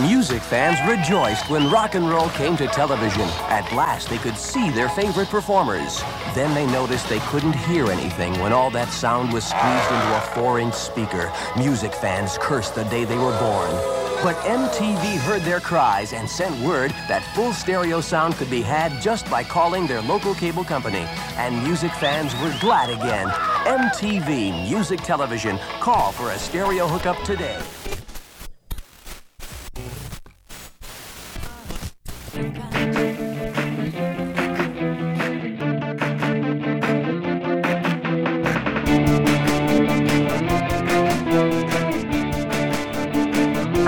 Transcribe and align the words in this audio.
Music 0.00 0.42
fans 0.42 0.78
rejoiced 0.86 1.48
when 1.48 1.70
rock 1.70 1.94
and 1.94 2.06
roll 2.06 2.28
came 2.30 2.54
to 2.54 2.66
television. 2.66 3.22
At 3.48 3.72
last, 3.72 4.10
they 4.10 4.18
could 4.18 4.36
see 4.36 4.68
their 4.68 4.90
favorite 4.90 5.28
performers. 5.28 6.02
Then 6.34 6.54
they 6.54 6.66
noticed 6.66 7.08
they 7.08 7.20
couldn't 7.20 7.54
hear 7.54 7.86
anything 7.86 8.38
when 8.38 8.52
all 8.52 8.70
that 8.72 8.90
sound 8.90 9.32
was 9.32 9.46
squeezed 9.46 9.64
into 9.64 10.16
a 10.16 10.20
four 10.34 10.60
inch 10.60 10.74
speaker. 10.74 11.32
Music 11.56 11.94
fans 11.94 12.36
cursed 12.38 12.74
the 12.74 12.84
day 12.84 13.04
they 13.04 13.16
were 13.16 13.38
born. 13.38 13.70
But 14.22 14.36
MTV 14.44 15.16
heard 15.20 15.40
their 15.42 15.60
cries 15.60 16.12
and 16.12 16.28
sent 16.28 16.54
word 16.62 16.90
that 17.08 17.24
full 17.34 17.54
stereo 17.54 18.02
sound 18.02 18.34
could 18.34 18.50
be 18.50 18.60
had 18.60 19.00
just 19.00 19.30
by 19.30 19.44
calling 19.44 19.86
their 19.86 20.02
local 20.02 20.34
cable 20.34 20.64
company. 20.64 21.06
And 21.38 21.62
music 21.64 21.92
fans 21.92 22.34
were 22.42 22.54
glad 22.60 22.90
again. 22.90 23.28
MTV 23.64 24.68
Music 24.68 25.00
Television. 25.00 25.58
Call 25.80 26.12
for 26.12 26.32
a 26.32 26.38
stereo 26.38 26.86
hookup 26.86 27.16
today. 27.24 27.58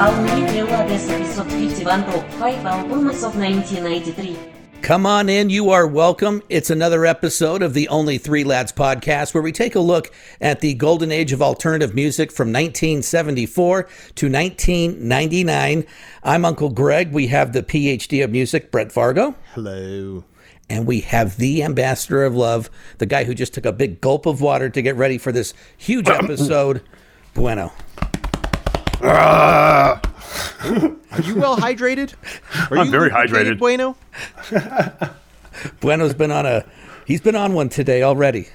Only 0.00 0.62
Lades 0.62 1.08
episode 1.08 1.50
51 1.50 2.04
top 2.04 2.30
5 2.34 2.66
albums 2.66 3.24
of 3.24 3.36
1993. 3.36 4.38
Come 4.80 5.06
on 5.06 5.28
in. 5.28 5.50
You 5.50 5.70
are 5.70 5.88
welcome. 5.88 6.40
It's 6.48 6.70
another 6.70 7.04
episode 7.04 7.62
of 7.62 7.74
the 7.74 7.88
Only 7.88 8.16
Three 8.16 8.44
Lads 8.44 8.70
podcast 8.70 9.34
where 9.34 9.42
we 9.42 9.50
take 9.50 9.74
a 9.74 9.80
look 9.80 10.12
at 10.40 10.60
the 10.60 10.74
golden 10.74 11.10
age 11.10 11.32
of 11.32 11.42
alternative 11.42 11.96
music 11.96 12.30
from 12.30 12.48
1974 12.48 13.82
to 14.14 14.30
1999. 14.30 15.84
I'm 16.22 16.44
Uncle 16.44 16.68
Greg. 16.70 17.10
We 17.10 17.26
have 17.26 17.52
the 17.52 17.64
PhD 17.64 18.22
of 18.22 18.30
music, 18.30 18.70
Brett 18.70 18.92
Fargo. 18.92 19.34
Hello. 19.54 20.22
And 20.70 20.86
we 20.86 21.00
have 21.00 21.38
the 21.38 21.64
ambassador 21.64 22.22
of 22.24 22.36
love, 22.36 22.70
the 22.98 23.06
guy 23.06 23.24
who 23.24 23.34
just 23.34 23.52
took 23.52 23.66
a 23.66 23.72
big 23.72 24.00
gulp 24.00 24.26
of 24.26 24.40
water 24.40 24.70
to 24.70 24.80
get 24.80 24.94
ready 24.94 25.18
for 25.18 25.32
this 25.32 25.54
huge 25.76 26.08
episode, 26.08 26.82
Bueno. 27.34 27.72
Are 29.00 30.00
you 31.22 31.36
well 31.36 31.56
hydrated? 31.56 32.14
Are 32.70 32.78
I'm 32.78 32.86
you 32.86 32.90
very 32.90 33.10
hydrated. 33.10 33.58
Bueno? 33.58 33.96
Bueno's 35.80 36.14
been 36.14 36.30
on 36.30 36.46
a 36.46 36.64
he's 37.06 37.20
been 37.20 37.36
on 37.36 37.54
one 37.54 37.68
today 37.68 38.02
already. 38.02 38.48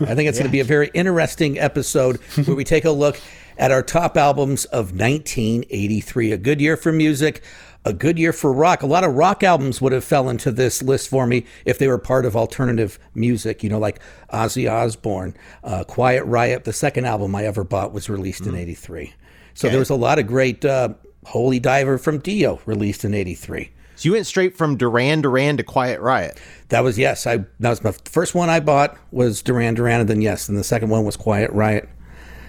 I 0.00 0.14
think 0.14 0.28
it's 0.28 0.38
going 0.38 0.48
to 0.48 0.52
be 0.52 0.60
a 0.60 0.64
very 0.64 0.90
interesting 0.94 1.58
episode 1.58 2.16
where 2.46 2.56
we 2.56 2.64
take 2.64 2.86
a 2.86 2.90
look 2.90 3.20
at 3.58 3.70
our 3.70 3.82
top 3.82 4.16
albums 4.16 4.64
of 4.66 4.98
1983. 4.98 6.32
A 6.32 6.38
good 6.38 6.58
year 6.58 6.78
for 6.78 6.90
music, 6.90 7.42
a 7.84 7.92
good 7.92 8.18
year 8.18 8.32
for 8.32 8.50
rock. 8.50 8.82
A 8.82 8.86
lot 8.86 9.04
of 9.04 9.14
rock 9.14 9.42
albums 9.42 9.82
would 9.82 9.92
have 9.92 10.04
fell 10.04 10.30
into 10.30 10.50
this 10.50 10.82
list 10.82 11.10
for 11.10 11.26
me 11.26 11.44
if 11.66 11.78
they 11.78 11.86
were 11.86 11.98
part 11.98 12.24
of 12.24 12.34
alternative 12.34 12.98
music. 13.14 13.62
You 13.62 13.68
know, 13.68 13.78
like 13.78 14.00
Ozzy 14.32 14.70
Osbourne, 14.70 15.36
uh, 15.62 15.84
Quiet 15.84 16.24
Riot. 16.24 16.64
The 16.64 16.72
second 16.72 17.04
album 17.04 17.34
I 17.34 17.44
ever 17.44 17.64
bought 17.64 17.92
was 17.92 18.08
released 18.08 18.46
in 18.46 18.54
'83. 18.54 19.12
So 19.54 19.66
Okay. 19.68 19.72
there 19.72 19.78
was 19.80 19.90
a 19.90 19.94
lot 19.96 20.18
of 20.18 20.26
great. 20.26 20.64
Uh, 20.64 20.90
Holy 21.26 21.60
Diver 21.60 21.98
from 21.98 22.18
Dio 22.18 22.60
released 22.64 23.04
in 23.04 23.12
'83. 23.14 23.70
So 23.96 24.08
you 24.08 24.12
went 24.14 24.26
straight 24.26 24.56
from 24.56 24.76
Duran 24.78 25.20
Duran 25.20 25.58
to 25.58 25.62
Quiet 25.62 26.00
Riot. 26.00 26.40
That 26.70 26.82
was 26.82 26.98
yes. 26.98 27.26
I 27.26 27.44
that 27.60 27.68
was 27.70 27.84
my 27.84 27.92
first 28.06 28.34
one 28.34 28.48
I 28.48 28.60
bought 28.60 28.96
was 29.12 29.42
Duran 29.42 29.74
Duran, 29.74 30.00
and 30.00 30.08
then 30.08 30.22
yes, 30.22 30.48
and 30.48 30.56
the 30.56 30.64
second 30.64 30.88
one 30.88 31.04
was 31.04 31.16
Quiet 31.16 31.50
Riot. 31.52 31.88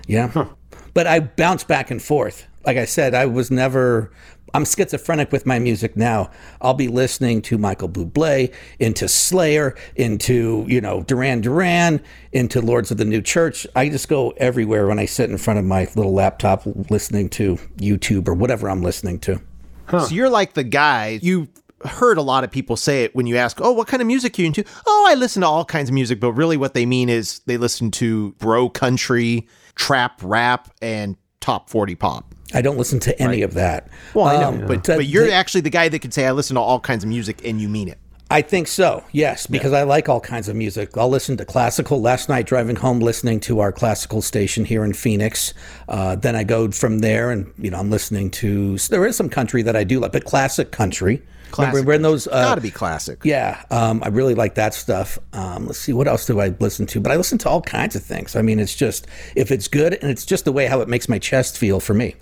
Yeah, 0.08 0.46
but 0.94 1.08
I 1.08 1.20
bounced 1.20 1.68
back 1.68 1.92
and 1.92 2.02
forth. 2.02 2.48
Like 2.66 2.78
I 2.78 2.86
said, 2.86 3.14
I 3.14 3.26
was 3.26 3.52
never. 3.52 4.12
I'm 4.54 4.66
schizophrenic 4.66 5.32
with 5.32 5.46
my 5.46 5.60
music 5.60 5.96
now. 5.96 6.30
I'll 6.60 6.74
be 6.74 6.90
listening 6.90 7.42
to 7.44 7.58
Michael 7.58 7.88
Bublé, 7.88 8.54
into 8.80 9.08
Slayer, 9.08 9.76
into 9.96 10.66
you 10.68 10.82
know 10.82 11.04
Duran 11.04 11.42
Duran, 11.42 12.02
into 12.32 12.62
Lords 12.62 12.92
of 12.92 12.98
the 12.98 13.06
New 13.06 13.22
Church. 13.22 13.66
I 13.76 13.90
just 13.90 14.10
go 14.10 14.32
everywhere 14.38 14.88
when 14.88 15.00
I 15.00 15.06
sit 15.06 15.30
in 15.30 15.38
front 15.38 15.60
of 15.60 15.66
my 15.66 15.88
little 15.96 16.14
laptop 16.14 16.64
listening 16.90 17.30
to 17.30 17.56
YouTube 17.78 18.28
or 18.28 18.34
whatever 18.34 18.70
I'm 18.70 18.82
listening 18.82 19.20
to. 19.20 19.42
So 19.90 20.16
you're 20.16 20.30
like 20.30 20.54
the 20.54 20.64
guy 20.64 21.20
you 21.22 21.48
heard 21.86 22.18
a 22.18 22.22
lot 22.22 22.44
of 22.44 22.52
people 22.52 22.76
say 22.76 23.04
it 23.04 23.16
when 23.16 23.28
you 23.28 23.38
ask, 23.38 23.60
"Oh, 23.62 23.72
what 23.72 23.88
kind 23.88 24.02
of 24.02 24.08
music 24.08 24.38
are 24.38 24.42
you 24.42 24.48
into?" 24.48 24.64
"Oh, 24.86 25.08
I 25.10 25.16
listen 25.16 25.42
to 25.42 25.48
all 25.48 25.66
kinds 25.66 25.90
of 25.90 25.94
music," 25.94 26.20
but 26.20 26.34
really 26.34 26.58
what 26.58 26.74
they 26.74 26.86
mean 26.86 27.10
is 27.10 27.40
they 27.46 27.58
listen 27.58 27.92
to 27.92 28.32
bro 28.38 28.70
country, 28.70 29.48
trap 29.76 30.20
rap, 30.24 30.70
and 30.82 31.16
top 31.40 31.70
40 31.70 31.96
pop. 31.96 32.31
I 32.54 32.62
don't 32.62 32.78
listen 32.78 33.00
to 33.02 33.22
any 33.22 33.42
of 33.42 33.54
that. 33.56 33.88
Well, 34.14 34.26
I 34.26 34.40
know, 34.40 34.50
Um, 34.50 34.68
but 34.68 34.86
but 34.86 35.08
you're 35.08 35.32
actually 35.32 35.62
the 35.62 35.70
guy 35.70 35.90
that 35.90 36.00
can 36.00 36.12
say 36.12 36.26
I 36.26 36.32
listen 36.32 36.56
to 36.56 36.62
all 36.62 36.80
kinds 36.80 37.04
of 37.04 37.10
music 37.10 37.46
and 37.46 37.62
you 37.62 37.70
mean 37.70 37.88
it. 37.88 37.98
I 38.30 38.42
think 38.42 38.70
so, 38.70 39.04
yes, 39.12 39.46
because 39.46 39.74
I 39.74 39.84
like 39.84 40.08
all 40.08 40.22
kinds 40.22 40.48
of 40.48 40.56
music. 40.56 40.96
I'll 40.96 41.10
listen 41.10 41.36
to 41.36 41.44
classical. 41.44 42.00
Last 42.00 42.30
night, 42.30 42.46
driving 42.46 42.78
home, 42.78 43.02
listening 43.02 43.42
to 43.42 43.60
our 43.60 43.74
classical 43.74 44.22
station 44.22 44.64
here 44.64 44.86
in 44.86 44.94
Phoenix. 44.94 45.54
Uh, 45.90 46.16
then 46.16 46.38
I 46.38 46.46
go 46.46 46.72
from 46.72 47.00
there, 47.00 47.30
and 47.32 47.52
you 47.58 47.70
know, 47.70 47.78
I'm 47.78 47.90
listening 47.90 48.32
to. 48.32 48.78
There 48.78 49.06
is 49.06 49.18
some 49.18 49.28
country 49.28 49.64
that 49.64 49.76
I 49.76 49.84
do 49.84 50.00
like, 50.00 50.14
but 50.14 50.24
classic 50.24 50.72
country. 50.72 51.22
Classic 51.52 51.74
Remember 51.74 51.92
when 51.92 52.02
those? 52.04 52.26
Uh, 52.28 52.42
Got 52.44 52.56
to 52.56 52.62
be 52.62 52.72
classic. 52.72 53.20
yeah, 53.26 53.66
um, 53.70 54.02
I 54.02 54.08
really 54.08 54.34
like 54.36 54.56
that 54.56 54.74
stuff. 54.74 55.20
Um, 55.34 55.68
let's 55.68 55.80
see, 55.80 55.92
what 55.92 56.08
else 56.08 56.26
do 56.26 56.40
I 56.40 56.54
listen 56.62 56.86
to? 56.86 57.02
But 57.02 57.12
I 57.12 57.18
listen 57.18 57.38
to 57.40 57.50
all 57.50 57.62
kinds 57.62 57.98
of 57.98 58.04
things. 58.04 58.38
I 58.38 58.42
mean, 58.42 58.60
it's 58.60 58.78
just 58.78 59.08
if 59.36 59.52
it's 59.52 59.68
good, 59.68 59.96
and 59.96 60.10
it's 60.10 60.26
just 60.26 60.46
the 60.46 60.54
way 60.54 60.68
how 60.68 60.80
it 60.80 60.88
makes 60.88 61.10
my 61.10 61.20
chest 61.20 61.58
feel 61.58 61.82
for 61.82 61.94
me. 61.94 62.16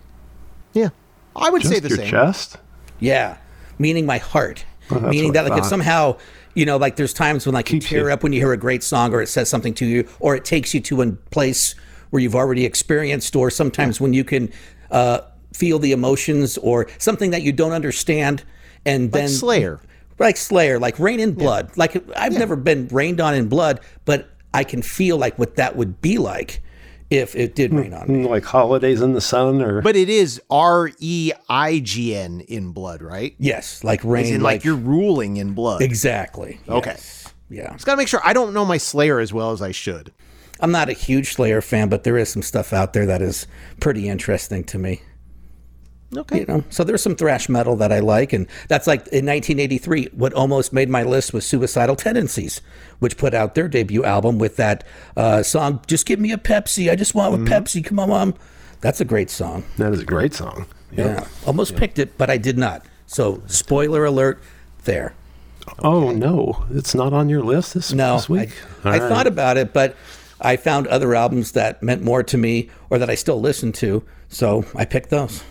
Yeah. 0.74 0.90
I 1.36 1.50
would 1.50 1.64
say 1.64 1.80
the 1.80 1.90
your 1.90 1.98
same. 2.00 2.10
chest? 2.10 2.58
Yeah, 3.00 3.38
meaning 3.78 4.06
my 4.06 4.18
heart. 4.18 4.66
that's 4.90 5.02
meaning 5.04 5.34
that 5.34 5.46
I 5.46 5.50
like 5.50 5.60
if 5.60 5.66
somehow 5.66 6.18
you 6.56 6.66
know 6.66 6.78
like 6.78 6.96
there's 6.96 7.14
times 7.14 7.46
when 7.46 7.54
like 7.54 7.72
you 7.72 7.80
tear 7.80 8.08
you- 8.08 8.14
up 8.14 8.24
when 8.24 8.34
you 8.34 8.40
hear 8.42 8.52
a 8.54 8.58
great 8.58 8.84
song 8.84 9.14
or 9.14 9.22
it 9.22 9.28
says 9.28 9.48
something 9.50 9.74
to 9.76 9.86
you 9.86 10.08
or 10.20 10.36
it 10.36 10.44
takes 10.46 10.74
you 10.74 10.80
to 10.82 11.02
a 11.02 11.12
place 11.32 11.76
where 12.10 12.22
you've 12.22 12.36
already 12.36 12.66
experienced 12.66 13.36
or 13.36 13.52
sometimes 13.52 14.02
when 14.02 14.14
you 14.14 14.24
can 14.24 14.52
uh, 14.92 15.22
feel 15.54 15.78
the 15.80 15.92
emotions 15.92 16.58
or 16.58 16.88
something 16.98 17.30
that 17.32 17.44
you 17.44 17.52
don't 17.52 17.72
understand 17.72 18.44
and 18.86 19.04
Like 19.06 19.12
then 19.14 19.30
Slayer. 19.30 19.80
like 20.18 20.36
Slayer, 20.38 20.80
like 20.80 20.98
Reign 21.00 21.20
in 21.20 21.34
Blood. 21.34 21.78
Like 21.78 22.04
I've 22.18 22.34
never 22.34 22.56
been 22.56 22.88
rained 22.88 23.22
on 23.22 23.36
in 23.36 23.48
blood, 23.48 23.80
but 24.06 24.28
I 24.54 24.64
can 24.64 24.82
feel 24.82 25.18
like 25.18 25.38
what 25.38 25.56
that 25.58 25.76
would 25.76 26.02
be 26.02 26.18
like 26.18 26.62
if 27.10 27.36
it 27.36 27.56
did 27.56 27.74
rain 27.74 27.94
on 27.94 28.08
me. 28.08 28.28
Like 28.28 28.46
holidays 28.46 29.02
in 29.02 29.14
the 29.14 29.22
sun 29.22 29.62
or 29.62 29.82
But 29.82 29.96
it 29.96 30.10
is 30.10 30.42
R 30.50 30.92
E 31.00 31.32
I 31.50 31.80
G 31.80 32.16
N 32.16 32.42
in 32.42 32.72
blood, 32.72 33.02
right? 33.02 33.36
Yes, 33.40 33.84
like 33.84 34.04
rain. 34.04 34.26
As 34.26 34.32
in, 34.32 34.42
like, 34.42 34.64
you're 34.64 34.76
ruling 34.76 35.38
in 35.38 35.54
blood. 35.54 35.82
exactly 35.82 36.60
Okay. 36.68 36.92
yes. 36.92 37.34
Yeah. 37.50 37.72
Just 37.74 37.86
gotta 37.86 37.98
make 37.98 38.08
sure 38.08 38.22
I 38.24 38.34
don't 38.34 38.54
know 38.54 38.64
my 38.64 38.78
Slayer 38.78 39.20
as 39.20 39.34
well 39.34 39.52
as 39.52 39.62
I 39.62 39.72
should. 39.72 40.12
I'm 40.60 40.72
not 40.72 40.90
a 40.90 40.94
huge 40.94 41.34
Slayer 41.34 41.62
fan, 41.62 41.90
but 41.90 42.04
there 42.04 42.18
is 42.18 42.30
some 42.30 42.42
stuff 42.42 42.74
out 42.74 42.94
there 42.94 43.06
that 43.06 43.22
is 43.22 43.48
pretty 43.80 44.08
interesting 44.10 44.64
to 44.66 44.78
me. 44.78 45.02
Okay. 46.18 46.40
You 46.40 46.46
know, 46.48 46.64
so 46.72 46.84
there's 46.84 47.04
some 47.04 47.16
thrash 47.16 47.50
metal 47.50 47.76
that 47.76 47.92
I 47.92 48.00
like, 48.00 48.34
and 48.34 48.48
that's 48.68 48.88
like 48.88 49.02
in 49.10 49.26
1983. 49.28 50.10
What 50.14 50.34
almost 50.34 50.74
made 50.74 50.90
my 50.90 51.04
list 51.04 51.34
was 51.34 51.46
Suicidal 51.46 51.96
Tendencies, 51.96 52.62
which 52.98 53.16
put 53.16 53.36
out 53.36 53.54
their 53.54 53.68
debut 53.68 54.04
album 54.04 54.40
with 54.40 54.56
that 54.56 54.84
uh, 55.16 55.44
song 55.44 55.82
"Just 55.86 56.08
Give 56.08 56.20
Me 56.20 56.32
a 56.32 56.38
Pepsi." 56.38 56.90
I 56.92 56.96
just 56.96 57.14
want 57.14 57.36
a 57.36 57.38
Pepsi. 57.38 57.86
Come 57.86 58.00
on, 58.00 58.10
mom. 58.10 58.34
That's 58.82 59.00
a 59.00 59.06
great 59.06 59.30
song. 59.30 59.66
that 59.78 59.94
is 59.94 60.00
a 60.00 60.06
great 60.06 60.34
song. 60.34 60.66
Yeah, 60.92 61.28
almost 61.46 61.76
picked 61.76 62.00
it, 62.00 62.18
but 62.18 62.32
I 62.32 62.38
did 62.38 62.58
not. 62.58 62.84
So, 63.06 63.44
spoiler 63.46 64.06
alert, 64.06 64.42
there. 64.86 65.14
Oh 65.78 66.12
no, 66.12 66.66
it's 66.72 66.96
not 66.96 67.14
on 67.14 67.30
your 67.30 67.44
list 67.44 67.76
this, 67.76 67.94
No, 67.94 68.16
this 68.16 68.28
week. 68.28 68.50
I, 68.84 68.90
I 68.90 68.92
right. 69.00 69.10
thought 69.10 69.28
about 69.28 69.58
it, 69.58 69.74
but 69.74 69.96
I 70.42 70.56
found 70.58 70.88
other 70.88 71.14
albums 71.14 71.52
that 71.52 71.84
meant 71.84 72.02
more 72.02 72.24
to 72.24 72.38
me 72.38 72.70
or 72.90 72.98
that 72.98 73.10
I 73.12 73.16
still 73.16 73.40
listen 73.40 73.72
to, 73.74 74.04
so 74.30 74.66
I 74.74 74.86
picked 74.86 75.12
those. 75.12 75.44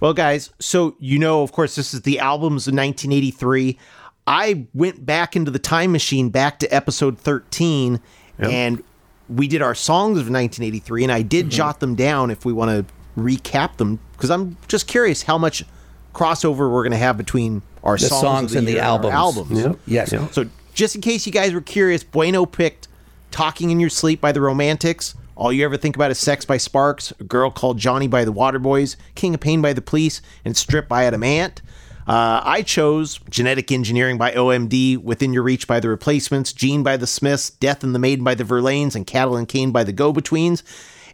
Well, 0.00 0.14
guys, 0.14 0.50
so 0.58 0.96
you 0.98 1.18
know, 1.18 1.42
of 1.42 1.52
course, 1.52 1.74
this 1.74 1.94
is 1.94 2.02
the 2.02 2.18
albums 2.18 2.66
of 2.66 2.74
1983. 2.74 3.78
I 4.26 4.66
went 4.74 5.06
back 5.06 5.36
into 5.36 5.50
the 5.50 5.58
time 5.58 5.92
machine 5.92 6.30
back 6.30 6.58
to 6.60 6.68
episode 6.68 7.18
13 7.18 8.00
and 8.38 8.82
we 9.28 9.48
did 9.48 9.62
our 9.62 9.74
songs 9.74 10.18
of 10.18 10.28
1983 10.28 11.04
and 11.04 11.12
I 11.12 11.22
did 11.22 11.46
mm-hmm. 11.46 11.50
jot 11.50 11.80
them 11.80 11.94
down 11.94 12.30
if 12.30 12.44
we 12.44 12.52
want 12.52 12.70
to 12.70 12.94
recap 13.20 13.76
them 13.76 14.00
because 14.12 14.30
I'm 14.30 14.56
just 14.68 14.88
curious 14.88 15.22
how 15.22 15.38
much 15.38 15.64
crossover 16.12 16.70
we're 16.70 16.82
going 16.82 16.90
to 16.90 16.96
have 16.96 17.16
between 17.16 17.62
our 17.84 17.96
The 17.96 18.06
songs, 18.06 18.20
songs 18.20 18.52
of 18.52 18.58
and 18.58 18.68
the 18.68 18.80
albums. 18.80 19.14
albums. 19.14 19.60
Yep. 19.60 19.78
Yes. 19.86 20.12
Yep. 20.12 20.32
So 20.32 20.46
just 20.74 20.94
in 20.96 21.00
case 21.00 21.24
you 21.24 21.32
guys 21.32 21.52
were 21.52 21.60
curious, 21.60 22.02
Bueno 22.02 22.46
picked 22.46 22.88
Talking 23.30 23.70
in 23.70 23.78
Your 23.78 23.90
Sleep 23.90 24.20
by 24.20 24.32
the 24.32 24.40
Romantics, 24.40 25.14
All 25.36 25.52
You 25.52 25.66
Ever 25.66 25.76
Think 25.76 25.96
About 25.96 26.10
Is 26.10 26.18
Sex 26.18 26.46
by 26.46 26.56
Sparks, 26.56 27.12
A 27.20 27.24
Girl 27.24 27.50
Called 27.50 27.76
Johnny 27.76 28.08
by 28.08 28.24
the 28.24 28.32
Waterboys, 28.32 28.96
King 29.14 29.34
of 29.34 29.40
Pain 29.40 29.60
by 29.60 29.74
the 29.74 29.82
Police, 29.82 30.22
and 30.46 30.56
Strip 30.56 30.88
by 30.88 31.04
Adam 31.04 31.22
Ant. 31.22 31.60
Uh, 32.08 32.40
I 32.42 32.62
chose 32.62 33.20
Genetic 33.28 33.70
Engineering 33.70 34.16
by 34.16 34.32
OMD, 34.32 34.96
Within 34.96 35.34
Your 35.34 35.42
Reach 35.42 35.66
by 35.66 35.78
The 35.78 35.90
Replacements, 35.90 36.54
Jeane 36.54 36.82
by 36.82 36.96
The 36.96 37.06
Smiths, 37.06 37.50
Death 37.50 37.84
and 37.84 37.94
the 37.94 37.98
Maiden 37.98 38.24
by 38.24 38.34
The 38.34 38.44
Verlaines, 38.44 38.94
and 38.94 39.06
Cattle 39.06 39.36
and 39.36 39.46
Cane 39.46 39.72
by 39.72 39.84
The 39.84 39.92
Go 39.92 40.10
Betweens. 40.10 40.62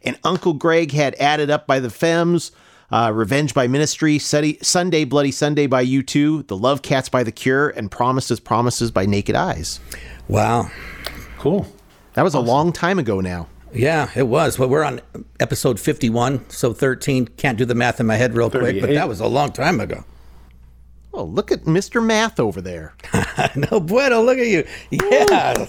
And 0.04 0.16
Uncle 0.22 0.52
Greg 0.52 0.92
had 0.92 1.16
Add 1.16 1.40
It 1.40 1.50
Up 1.50 1.66
by 1.66 1.80
The 1.80 1.90
Femmes, 1.90 2.52
uh, 2.92 3.10
Revenge 3.12 3.54
by 3.54 3.66
Ministry, 3.66 4.20
Sunday, 4.20 4.56
Sunday 4.62 5.04
Bloody 5.04 5.32
Sunday 5.32 5.66
by 5.66 5.84
U2, 5.84 6.46
The 6.46 6.56
Love 6.56 6.82
Cats 6.82 7.08
by 7.08 7.24
The 7.24 7.32
Cure, 7.32 7.70
and 7.70 7.90
Promises 7.90 8.38
Promises 8.38 8.92
by 8.92 9.04
Naked 9.04 9.34
Eyes. 9.34 9.80
Wow. 10.28 10.70
Cool. 11.38 11.66
That 12.14 12.22
was 12.22 12.34
a 12.34 12.40
long 12.40 12.72
time 12.72 13.00
ago 13.00 13.20
now. 13.20 13.48
Yeah, 13.72 14.10
it 14.14 14.24
was. 14.24 14.58
Well, 14.58 14.69
we're 14.69 14.84
on 14.84 15.00
episode 15.40 15.80
51, 15.80 16.50
so 16.50 16.72
13. 16.72 17.28
Can't 17.28 17.56
do 17.58 17.64
the 17.64 17.74
math 17.74 18.00
in 18.00 18.06
my 18.06 18.16
head 18.16 18.34
real 18.34 18.50
quick, 18.50 18.80
but 18.80 18.90
that 18.90 19.08
was 19.08 19.20
a 19.20 19.26
long 19.26 19.52
time 19.52 19.80
ago. 19.80 20.04
Oh, 21.14 21.24
look 21.24 21.52
at 21.52 21.64
Mr. 21.64 22.04
Math 22.04 22.40
over 22.40 22.60
there. 22.60 22.94
no 23.70 23.80
bueno, 23.80 24.22
look 24.22 24.38
at 24.38 24.46
you. 24.46 24.66
Yeah. 24.90 25.66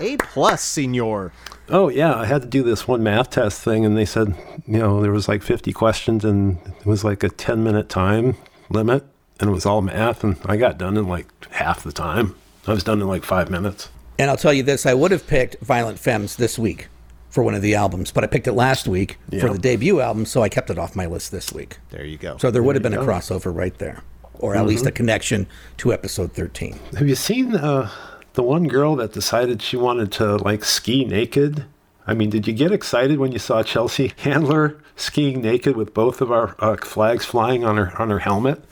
A 0.00 0.16
plus, 0.16 0.62
senor. 0.62 1.32
Oh 1.68 1.88
yeah, 1.88 2.14
I 2.14 2.26
had 2.26 2.42
to 2.42 2.48
do 2.48 2.64
this 2.64 2.88
one 2.88 3.02
math 3.02 3.30
test 3.30 3.62
thing, 3.62 3.84
and 3.84 3.96
they 3.96 4.04
said, 4.04 4.34
you 4.66 4.78
know, 4.78 5.00
there 5.00 5.12
was 5.12 5.28
like 5.28 5.42
50 5.42 5.72
questions, 5.72 6.24
and 6.24 6.58
it 6.80 6.86
was 6.86 7.04
like 7.04 7.22
a 7.22 7.28
10 7.28 7.62
minute 7.62 7.88
time 7.88 8.36
limit, 8.68 9.04
and 9.38 9.50
it 9.50 9.52
was 9.52 9.66
all 9.66 9.80
math, 9.80 10.24
and 10.24 10.36
I 10.44 10.56
got 10.56 10.78
done 10.78 10.96
in 10.96 11.06
like 11.06 11.26
half 11.52 11.84
the 11.84 11.92
time. 11.92 12.34
I 12.66 12.72
was 12.72 12.82
done 12.82 13.00
in 13.00 13.06
like 13.06 13.24
five 13.24 13.50
minutes. 13.50 13.88
And 14.20 14.28
I'll 14.28 14.36
tell 14.36 14.52
you 14.52 14.62
this 14.62 14.84
I 14.84 14.92
would 14.92 15.12
have 15.12 15.26
picked 15.26 15.56
Violent 15.60 15.98
Femmes 15.98 16.36
this 16.36 16.58
week 16.58 16.88
for 17.30 17.42
one 17.42 17.54
of 17.54 17.62
the 17.62 17.74
albums, 17.74 18.12
but 18.12 18.22
I 18.22 18.26
picked 18.26 18.46
it 18.46 18.52
last 18.52 18.86
week 18.86 19.16
for 19.40 19.48
the 19.48 19.58
debut 19.58 20.00
album, 20.00 20.26
so 20.26 20.42
I 20.42 20.50
kept 20.50 20.68
it 20.68 20.78
off 20.78 20.94
my 20.94 21.06
list 21.06 21.32
this 21.32 21.54
week. 21.54 21.78
There 21.88 22.04
you 22.04 22.18
go. 22.18 22.36
So 22.36 22.50
there 22.50 22.62
would 22.62 22.76
have 22.76 22.82
been 22.82 22.92
a 22.92 22.98
crossover 22.98 23.54
right 23.54 23.76
there, 23.78 24.02
or 24.34 24.56
at 24.56 24.66
least 24.66 24.84
a 24.84 24.90
connection 24.90 25.46
to 25.78 25.94
episode 25.94 26.32
13. 26.32 26.78
Have 26.98 27.08
you 27.08 27.14
seen 27.14 27.54
uh, 27.54 27.90
the 28.34 28.42
one 28.42 28.68
girl 28.68 28.94
that 28.96 29.14
decided 29.14 29.62
she 29.62 29.78
wanted 29.78 30.12
to 30.12 30.36
like 30.36 30.64
ski 30.64 31.06
naked? 31.06 31.64
I 32.06 32.12
mean, 32.12 32.28
did 32.28 32.46
you 32.46 32.52
get 32.52 32.72
excited 32.72 33.18
when 33.18 33.32
you 33.32 33.38
saw 33.38 33.62
Chelsea 33.62 34.12
Handler 34.18 34.82
skiing 34.96 35.40
naked 35.40 35.76
with 35.76 35.94
both 35.94 36.20
of 36.20 36.30
our 36.30 36.56
uh, 36.58 36.76
flags 36.76 37.24
flying 37.24 37.64
on 37.64 37.78
her 37.78 37.98
on 37.98 38.10
her 38.10 38.18
helmet? 38.18 38.62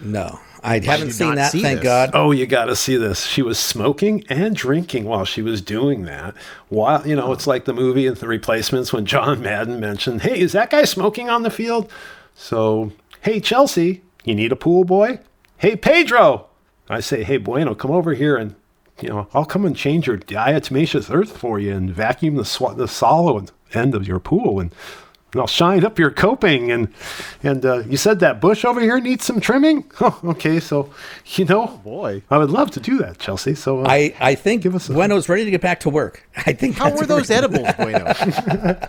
No, 0.00 0.40
I 0.66 0.80
haven't 0.80 1.12
seen 1.12 1.36
that, 1.36 1.52
see 1.52 1.62
thank 1.62 1.78
this. 1.78 1.84
God. 1.84 2.10
Oh, 2.12 2.32
you 2.32 2.44
got 2.44 2.64
to 2.64 2.74
see 2.74 2.96
this. 2.96 3.24
She 3.24 3.40
was 3.40 3.56
smoking 3.56 4.24
and 4.28 4.54
drinking 4.56 5.04
while 5.04 5.24
she 5.24 5.40
was 5.40 5.62
doing 5.62 6.06
that. 6.06 6.34
While 6.68 7.06
you 7.06 7.14
know, 7.14 7.32
it's 7.32 7.46
like 7.46 7.66
the 7.66 7.72
movie 7.72 8.06
in 8.06 8.14
The 8.14 8.26
Replacements 8.26 8.92
when 8.92 9.06
John 9.06 9.40
Madden 9.42 9.78
mentioned, 9.78 10.22
"Hey, 10.22 10.40
is 10.40 10.52
that 10.52 10.70
guy 10.70 10.84
smoking 10.84 11.30
on 11.30 11.44
the 11.44 11.50
field?" 11.50 11.90
So, 12.34 12.90
hey 13.20 13.38
Chelsea, 13.40 14.02
you 14.24 14.34
need 14.34 14.50
a 14.50 14.56
pool 14.56 14.84
boy? 14.84 15.20
Hey 15.58 15.76
Pedro, 15.76 16.46
I 16.90 17.00
say, 17.00 17.22
hey 17.22 17.36
Bueno, 17.38 17.74
come 17.74 17.92
over 17.92 18.12
here 18.14 18.36
and 18.36 18.54
you 19.00 19.08
know, 19.08 19.28
I'll 19.34 19.44
come 19.44 19.64
and 19.64 19.76
change 19.76 20.06
your 20.06 20.18
diatomaceous 20.18 21.14
earth 21.14 21.36
for 21.36 21.58
you 21.60 21.74
and 21.74 21.90
vacuum 21.90 22.34
the 22.34 22.44
sw- 22.44 22.74
the 22.76 22.88
solid 22.88 23.52
end 23.72 23.94
of 23.94 24.08
your 24.08 24.18
pool 24.18 24.58
and. 24.60 24.74
And 25.32 25.40
I'll 25.40 25.46
shine 25.46 25.84
up 25.84 25.98
your 25.98 26.10
coping 26.10 26.70
and 26.70 26.88
and 27.42 27.64
uh, 27.66 27.78
you 27.80 27.96
said 27.96 28.20
that 28.20 28.40
bush 28.40 28.64
over 28.64 28.80
here 28.80 28.98
needs 29.00 29.24
some 29.24 29.40
trimming. 29.40 29.84
Oh, 30.00 30.20
okay, 30.24 30.60
so 30.60 30.90
you 31.34 31.44
know, 31.46 31.80
boy. 31.84 32.22
I 32.30 32.38
would 32.38 32.50
love 32.50 32.70
to 32.72 32.80
do 32.80 32.98
that, 32.98 33.18
Chelsea. 33.18 33.54
So 33.54 33.80
uh, 33.80 33.86
I, 33.88 34.14
I 34.20 34.34
think 34.34 34.62
Give 34.62 34.74
us 34.74 34.88
a- 34.88 34.92
Bueno's 34.92 35.28
ready 35.28 35.44
to 35.44 35.50
get 35.50 35.60
back 35.60 35.80
to 35.80 35.90
work. 35.90 36.22
I 36.46 36.52
think 36.52 36.76
How 36.76 36.94
were 36.94 37.06
those 37.06 37.26
great- 37.26 37.38
edibles, 37.38 37.68
Bueno? 37.76 38.14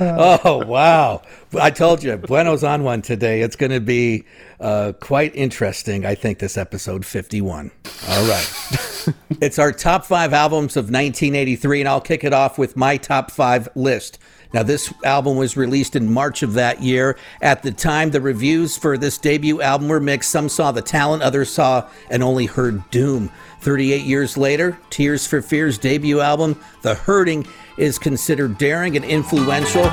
Oh 0.00 0.64
wow! 0.64 1.22
I 1.60 1.70
told 1.70 2.02
you, 2.02 2.16
Bueno's 2.16 2.62
on 2.62 2.84
one 2.84 3.02
today. 3.02 3.40
It's 3.42 3.56
going 3.56 3.72
to 3.72 3.80
be 3.80 4.24
uh, 4.60 4.92
quite 5.00 5.34
interesting. 5.34 6.06
I 6.06 6.14
think 6.14 6.38
this 6.38 6.56
episode 6.56 7.04
fifty-one. 7.04 7.70
All 8.08 8.28
right, 8.28 9.08
it's 9.40 9.58
our 9.58 9.72
top 9.72 10.04
five 10.04 10.32
albums 10.32 10.76
of 10.76 10.84
1983, 10.86 11.80
and 11.80 11.88
I'll 11.88 12.00
kick 12.00 12.22
it 12.24 12.32
off 12.32 12.56
with 12.58 12.76
my 12.76 12.96
top 12.96 13.30
five 13.30 13.68
list. 13.74 14.18
Now, 14.52 14.62
this 14.62 14.92
album 15.04 15.36
was 15.36 15.56
released 15.56 15.96
in 15.96 16.12
March 16.12 16.42
of 16.42 16.54
that 16.54 16.82
year. 16.82 17.18
At 17.40 17.62
the 17.62 17.72
time, 17.72 18.10
the 18.10 18.20
reviews 18.20 18.76
for 18.76 18.96
this 18.96 19.18
debut 19.18 19.60
album 19.60 19.88
were 19.88 20.00
mixed. 20.00 20.30
Some 20.30 20.48
saw 20.48 20.72
the 20.72 20.82
talent, 20.82 21.22
others 21.22 21.50
saw 21.50 21.88
and 22.10 22.22
only 22.22 22.46
heard 22.46 22.88
doom. 22.90 23.30
38 23.60 24.02
years 24.02 24.36
later, 24.36 24.78
Tears 24.90 25.26
for 25.26 25.42
Fears 25.42 25.78
debut 25.78 26.20
album, 26.20 26.60
The 26.82 26.94
Hurting, 26.94 27.46
is 27.76 27.98
considered 27.98 28.58
daring 28.58 28.96
and 28.96 29.04
influential. 29.04 29.90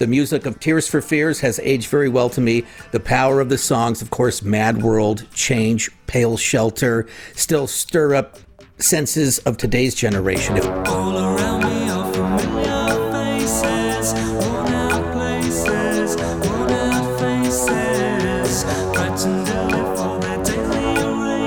The 0.00 0.06
music 0.06 0.46
of 0.46 0.58
Tears 0.58 0.88
for 0.88 1.02
Fears 1.02 1.40
has 1.40 1.60
aged 1.62 1.88
very 1.88 2.08
well 2.08 2.30
to 2.30 2.40
me. 2.40 2.64
The 2.90 3.00
power 3.00 3.38
of 3.38 3.50
the 3.50 3.58
songs, 3.58 4.00
of 4.00 4.08
course, 4.08 4.42
Mad 4.42 4.82
World, 4.82 5.26
Change, 5.34 5.90
Pale 6.06 6.38
Shelter, 6.38 7.06
still 7.34 7.66
stir 7.66 8.14
up 8.14 8.38
senses 8.78 9.40
of 9.40 9.58
today's 9.58 9.94
generation. 9.94 10.56
If 10.56 10.64
All 10.64 11.18
around 11.18 11.64
me 11.64 11.90
are 11.90 12.10
familiar 12.14 13.10
faces, 13.12 14.14
worn 14.32 14.68
out 14.72 15.12
places, 15.12 16.16
worn 16.48 16.70
out 16.70 17.20
faces. 17.20 18.64
Frightened 18.94 19.46
to 19.48 19.64
live 19.66 19.98
for 19.98 20.18
their 20.18 20.42
daily 20.44 20.96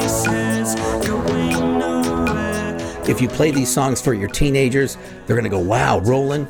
races, 0.03 0.75
going 1.03 1.79
nowhere. 1.79 2.77
if 3.09 3.19
you 3.19 3.27
play 3.27 3.50
these 3.50 3.73
songs 3.73 4.00
for 4.00 4.13
your 4.13 4.29
teenagers, 4.29 5.00
they're 5.25 5.35
going 5.35 5.44
to 5.44 5.50
go, 5.50 5.57
wow, 5.57 5.97
Roland, 6.01 6.47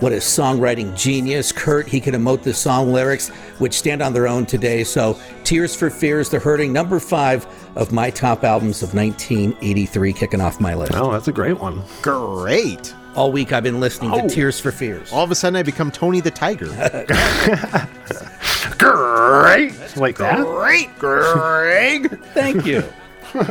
what 0.00 0.12
a 0.12 0.16
songwriting 0.16 0.96
genius. 0.96 1.52
Curt, 1.52 1.88
he 1.88 2.00
can 2.00 2.14
emote 2.14 2.42
the 2.42 2.54
song 2.54 2.92
lyrics, 2.92 3.28
which 3.58 3.74
stand 3.74 4.02
on 4.02 4.12
their 4.12 4.28
own 4.28 4.46
today. 4.46 4.84
So, 4.84 5.18
Tears 5.44 5.74
for 5.74 5.90
Fears, 5.90 6.28
The 6.28 6.38
Hurting, 6.38 6.72
number 6.72 7.00
five 7.00 7.46
of 7.76 7.92
my 7.92 8.10
top 8.10 8.44
albums 8.44 8.82
of 8.82 8.94
1983, 8.94 10.12
kicking 10.12 10.40
off 10.40 10.60
my 10.60 10.74
list. 10.74 10.92
oh, 10.94 11.12
that's 11.12 11.28
a 11.28 11.32
great 11.32 11.58
one. 11.58 11.82
Great. 12.02 12.94
All 13.14 13.32
week 13.32 13.52
I've 13.54 13.62
been 13.62 13.80
listening 13.80 14.10
to 14.12 14.22
Oh. 14.24 14.28
Tears 14.28 14.60
for 14.60 14.70
Fears. 14.70 15.10
All 15.12 15.24
of 15.24 15.30
a 15.30 15.34
sudden, 15.34 15.56
I 15.56 15.62
become 15.62 15.90
Tony 15.90 16.20
the 16.20 16.30
Tiger. 16.30 16.66
Great, 18.78 19.72
like 19.96 20.18
that. 20.18 20.44
Great, 20.44 20.98
Greg. 20.98 22.20
Thank 22.34 22.66
you. 22.66 22.82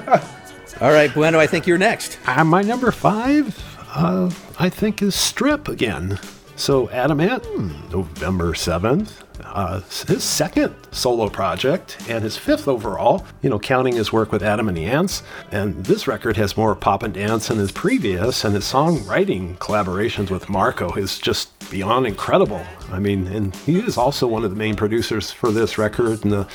All 0.81 0.91
right, 0.91 1.11
Bueno, 1.13 1.39
I 1.39 1.47
think 1.47 1.65
you're 1.65 1.77
next. 1.77 2.19
Uh, 2.27 2.43
my 2.43 2.61
number 2.61 2.91
five, 2.91 3.57
uh, 3.95 4.29
I 4.59 4.69
think, 4.69 5.01
is 5.01 5.15
Strip 5.15 5.67
again. 5.67 6.19
So 6.57 6.89
Adam 6.89 7.19
Ant, 7.19 7.43
November 7.91 8.53
7th, 8.53 9.11
uh, 9.43 9.81
his 10.07 10.23
second 10.23 10.73
solo 10.91 11.29
project 11.29 11.97
and 12.07 12.23
his 12.23 12.37
fifth 12.37 12.67
overall, 12.67 13.25
you 13.41 13.49
know, 13.49 13.59
counting 13.59 13.95
his 13.95 14.13
work 14.13 14.31
with 14.31 14.41
Adam 14.43 14.67
and 14.67 14.77
the 14.77 14.85
Ants. 14.85 15.23
And 15.51 15.85
this 15.85 16.07
record 16.07 16.37
has 16.37 16.55
more 16.55 16.75
pop 16.75 17.03
and 17.03 17.13
dance 17.13 17.47
than 17.47 17.57
his 17.57 17.71
previous, 17.71 18.43
and 18.43 18.55
his 18.55 18.63
songwriting 18.63 19.57
collaborations 19.57 20.29
with 20.29 20.49
Marco 20.49 20.93
is 20.93 21.19
just 21.19 21.69
beyond 21.69 22.07
incredible. 22.07 22.65
I 22.91 22.99
mean, 22.99 23.27
and 23.27 23.55
he 23.55 23.79
is 23.79 23.97
also 23.97 24.27
one 24.27 24.43
of 24.43 24.49
the 24.49 24.57
main 24.57 24.75
producers 24.75 25.31
for 25.31 25.51
this 25.51 25.77
record, 25.77 26.23
and 26.23 26.31
the, 26.31 26.47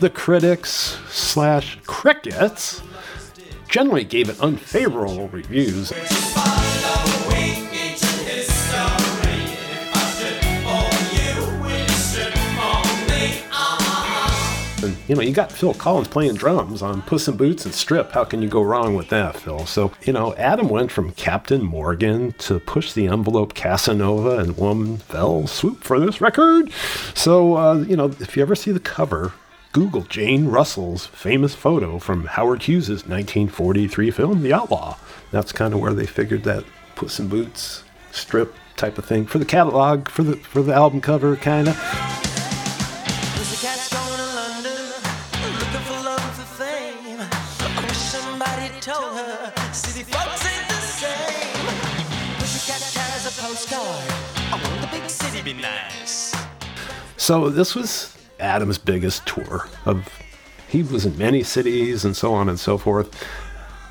the 0.00 0.10
critics 0.10 0.98
slash 1.08 1.78
crickets 1.86 2.82
generally 3.68 4.04
gave 4.04 4.28
it 4.28 4.40
unfavorable 4.40 5.28
reviews. 5.28 5.92
You 15.08 15.14
know, 15.14 15.22
you 15.22 15.32
got 15.32 15.52
Phil 15.52 15.72
Collins 15.72 16.08
playing 16.08 16.34
drums 16.34 16.82
on 16.82 17.00
Puss 17.02 17.28
in 17.28 17.36
Boots 17.36 17.64
and 17.64 17.72
Strip. 17.72 18.10
How 18.10 18.24
can 18.24 18.42
you 18.42 18.48
go 18.48 18.60
wrong 18.60 18.96
with 18.96 19.08
that, 19.10 19.36
Phil? 19.36 19.64
So, 19.64 19.92
you 20.02 20.12
know, 20.12 20.34
Adam 20.34 20.68
went 20.68 20.90
from 20.90 21.12
Captain 21.12 21.62
Morgan 21.62 22.32
to 22.38 22.58
push 22.58 22.92
the 22.92 23.06
envelope 23.06 23.54
Casanova 23.54 24.38
and 24.38 24.58
Woman 24.58 24.96
Fell 24.96 25.46
Swoop 25.46 25.84
for 25.84 26.00
this 26.00 26.20
record. 26.20 26.72
So, 27.14 27.56
uh, 27.56 27.74
you 27.88 27.96
know, 27.96 28.06
if 28.18 28.36
you 28.36 28.42
ever 28.42 28.56
see 28.56 28.72
the 28.72 28.80
cover, 28.80 29.32
Google 29.70 30.02
Jane 30.02 30.46
Russell's 30.46 31.06
famous 31.06 31.54
photo 31.54 32.00
from 32.00 32.24
Howard 32.24 32.64
Hughes' 32.64 32.88
1943 32.88 34.10
film, 34.10 34.42
The 34.42 34.52
Outlaw. 34.52 34.96
That's 35.30 35.52
kind 35.52 35.72
of 35.72 35.78
where 35.78 35.94
they 35.94 36.06
figured 36.06 36.42
that 36.44 36.64
Puss 36.96 37.20
in 37.20 37.28
Boots 37.28 37.84
strip 38.10 38.54
type 38.76 38.96
of 38.96 39.04
thing 39.04 39.26
for 39.26 39.38
the 39.38 39.44
catalog, 39.44 40.08
for 40.08 40.22
the 40.22 40.36
for 40.36 40.62
the 40.62 40.72
album 40.72 41.02
cover, 41.02 41.36
kind 41.36 41.68
of. 41.68 41.76
There's 43.34 43.52
a 43.52 43.66
cat 43.66 43.88
going 43.92 44.16
to 44.16 44.24
London, 44.34 44.72
looking 45.58 45.84
for 45.84 46.00
love 46.02 46.34
for 46.34 46.64
fame. 46.64 47.18
told 48.80 49.14
her, 49.14 49.52
city 49.74 50.04
folks 50.04 50.46
ain't 50.46 50.68
the 50.68 50.80
same. 50.80 51.66
Pussycat 52.38 52.80
has 52.96 53.26
a 53.26 53.42
postcard. 53.42 54.10
I 54.50 54.60
want 54.62 54.80
the 54.80 54.88
big 54.98 55.10
city 55.10 55.42
be 55.42 55.52
nice. 55.52 56.34
So 57.18 57.50
this 57.50 57.74
was 57.74 58.16
Adam's 58.40 58.78
biggest 58.78 59.26
tour 59.26 59.68
of 59.84 60.08
he 60.68 60.82
was 60.82 61.04
in 61.04 61.18
many 61.18 61.42
cities 61.42 62.06
and 62.06 62.16
so 62.16 62.32
on 62.32 62.48
and 62.48 62.58
so 62.58 62.78
forth. 62.78 63.14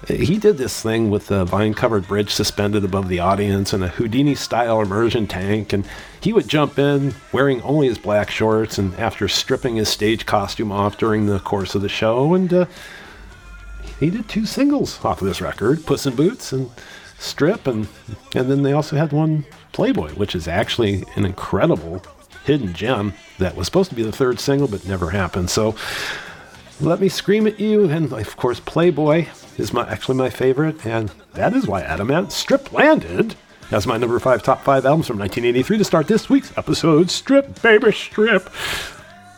He 0.08 0.38
did 0.38 0.58
this 0.58 0.84
thing 0.84 1.10
with 1.10 1.32
a 1.32 1.46
vine 1.46 1.74
covered 1.74 2.08
bridge 2.08 2.30
suspended 2.30 2.84
above 2.84 3.08
the 3.08 3.20
audience 3.20 3.74
and 3.74 3.84
a 3.84 3.88
Houdini 3.88 4.36
style 4.36 4.80
immersion 4.82 5.26
tank. 5.26 5.74
And 5.74 5.88
he 6.22 6.32
would 6.32 6.48
jump 6.48 6.78
in 6.78 7.16
wearing 7.32 7.62
only 7.64 7.88
his 7.88 7.98
black 7.98 8.30
shorts 8.30 8.78
and 8.78 8.94
after 8.96 9.28
stripping 9.28 9.78
his 9.78 9.90
stage 9.90 10.28
costume 10.28 10.72
off 10.72 11.00
during 11.00 11.26
the 11.26 11.40
course 11.40 11.74
of 11.74 11.82
the 11.82 11.90
show. 11.90 12.36
And 12.36 12.54
uh, 12.54 12.66
he 14.00 14.12
did 14.12 14.30
two 14.30 14.46
singles 14.46 15.04
off 15.04 15.22
of 15.22 15.28
this 15.28 15.42
record 15.42 15.86
Puss 15.88 16.06
in 16.06 16.16
Boots 16.16 16.52
and 16.52 16.70
Strip. 17.18 17.66
And, 17.66 17.88
and 18.36 18.52
then 18.52 18.62
they 18.62 18.74
also 18.74 18.98
had 18.98 19.12
one 19.12 19.44
Playboy, 19.72 20.12
which 20.12 20.36
is 20.36 20.48
actually 20.48 21.04
an 21.16 21.26
incredible 21.26 22.04
hidden 22.46 22.74
gem 22.74 23.14
that 23.40 23.56
was 23.56 23.66
supposed 23.66 23.90
to 23.90 23.96
be 23.96 24.04
the 24.04 24.12
third 24.12 24.40
single 24.40 24.68
but 24.68 24.88
never 24.88 25.10
happened. 25.10 25.50
So 25.50 25.76
let 26.82 27.00
Me 27.00 27.10
Scream 27.10 27.48
at 27.48 27.60
You, 27.60 27.90
and 27.90 28.12
of 28.12 28.38
course, 28.38 28.60
Playboy 28.60 29.28
is 29.58 29.72
my 29.72 29.88
actually 29.90 30.18
my 30.18 30.30
favorite, 30.30 30.86
and 30.86 31.10
that 31.34 31.54
is 31.54 31.68
why 31.68 31.82
Adam 31.82 32.12
Ant 32.12 32.32
Strip 32.32 32.74
landed 32.74 33.36
as 33.72 33.88
my 33.88 33.98
number 33.98 34.20
five 34.20 34.44
top 34.44 34.62
five 34.62 34.86
albums 34.86 35.08
from 35.08 35.18
1983 35.18 35.78
to 35.78 35.84
start 35.84 36.08
this 36.08 36.30
week's 36.30 36.56
episode. 36.58 37.10
Strip, 37.10 37.62
baby, 37.62 37.92
strip. 37.92 38.50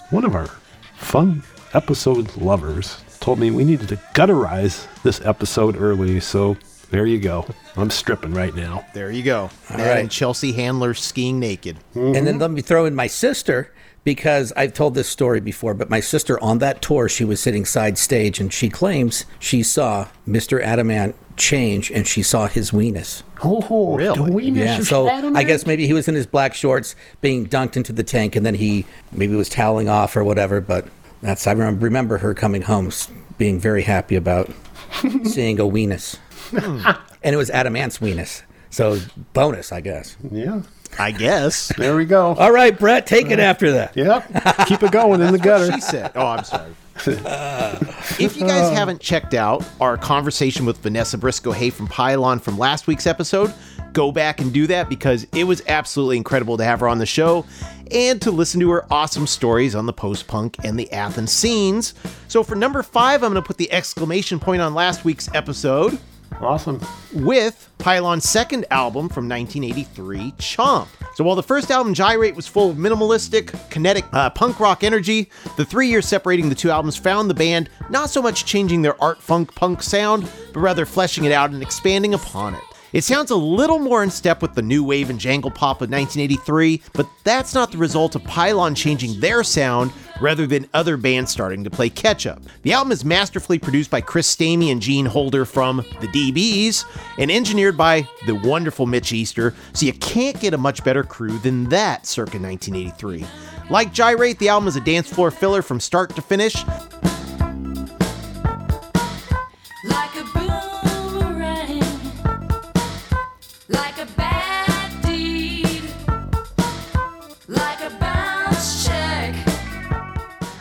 One 0.10 0.26
of 0.26 0.36
our 0.36 0.48
fun 0.96 1.44
episode 1.74 2.36
lovers 2.38 3.04
told 3.20 3.40
me 3.40 3.52
we 3.52 3.64
needed 3.66 3.90
to 3.90 3.98
gutterize 4.14 4.88
this 5.04 5.22
episode 5.22 5.76
early, 5.78 6.20
so 6.20 6.58
there 6.90 7.06
you 7.06 7.20
go. 7.20 7.46
I'm 7.76 7.90
stripping 7.90 8.34
right 8.34 8.56
now. 8.56 8.86
There 8.94 9.12
you 9.12 9.24
go. 9.24 9.50
That 9.70 9.80
right. 9.80 10.00
and 10.00 10.12
Chelsea 10.12 10.54
Handler 10.54 10.94
skiing 10.94 11.40
naked. 11.40 11.78
And 11.94 12.16
then 12.16 12.26
mm-hmm. 12.26 12.38
let 12.40 12.52
me 12.52 12.62
throw 12.62 12.86
in 12.86 12.96
my 12.96 13.08
sister 13.08 13.74
because 14.04 14.54
I've 14.56 14.74
told 14.74 14.96
this 14.96 15.10
story 15.10 15.42
before, 15.42 15.74
but 15.74 15.90
my 15.90 16.00
sister 16.00 16.42
on 16.42 16.60
that 16.60 16.82
tour, 16.82 17.10
she 17.10 17.26
was 17.26 17.42
sitting 17.42 17.66
side 17.66 17.98
stage 17.98 18.40
and 18.40 18.54
she 18.54 18.70
claims 18.70 19.26
she 19.38 19.64
saw 19.64 20.08
Mr. 20.26 20.62
Adam 20.62 20.90
Ant 20.90 21.14
change 21.36 21.92
and 21.92 22.08
she 22.08 22.24
saw 22.24 22.48
his 22.48 22.72
weenus. 22.72 23.24
Oh, 23.44 23.98
Really? 23.98 24.16
do 24.16 24.34
we 24.34 24.46
Yeah, 24.46 24.80
so 24.80 25.10
Adam 25.10 25.36
Ant? 25.36 25.38
I 25.38 25.44
guess 25.44 25.66
maybe 25.66 25.88
he 25.88 25.94
was 25.94 26.08
in 26.08 26.16
his 26.16 26.26
black 26.26 26.54
shorts 26.54 26.96
being 27.20 27.48
dunked 27.48 27.76
into 27.76 27.92
the 27.92 28.04
tank 28.04 28.38
and 28.38 28.46
then 28.46 28.56
he 28.56 28.86
maybe 29.12 29.36
was 29.36 29.50
toweling 29.50 29.90
off 29.90 30.16
or 30.16 30.24
whatever, 30.24 30.62
but 30.62 30.88
that's 31.22 31.46
I 31.46 31.52
remember, 31.52 31.84
remember 31.84 32.20
her 32.20 32.34
coming 32.34 32.62
home 32.62 32.92
being 33.38 33.60
very 33.60 33.82
happy 33.82 34.16
about 34.16 34.50
seeing 35.26 35.60
a 35.60 35.64
weenus. 35.64 36.18
and 37.24 37.34
it 37.34 37.38
was 37.38 37.50
Adam 37.50 37.76
Ant's 37.76 38.00
weenus. 38.00 38.44
So 38.70 39.00
bonus, 39.34 39.72
I 39.72 39.82
guess. 39.82 40.18
Yeah, 40.32 40.62
I 41.00 41.12
guess. 41.12 41.72
there 41.78 41.96
we 41.96 42.06
go. 42.06 42.36
All 42.36 42.52
right, 42.52 42.78
Brett, 42.78 43.08
take 43.08 43.32
it 43.32 43.40
after 43.40 43.72
that. 43.72 43.96
Yep, 43.96 44.68
keep 44.68 44.84
it 44.84 44.92
going 44.92 45.22
in 45.22 45.32
the 45.32 45.40
gutter. 45.40 45.72
she 45.72 45.82
said. 45.82 46.12
Oh, 46.16 46.26
I'm 46.26 46.44
sorry. 46.44 46.72
if 47.06 48.38
you 48.38 48.48
guys 48.48 48.76
haven't 48.76 49.00
checked 49.00 49.36
out 49.36 49.64
our 49.80 49.98
conversation 49.98 50.66
with 50.66 50.80
Vanessa 50.80 51.18
Briscoe 51.18 51.52
Hay 51.52 51.70
from 51.70 51.88
Pylon 51.88 52.40
from 52.40 52.58
last 52.58 52.88
week's 52.88 53.06
episode, 53.06 53.54
go 53.94 54.12
back 54.12 54.42
and 54.42 54.52
do 54.52 54.66
that 54.68 54.90
because 54.90 55.28
it 55.34 55.44
was 55.44 55.62
absolutely 55.68 56.18
incredible 56.18 56.58
to 56.58 56.64
have 56.64 56.80
her 56.80 56.88
on 56.88 56.98
the 56.98 57.06
show 57.06 57.46
and 57.92 58.20
to 58.24 58.32
listen 58.32 58.60
to 58.62 58.70
her 58.72 58.92
awesome 58.92 59.28
stories 59.28 59.76
on 59.76 59.86
the 59.86 59.94
post 59.94 60.28
punk 60.28 60.58
and 60.64 60.80
the 60.80 60.92
Athens 60.92 61.32
scenes. 61.32 61.94
So 62.28 62.44
for 62.44 62.56
number 62.56 62.82
five, 62.82 63.24
I'm 63.24 63.32
going 63.32 63.44
to 63.44 63.48
put 63.48 63.58
the 63.58 63.72
exclamation 63.72 64.40
point 64.40 64.62
on 64.62 64.74
last 64.74 65.06
week's 65.06 65.30
episode 65.36 66.00
Awesome. 66.40 66.80
with 67.14 67.70
Pylon's 67.80 68.30
second 68.30 68.66
album 68.70 69.10
from 69.10 69.28
1983, 69.28 70.34
Chomp. 70.38 70.88
So 71.16 71.24
while 71.24 71.36
the 71.36 71.44
first 71.44 71.72
album, 71.72 71.94
Gyrate, 71.94 72.36
was 72.36 72.48
full 72.48 72.70
of 72.70 72.78
minimalistic, 72.78 73.70
kinetic 73.72 74.06
uh, 74.14 74.30
punk 74.30 74.60
rock 74.60 74.84
energy, 74.84 75.30
the 75.56 75.66
three 75.66 75.88
years 75.88 76.08
separating 76.08 76.50
the 76.50 76.56
two 76.56 76.70
albums 76.70 76.96
found 76.96 77.30
the 77.30 77.34
band 77.34 77.70
not 77.90 78.10
so 78.10 78.22
much 78.22 78.46
changing 78.46 78.84
their 78.84 79.02
art 79.02 79.22
funk 79.22 79.56
punk 79.56 79.82
sound, 79.82 80.30
but 80.54 80.60
rather 80.60 80.86
fleshing 80.86 81.26
it 81.26 81.32
out 81.32 81.50
and 81.50 81.62
expanding 81.64 82.14
upon 82.14 82.54
it. 82.54 82.62
It 82.94 83.04
sounds 83.04 83.32
a 83.32 83.36
little 83.36 83.80
more 83.80 84.02
in 84.02 84.10
step 84.10 84.42
with 84.42 84.56
the 84.56 84.62
new 84.62 84.82
wave 84.82 85.10
and 85.10 85.20
jangle 85.20 85.52
pop 85.52 85.78
of 85.78 85.90
1983, 85.90 86.82
but 86.94 87.08
that's 87.26 87.54
not 87.54 87.72
the 87.72 87.78
result 87.78 88.16
of 88.16 88.24
Pylon 88.24 88.76
changing 88.76 89.20
their 89.20 89.44
sound 89.44 89.92
rather 90.22 90.48
than 90.48 90.70
other 90.74 90.96
bands 90.96 91.30
starting 91.30 91.66
to 91.66 91.70
play 91.70 91.90
catch 91.90 92.26
up. 92.26 92.42
The 92.62 92.72
album 92.72 92.94
is 92.94 93.04
masterfully 93.04 93.60
produced 93.60 93.92
by 93.92 94.00
Chris 94.00 94.34
Stamey 94.34 94.72
and 94.72 94.82
Gene 94.82 95.06
Holder 95.06 95.44
from 95.44 95.78
the 96.00 96.08
DBs 96.08 96.86
and 97.18 97.30
engineered 97.30 97.76
by 97.76 98.08
the 98.26 98.36
wonderful 98.36 98.86
Mitch 98.86 99.12
Easter, 99.12 99.54
so 99.74 99.86
you 99.86 99.94
can't 99.94 100.40
get 100.40 100.54
a 100.54 100.58
much 100.58 100.84
better 100.86 101.04
crew 101.04 101.38
than 101.40 101.66
that 101.66 102.06
circa 102.06 102.40
1983. 102.40 103.26
Like 103.70 103.92
Gyrate, 103.92 104.40
the 104.40 104.48
album 104.48 104.70
is 104.70 104.78
a 104.78 104.82
dance 104.82 105.10
floor 105.10 105.30
filler 105.30 105.62
from 105.62 105.82
start 105.82 106.16
to 106.16 106.22
finish, 106.22 106.56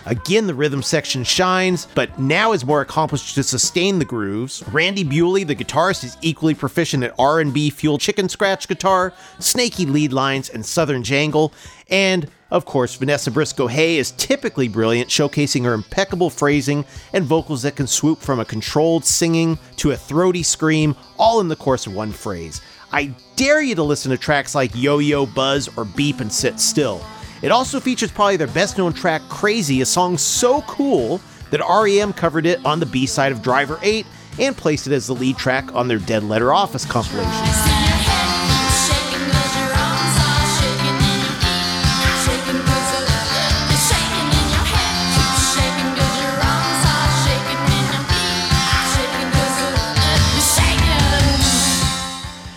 Again, 0.06 0.46
the 0.46 0.54
rhythm 0.54 0.82
section 0.82 1.24
shines, 1.24 1.88
but 1.96 2.16
now 2.18 2.52
is 2.52 2.64
more 2.64 2.80
accomplished 2.80 3.34
to 3.34 3.42
sustain 3.42 3.98
the 3.98 4.04
grooves. 4.04 4.62
Randy 4.68 5.02
Bewley, 5.02 5.42
the 5.42 5.56
guitarist, 5.56 6.04
is 6.04 6.16
equally 6.22 6.54
proficient 6.54 7.02
at 7.02 7.12
R&B 7.18 7.70
fueled 7.70 8.00
chicken 8.00 8.28
scratch 8.28 8.68
guitar, 8.68 9.12
snaky 9.40 9.84
lead 9.84 10.12
lines, 10.12 10.48
and 10.48 10.64
southern 10.64 11.02
jangle. 11.02 11.52
And 11.90 12.30
of 12.52 12.64
course, 12.64 12.94
Vanessa 12.94 13.32
Briscoe 13.32 13.66
Hay 13.66 13.98
is 13.98 14.12
typically 14.12 14.68
brilliant, 14.68 15.10
showcasing 15.10 15.64
her 15.64 15.74
impeccable 15.74 16.30
phrasing 16.30 16.84
and 17.12 17.24
vocals 17.24 17.62
that 17.62 17.74
can 17.74 17.88
swoop 17.88 18.20
from 18.20 18.38
a 18.38 18.44
controlled 18.44 19.04
singing 19.04 19.58
to 19.76 19.90
a 19.90 19.96
throaty 19.96 20.44
scream, 20.44 20.94
all 21.18 21.40
in 21.40 21.48
the 21.48 21.56
course 21.56 21.88
of 21.88 21.94
one 21.94 22.12
phrase. 22.12 22.60
I 22.92 23.12
dare 23.34 23.60
you 23.60 23.74
to 23.74 23.82
listen 23.82 24.12
to 24.12 24.16
tracks 24.16 24.54
like 24.54 24.70
Yo 24.76 24.98
Yo 24.98 25.26
Buzz 25.26 25.68
or 25.76 25.84
Beep 25.84 26.20
and 26.20 26.32
Sit 26.32 26.60
Still. 26.60 27.04
It 27.42 27.50
also 27.50 27.80
features 27.80 28.10
probably 28.10 28.36
their 28.36 28.46
best 28.46 28.78
known 28.78 28.92
track, 28.92 29.22
Crazy, 29.28 29.80
a 29.80 29.86
song 29.86 30.18
so 30.18 30.62
cool 30.62 31.20
that 31.50 31.60
REM 31.60 32.12
covered 32.12 32.46
it 32.46 32.64
on 32.64 32.80
the 32.80 32.86
B 32.86 33.06
side 33.06 33.32
of 33.32 33.42
Driver 33.42 33.78
8 33.82 34.06
and 34.38 34.56
placed 34.56 34.86
it 34.86 34.92
as 34.92 35.06
the 35.06 35.14
lead 35.14 35.36
track 35.36 35.74
on 35.74 35.88
their 35.88 35.98
Dead 35.98 36.24
Letter 36.24 36.52
Office 36.52 36.84
compilation. 36.84 37.65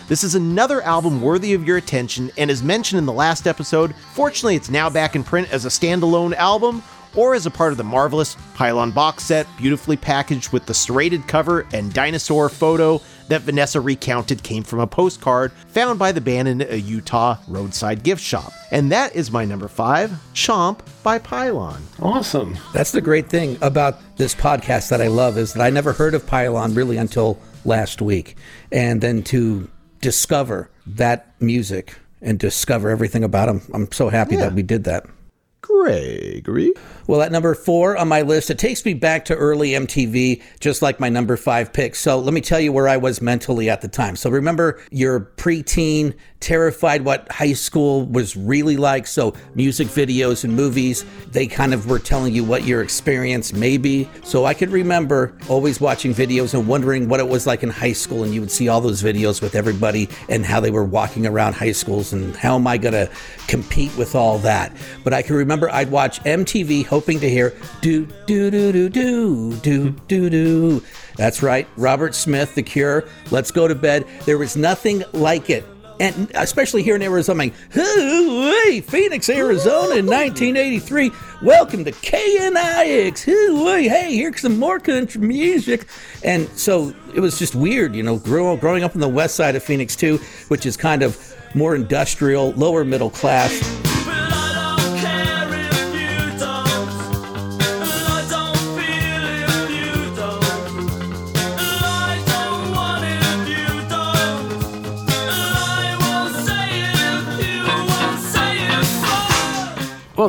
This 0.09 0.23
is 0.23 0.33
another 0.33 0.81
album 0.81 1.21
worthy 1.21 1.53
of 1.53 1.67
your 1.67 1.77
attention, 1.77 2.31
and 2.35 2.49
as 2.49 2.63
mentioned 2.63 2.97
in 2.97 3.05
the 3.05 3.13
last 3.13 3.45
episode, 3.45 3.93
fortunately 4.15 4.55
it's 4.55 4.71
now 4.71 4.89
back 4.89 5.15
in 5.15 5.23
print 5.23 5.53
as 5.53 5.65
a 5.65 5.69
standalone 5.69 6.33
album 6.33 6.81
or 7.15 7.35
as 7.35 7.45
a 7.45 7.51
part 7.51 7.71
of 7.71 7.77
the 7.77 7.83
marvelous 7.83 8.35
Pylon 8.55 8.89
box 8.89 9.23
set, 9.25 9.45
beautifully 9.55 9.95
packaged 9.97 10.51
with 10.51 10.65
the 10.65 10.73
serrated 10.73 11.27
cover 11.27 11.67
and 11.73 11.93
dinosaur 11.93 12.49
photo 12.49 12.99
that 13.27 13.43
Vanessa 13.43 13.79
recounted 13.79 14.41
came 14.41 14.63
from 14.63 14.79
a 14.79 14.87
postcard 14.87 15.51
found 15.67 15.99
by 15.99 16.11
the 16.11 16.21
band 16.21 16.47
in 16.47 16.61
a 16.63 16.77
Utah 16.77 17.37
roadside 17.47 18.01
gift 18.01 18.23
shop. 18.23 18.51
And 18.71 18.91
that 18.91 19.15
is 19.15 19.29
my 19.29 19.45
number 19.45 19.67
five, 19.67 20.09
Chomp 20.33 20.79
by 21.03 21.19
Pylon. 21.19 21.83
Awesome. 22.01 22.57
That's 22.73 22.93
the 22.93 23.01
great 23.01 23.29
thing 23.29 23.59
about 23.61 23.99
this 24.17 24.33
podcast 24.33 24.89
that 24.89 25.03
I 25.03 25.07
love 25.07 25.37
is 25.37 25.53
that 25.53 25.61
I 25.61 25.69
never 25.69 25.93
heard 25.93 26.15
of 26.15 26.25
Pylon 26.25 26.73
really 26.73 26.97
until 26.97 27.37
last 27.63 28.01
week. 28.01 28.37
And 28.71 29.01
then 29.01 29.21
to 29.25 29.69
discover 30.01 30.69
that 30.85 31.33
music 31.39 31.95
and 32.21 32.37
discover 32.39 32.89
everything 32.89 33.23
about 33.23 33.49
him. 33.49 33.61
I'm 33.73 33.91
so 33.91 34.09
happy 34.09 34.35
that 34.35 34.53
we 34.53 34.63
did 34.63 34.83
that. 34.85 35.05
Gregory. 35.61 36.73
Well, 37.09 37.23
at 37.23 37.31
number 37.31 37.55
four 37.55 37.97
on 37.97 38.07
my 38.07 38.21
list, 38.21 38.51
it 38.51 38.59
takes 38.59 38.85
me 38.85 38.93
back 38.93 39.25
to 39.25 39.35
early 39.35 39.71
MTV, 39.71 40.43
just 40.59 40.83
like 40.83 40.99
my 40.99 41.09
number 41.09 41.37
five 41.37 41.73
pick. 41.73 41.95
So 41.95 42.19
let 42.19 42.35
me 42.35 42.39
tell 42.39 42.59
you 42.59 42.71
where 42.71 42.87
I 42.87 42.97
was 42.97 43.19
mentally 43.19 43.67
at 43.67 43.81
the 43.81 43.87
time. 43.87 44.15
So 44.15 44.29
remember 44.29 44.79
your 44.91 45.21
preteen 45.21 46.13
terrified 46.39 47.03
what 47.03 47.29
high 47.31 47.53
school 47.53 48.05
was 48.05 48.35
really 48.35 48.77
like. 48.77 49.07
So, 49.07 49.33
music 49.55 49.87
videos 49.87 50.43
and 50.43 50.55
movies, 50.55 51.05
they 51.31 51.47
kind 51.47 51.73
of 51.73 51.87
were 51.89 51.99
telling 51.99 52.33
you 52.33 52.43
what 52.43 52.63
your 52.63 52.81
experience 52.81 53.53
may 53.53 53.77
be. 53.77 54.09
So, 54.23 54.45
I 54.45 54.53
could 54.53 54.69
remember 54.69 55.37
always 55.49 55.81
watching 55.81 56.13
videos 56.13 56.57
and 56.57 56.67
wondering 56.67 57.09
what 57.09 57.19
it 57.19 57.27
was 57.27 57.45
like 57.45 57.63
in 57.63 57.69
high 57.69 57.93
school. 57.93 58.23
And 58.23 58.33
you 58.33 58.41
would 58.41 58.51
see 58.51 58.69
all 58.69 58.81
those 58.81 59.03
videos 59.03 59.41
with 59.41 59.55
everybody 59.55 60.09
and 60.29 60.45
how 60.45 60.59
they 60.59 60.71
were 60.71 60.85
walking 60.85 61.25
around 61.25 61.53
high 61.53 61.71
schools 61.71 62.13
and 62.13 62.35
how 62.35 62.55
am 62.55 62.67
I 62.67 62.77
going 62.77 62.93
to 62.93 63.09
compete 63.47 63.95
with 63.97 64.15
all 64.15 64.37
that. 64.39 64.75
But 65.03 65.13
I 65.13 65.21
can 65.21 65.35
remember 65.35 65.69
I'd 65.69 65.91
watch 65.91 66.21
MTV 66.23 66.85
hoping 66.99 67.17
to 67.17 67.29
hear 67.29 67.55
do, 67.79 68.05
do, 68.27 68.51
do, 68.51 68.73
do, 68.73 68.89
do, 68.89 69.53
do, 69.61 69.89
do, 70.09 70.29
do. 70.29 70.83
That's 71.15 71.41
right, 71.41 71.65
Robert 71.77 72.13
Smith, 72.13 72.55
The 72.55 72.61
Cure, 72.61 73.07
Let's 73.31 73.51
Go 73.51 73.69
to 73.69 73.75
Bed. 73.75 74.05
There 74.25 74.37
was 74.37 74.57
nothing 74.57 75.05
like 75.13 75.49
it. 75.49 75.63
And 76.01 76.29
especially 76.35 76.83
here 76.83 76.97
in 76.97 77.01
Arizona, 77.01 77.51
hey, 77.71 78.81
Phoenix, 78.85 79.29
Arizona 79.29 79.95
in 79.95 80.07
1983. 80.07 81.09
Welcome 81.41 81.85
to 81.85 81.93
KNIX. 81.93 83.87
Hey, 83.87 84.13
here's 84.17 84.41
some 84.41 84.59
more 84.59 84.81
country 84.81 85.21
music. 85.21 85.87
And 86.25 86.49
so 86.49 86.93
it 87.15 87.21
was 87.21 87.39
just 87.39 87.55
weird, 87.55 87.95
you 87.95 88.03
know, 88.03 88.17
grow, 88.17 88.57
growing 88.57 88.83
up 88.83 88.93
on 88.93 88.99
the 88.99 89.07
west 89.07 89.35
side 89.35 89.55
of 89.55 89.63
Phoenix, 89.63 89.95
too, 89.95 90.17
which 90.49 90.65
is 90.65 90.75
kind 90.75 91.01
of 91.01 91.17
more 91.55 91.75
industrial, 91.75 92.51
lower 92.51 92.83
middle 92.83 93.09
class. 93.09 93.88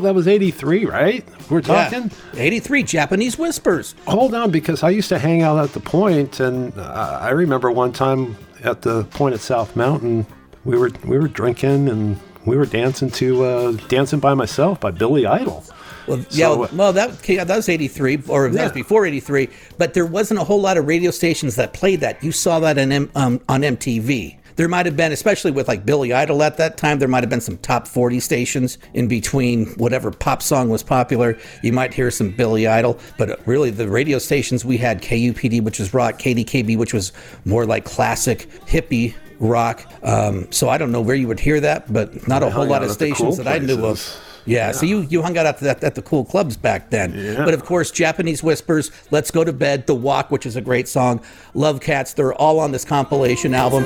That 0.01 0.15
was 0.15 0.27
83, 0.29 0.87
right? 0.87 1.25
We're 1.51 1.61
talking? 1.63 2.11
Yeah. 2.35 2.43
83 2.43 2.83
Japanese 2.83 3.39
Whispers. 3.39 3.95
Hold 4.07 4.35
on, 4.35 4.51
because 4.51 4.83
I 4.83 4.91
used 4.91 5.09
to 5.11 5.19
hang 5.19 5.43
out 5.43 5.59
at 5.59 5.73
the 5.73 5.81
point, 5.81 6.41
and 6.41 6.77
uh, 6.79 7.19
I 7.21 7.31
remember 7.31 7.71
one 7.71 7.93
time 7.93 8.37
at 8.63 8.83
the 8.83 9.05
point 9.05 9.35
at 9.35 9.41
South 9.41 9.75
Mountain, 9.77 10.27
we 10.65 10.77
were 10.77 10.91
we 11.05 11.19
were 11.19 11.29
drinking 11.29 11.89
and 11.89 12.19
we 12.45 12.57
were 12.57 12.67
dancing 12.67 13.11
to 13.13 13.45
uh, 13.45 13.73
"Dancing 13.89 14.21
by 14.21 14.35
Myself" 14.35 14.81
by 14.81 14.91
Billy 14.91 15.27
Idol. 15.27 15.65
Well, 16.07 16.19
yeah, 16.31 16.47
So, 16.49 16.59
well, 16.59 16.71
well, 16.73 16.93
that, 16.95 17.19
that 17.23 17.49
was 17.49 17.69
83, 17.69 18.23
or 18.27 18.49
that 18.49 18.63
was 18.65 18.73
before 18.73 19.07
83, 19.07 19.49
but 19.79 19.95
there 19.95 20.07
wasn't 20.07 20.41
a 20.41 20.45
whole 20.45 20.61
lot 20.61 20.77
of 20.77 20.87
radio 20.87 21.11
stations 21.11 21.55
that 21.57 21.73
played 21.73 22.01
that. 22.01 22.25
You 22.25 22.33
saw 22.33 22.59
that 22.61 22.79
in, 22.79 22.91
M- 22.91 23.11
um, 23.15 23.41
on 23.49 23.61
MTV. 23.61 24.37
There 24.61 24.69
might 24.69 24.85
have 24.85 24.95
been, 24.95 25.11
especially 25.11 25.53
with 25.53 25.69
like 25.69 25.87
Billy 25.87 26.13
Idol 26.13 26.43
at 26.43 26.59
that 26.59 26.77
time, 26.77 26.99
there 26.99 27.09
might 27.09 27.23
have 27.23 27.31
been 27.31 27.41
some 27.41 27.57
top 27.57 27.89
40 27.89 28.21
stations 28.21 28.77
in 28.93 29.09
between 29.09 29.69
whatever 29.77 30.11
pop 30.11 30.43
song 30.43 30.69
was 30.69 30.83
popular. 30.83 31.39
You 31.63 31.73
might 31.73 31.95
hear 31.95 32.11
some 32.11 32.31
Billy 32.31 32.67
Idol, 32.67 32.99
but 33.17 33.41
really 33.47 33.71
the 33.71 33.89
radio 33.89 34.19
stations 34.19 34.63
we 34.63 34.77
had 34.77 35.01
KUPD, 35.01 35.65
which 35.65 35.79
was 35.79 35.95
rock, 35.95 36.19
KDKB, 36.19 36.77
which 36.77 36.93
was 36.93 37.15
more 37.47 37.65
like 37.65 37.87
classic 37.87 38.51
hippie 38.67 39.15
rock. 39.39 39.91
Um, 40.03 40.53
so 40.53 40.69
I 40.69 40.77
don't 40.77 40.93
know 40.93 41.01
where 41.01 41.17
you 41.17 41.27
would 41.29 41.41
hear 41.41 41.59
that, 41.61 41.91
but 41.91 42.29
not 42.29 42.43
a 42.43 42.49
I 42.49 42.51
whole 42.51 42.67
lot 42.67 42.83
of 42.83 42.91
stations 42.91 43.37
cool 43.37 43.37
that 43.37 43.49
I 43.49 43.65
knew 43.65 43.77
of. 43.77 43.97
places. 43.97 44.21
Yeah, 44.47 44.73
so 44.73 44.85
you, 44.85 45.03
you 45.03 45.23
hung 45.23 45.39
out 45.39 45.47
at 45.47 45.59
the, 45.59 45.71
at 45.87 45.95
the 45.95 46.03
cool 46.03 46.25
clubs 46.25 46.57
back 46.57 46.91
then. 46.91 47.15
Yeah. 47.15 47.45
But 47.45 47.55
of 47.55 47.65
course, 47.65 47.91
Japanese 47.91 48.43
Whispers, 48.43 48.91
Let's 49.11 49.31
Go 49.31 49.45
to 49.45 49.53
Bed, 49.53 49.87
The 49.87 49.95
Walk, 49.95 50.31
which 50.31 50.45
is 50.45 50.57
a 50.57 50.61
great 50.61 50.89
song, 50.89 51.23
Love 51.55 51.81
Cats, 51.81 52.15
they're 52.15 52.35
all 52.35 52.59
on 52.59 52.73
this 52.73 52.85
compilation 52.85 53.55
album. 53.55 53.85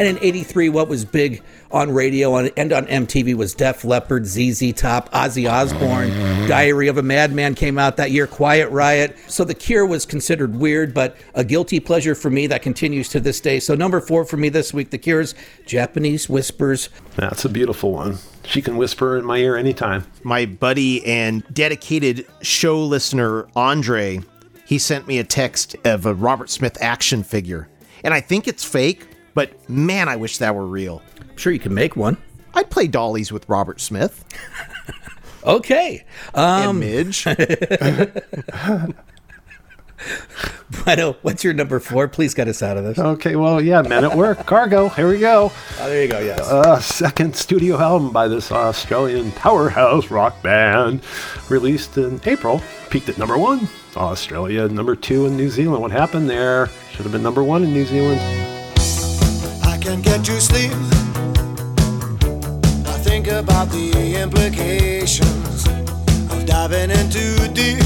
And 0.00 0.08
in 0.08 0.24
83, 0.24 0.70
what 0.70 0.88
was 0.88 1.04
big 1.04 1.42
on 1.70 1.92
radio 1.92 2.36
and 2.36 2.72
on 2.72 2.86
MTV 2.86 3.34
was 3.34 3.52
Def 3.52 3.84
Leppard, 3.84 4.24
ZZ 4.24 4.72
Top, 4.72 5.10
Ozzy 5.10 5.46
Osbourne, 5.46 6.08
Diary 6.48 6.88
of 6.88 6.96
a 6.96 7.02
Madman 7.02 7.54
came 7.54 7.78
out 7.78 7.98
that 7.98 8.10
year, 8.10 8.26
Quiet 8.26 8.70
Riot. 8.70 9.14
So 9.26 9.44
The 9.44 9.52
Cure 9.52 9.84
was 9.84 10.06
considered 10.06 10.56
weird, 10.56 10.94
but 10.94 11.18
a 11.34 11.44
guilty 11.44 11.80
pleasure 11.80 12.14
for 12.14 12.30
me 12.30 12.46
that 12.46 12.62
continues 12.62 13.10
to 13.10 13.20
this 13.20 13.42
day. 13.42 13.60
So 13.60 13.74
number 13.74 14.00
four 14.00 14.24
for 14.24 14.38
me 14.38 14.48
this 14.48 14.72
week, 14.72 14.88
The 14.88 14.96
Cure's 14.96 15.34
Japanese 15.66 16.30
Whispers. 16.30 16.88
That's 17.16 17.44
a 17.44 17.50
beautiful 17.50 17.92
one. 17.92 18.16
She 18.46 18.62
can 18.62 18.78
whisper 18.78 19.18
in 19.18 19.26
my 19.26 19.36
ear 19.36 19.54
anytime. 19.54 20.06
my 20.22 20.46
buddy 20.46 21.04
and 21.04 21.44
dedicated 21.52 22.24
show 22.40 22.82
listener 22.82 23.48
Andre, 23.54 24.20
he 24.64 24.78
sent 24.78 25.06
me 25.06 25.18
a 25.18 25.24
text 25.24 25.76
of 25.84 26.06
a 26.06 26.14
Robert 26.14 26.48
Smith 26.48 26.78
action 26.80 27.22
figure. 27.22 27.68
And 28.02 28.14
I 28.14 28.22
think 28.22 28.48
it's 28.48 28.64
fake, 28.64 29.06
but 29.34 29.68
man, 29.68 30.08
I 30.08 30.16
wish 30.16 30.38
that 30.38 30.54
were 30.54 30.66
real. 30.66 31.02
I'm 31.20 31.36
sure 31.36 31.52
you 31.52 31.58
can 31.58 31.74
make 31.74 31.96
one. 31.96 32.16
I'd 32.54 32.70
play 32.70 32.86
dollies 32.88 33.30
with 33.32 33.48
Robert 33.48 33.80
Smith 33.80 34.24
Okay. 35.44 36.04
Um, 36.34 36.70
and 36.70 36.80
Midge. 36.80 37.26
Bueno, 40.84 41.14
what's 41.22 41.44
your 41.44 41.52
number 41.52 41.78
four? 41.78 42.08
Please 42.08 42.32
get 42.32 42.48
us 42.48 42.62
out 42.62 42.78
of 42.78 42.84
this. 42.84 42.98
Oh, 42.98 43.10
Okay, 43.10 43.36
well, 43.36 43.60
yeah, 43.60 43.82
Men 43.82 44.02
at 44.04 44.16
Work, 44.16 44.46
Cargo. 44.46 44.88
Here 44.88 45.06
we 45.08 45.18
go. 45.18 45.52
there 45.76 46.02
you 46.02 46.08
go. 46.08 46.20
Yes. 46.20 46.40
Uh, 46.40 46.80
second 46.80 47.36
studio 47.36 47.78
album 47.78 48.10
by 48.10 48.26
this 48.26 48.50
Australian 48.50 49.30
powerhouse 49.32 50.10
rock 50.10 50.40
band, 50.42 51.02
released 51.50 51.98
in 51.98 52.18
April, 52.24 52.62
peaked 52.88 53.10
at 53.10 53.18
number 53.18 53.36
one. 53.36 53.68
Australia, 53.96 54.68
number 54.68 54.96
two 54.96 55.26
in 55.26 55.36
New 55.36 55.50
Zealand. 55.50 55.82
What 55.82 55.90
happened 55.90 56.30
there? 56.30 56.68
Should 56.92 57.02
have 57.02 57.12
been 57.12 57.22
number 57.22 57.42
one 57.44 57.62
in 57.62 57.72
New 57.74 57.84
Zealand. 57.84 58.20
I 59.80 59.82
can 59.82 60.02
get 60.02 60.28
you 60.28 60.38
sleep. 60.40 60.72
I 62.86 62.98
think 62.98 63.28
about 63.28 63.70
the 63.70 64.14
implications 64.20 65.66
of 66.30 66.44
diving 66.44 66.90
in 66.90 67.08
too 67.08 67.48
deep 67.54 67.80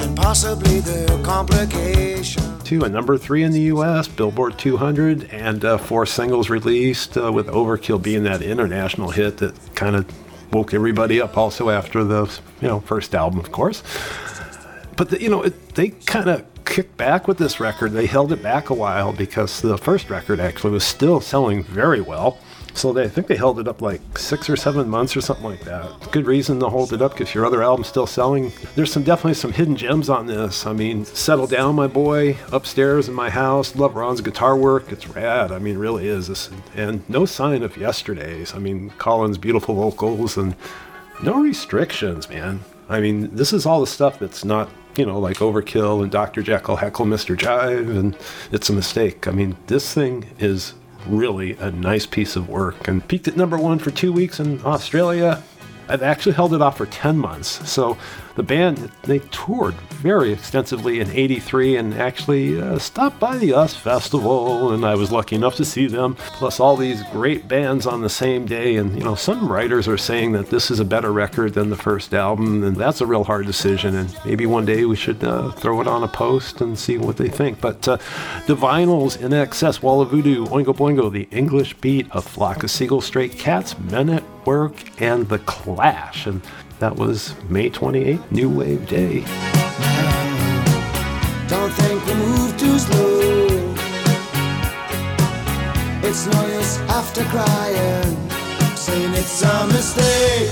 and 0.00 0.16
possibly 0.16 0.78
the 0.78 1.20
complications. 1.24 2.62
Two 2.62 2.84
and 2.84 2.94
number 2.94 3.18
three 3.18 3.42
in 3.42 3.50
the 3.50 3.62
U.S. 3.62 4.06
Billboard 4.06 4.56
200, 4.56 5.24
and 5.32 5.64
uh, 5.64 5.76
four 5.76 6.06
singles 6.06 6.50
released, 6.50 7.18
uh, 7.18 7.32
with 7.32 7.48
Overkill 7.48 8.00
being 8.00 8.22
that 8.22 8.42
international 8.42 9.10
hit 9.10 9.38
that 9.38 9.56
kind 9.74 9.96
of 9.96 10.06
woke 10.54 10.72
everybody 10.72 11.20
up. 11.20 11.36
Also 11.36 11.68
after 11.68 12.04
the 12.04 12.32
you 12.60 12.68
know 12.68 12.78
first 12.78 13.12
album, 13.12 13.40
of 13.40 13.50
course. 13.50 13.82
But 14.96 15.10
the, 15.10 15.20
you 15.20 15.30
know 15.30 15.42
it, 15.42 15.74
they 15.74 15.88
kind 15.88 16.30
of 16.30 16.46
kicked 16.66 16.96
back 16.98 17.26
with 17.26 17.38
this 17.38 17.60
record. 17.60 17.92
They 17.92 18.06
held 18.06 18.32
it 18.32 18.42
back 18.42 18.68
a 18.68 18.74
while 18.74 19.12
because 19.12 19.62
the 19.62 19.78
first 19.78 20.10
record 20.10 20.40
actually 20.40 20.72
was 20.72 20.84
still 20.84 21.20
selling 21.20 21.62
very 21.62 22.02
well. 22.02 22.38
So 22.74 22.92
they 22.92 23.04
I 23.04 23.08
think 23.08 23.26
they 23.26 23.36
held 23.36 23.58
it 23.58 23.68
up 23.68 23.80
like 23.80 24.18
six 24.18 24.50
or 24.50 24.56
seven 24.56 24.86
months 24.90 25.16
or 25.16 25.22
something 25.22 25.46
like 25.46 25.62
that. 25.62 26.12
Good 26.12 26.26
reason 26.26 26.60
to 26.60 26.68
hold 26.68 26.92
it 26.92 27.00
up 27.00 27.12
because 27.12 27.34
your 27.34 27.46
other 27.46 27.62
album's 27.62 27.86
still 27.86 28.06
selling. 28.06 28.52
There's 28.74 28.92
some 28.92 29.02
definitely 29.02 29.32
some 29.32 29.52
hidden 29.52 29.76
gems 29.76 30.10
on 30.10 30.26
this. 30.26 30.66
I 30.66 30.74
mean, 30.74 31.06
settle 31.06 31.46
down, 31.46 31.74
my 31.74 31.86
boy, 31.86 32.36
upstairs 32.52 33.08
in 33.08 33.14
my 33.14 33.30
house. 33.30 33.74
Love 33.76 33.96
Ron's 33.96 34.20
guitar 34.20 34.54
work. 34.54 34.92
It's 34.92 35.08
rad. 35.08 35.52
I 35.52 35.58
mean, 35.58 35.78
really 35.78 36.06
is. 36.06 36.28
This, 36.28 36.50
and 36.74 37.08
no 37.08 37.24
sign 37.24 37.62
of 37.62 37.78
yesterdays. 37.78 38.54
I 38.54 38.58
mean, 38.58 38.90
Colin's 38.98 39.38
beautiful 39.38 39.74
vocals 39.74 40.36
and 40.36 40.54
no 41.22 41.40
restrictions, 41.40 42.28
man. 42.28 42.60
I 42.90 43.00
mean, 43.00 43.34
this 43.34 43.54
is 43.54 43.64
all 43.64 43.80
the 43.80 43.86
stuff 43.86 44.18
that's 44.18 44.44
not, 44.44 44.68
you 44.98 45.06
know, 45.06 45.18
like 45.18 45.38
Overkill 45.38 46.02
and 46.02 46.10
Dr. 46.10 46.42
Jekyll, 46.42 46.76
Heckle, 46.76 47.06
Mr. 47.06 47.36
Jive, 47.36 47.96
and 47.98 48.16
it's 48.52 48.68
a 48.68 48.72
mistake. 48.72 49.26
I 49.26 49.30
mean, 49.30 49.56
this 49.66 49.92
thing 49.92 50.26
is 50.38 50.74
really 51.06 51.52
a 51.54 51.70
nice 51.70 52.06
piece 52.06 52.36
of 52.36 52.48
work 52.48 52.88
and 52.88 53.06
peaked 53.06 53.28
at 53.28 53.36
number 53.36 53.56
one 53.56 53.78
for 53.78 53.90
two 53.90 54.12
weeks 54.12 54.40
in 54.40 54.64
Australia. 54.64 55.42
I've 55.88 56.02
actually 56.02 56.32
held 56.32 56.52
it 56.52 56.60
off 56.60 56.76
for 56.78 56.86
10 56.86 57.16
months. 57.16 57.68
So 57.68 57.96
the 58.36 58.42
band, 58.42 58.90
they 59.02 59.18
toured 59.30 59.74
very 59.74 60.32
extensively 60.32 61.00
in 61.00 61.10
83 61.10 61.76
and 61.76 61.94
actually 61.94 62.60
uh, 62.60 62.78
stopped 62.78 63.18
by 63.18 63.38
the 63.38 63.54
US 63.54 63.74
Festival, 63.74 64.72
and 64.72 64.84
I 64.84 64.94
was 64.94 65.10
lucky 65.10 65.36
enough 65.36 65.56
to 65.56 65.64
see 65.64 65.86
them, 65.86 66.16
plus 66.16 66.60
all 66.60 66.76
these 66.76 67.02
great 67.10 67.48
bands 67.48 67.86
on 67.86 68.02
the 68.02 68.10
same 68.10 68.44
day. 68.44 68.76
And, 68.76 68.96
you 68.96 69.02
know, 69.02 69.14
some 69.14 69.48
writers 69.50 69.88
are 69.88 69.96
saying 69.96 70.32
that 70.32 70.50
this 70.50 70.70
is 70.70 70.80
a 70.80 70.84
better 70.84 71.12
record 71.12 71.54
than 71.54 71.70
the 71.70 71.76
first 71.76 72.12
album, 72.12 72.62
and 72.62 72.76
that's 72.76 73.00
a 73.00 73.06
real 73.06 73.24
hard 73.24 73.46
decision. 73.46 73.96
And 73.96 74.14
maybe 74.24 74.44
one 74.44 74.66
day 74.66 74.84
we 74.84 74.96
should 74.96 75.24
uh, 75.24 75.50
throw 75.52 75.80
it 75.80 75.88
on 75.88 76.02
a 76.02 76.08
post 76.08 76.60
and 76.60 76.78
see 76.78 76.98
what 76.98 77.16
they 77.16 77.28
think. 77.28 77.60
But 77.60 77.88
uh, 77.88 77.96
the 78.46 78.54
vinyls 78.54 79.16
INXS, 79.16 79.82
Wall 79.82 80.02
of 80.02 80.10
Voodoo, 80.10 80.46
Oingo 80.46 80.76
Boingo, 80.76 81.10
The 81.10 81.26
English 81.30 81.74
Beat, 81.74 82.06
A 82.12 82.20
Flock 82.20 82.62
of 82.62 82.70
Seagull 82.70 83.00
Stray 83.00 83.30
Cats, 83.30 83.78
Men 83.78 84.10
at 84.10 84.24
Work, 84.46 85.00
and 85.00 85.26
The 85.28 85.38
Clash. 85.40 86.26
And 86.26 86.42
that 86.78 86.96
was 86.96 87.34
May 87.48 87.70
28th, 87.70 88.30
New 88.30 88.50
Wave 88.50 88.86
Day. 88.88 89.20
Don't 91.48 91.70
think 91.72 92.06
we 92.06 92.14
move 92.14 92.56
too 92.58 92.78
slow. 92.78 93.74
It's 96.02 96.26
no 96.26 96.46
use 96.46 96.78
after 96.90 97.24
crying. 97.24 98.30
Say 98.76 98.98
mean 98.98 99.14
it's 99.14 99.42
a 99.42 99.66
mistake. 99.68 100.50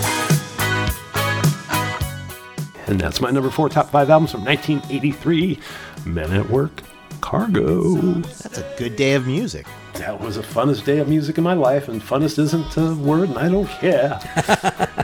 And 2.86 3.00
that's 3.00 3.20
my 3.20 3.30
number 3.30 3.50
four 3.50 3.68
top 3.68 3.90
five 3.90 4.10
albums 4.10 4.32
from 4.32 4.44
1983 4.44 5.58
Men 6.06 6.32
at 6.32 6.48
Work, 6.50 6.82
Cargo. 7.20 7.94
That's 7.94 8.58
a 8.58 8.74
good 8.78 8.96
day 8.96 9.14
of 9.14 9.26
music. 9.26 9.66
That 9.94 10.20
was 10.20 10.36
the 10.36 10.42
funnest 10.42 10.84
day 10.84 10.98
of 10.98 11.08
music 11.08 11.38
in 11.38 11.44
my 11.44 11.54
life, 11.54 11.88
and 11.88 12.02
funnest 12.02 12.38
isn't 12.38 12.76
a 12.76 12.94
word, 12.94 13.28
and 13.30 13.38
I 13.38 13.48
don't 13.48 13.68
care. 13.68 14.20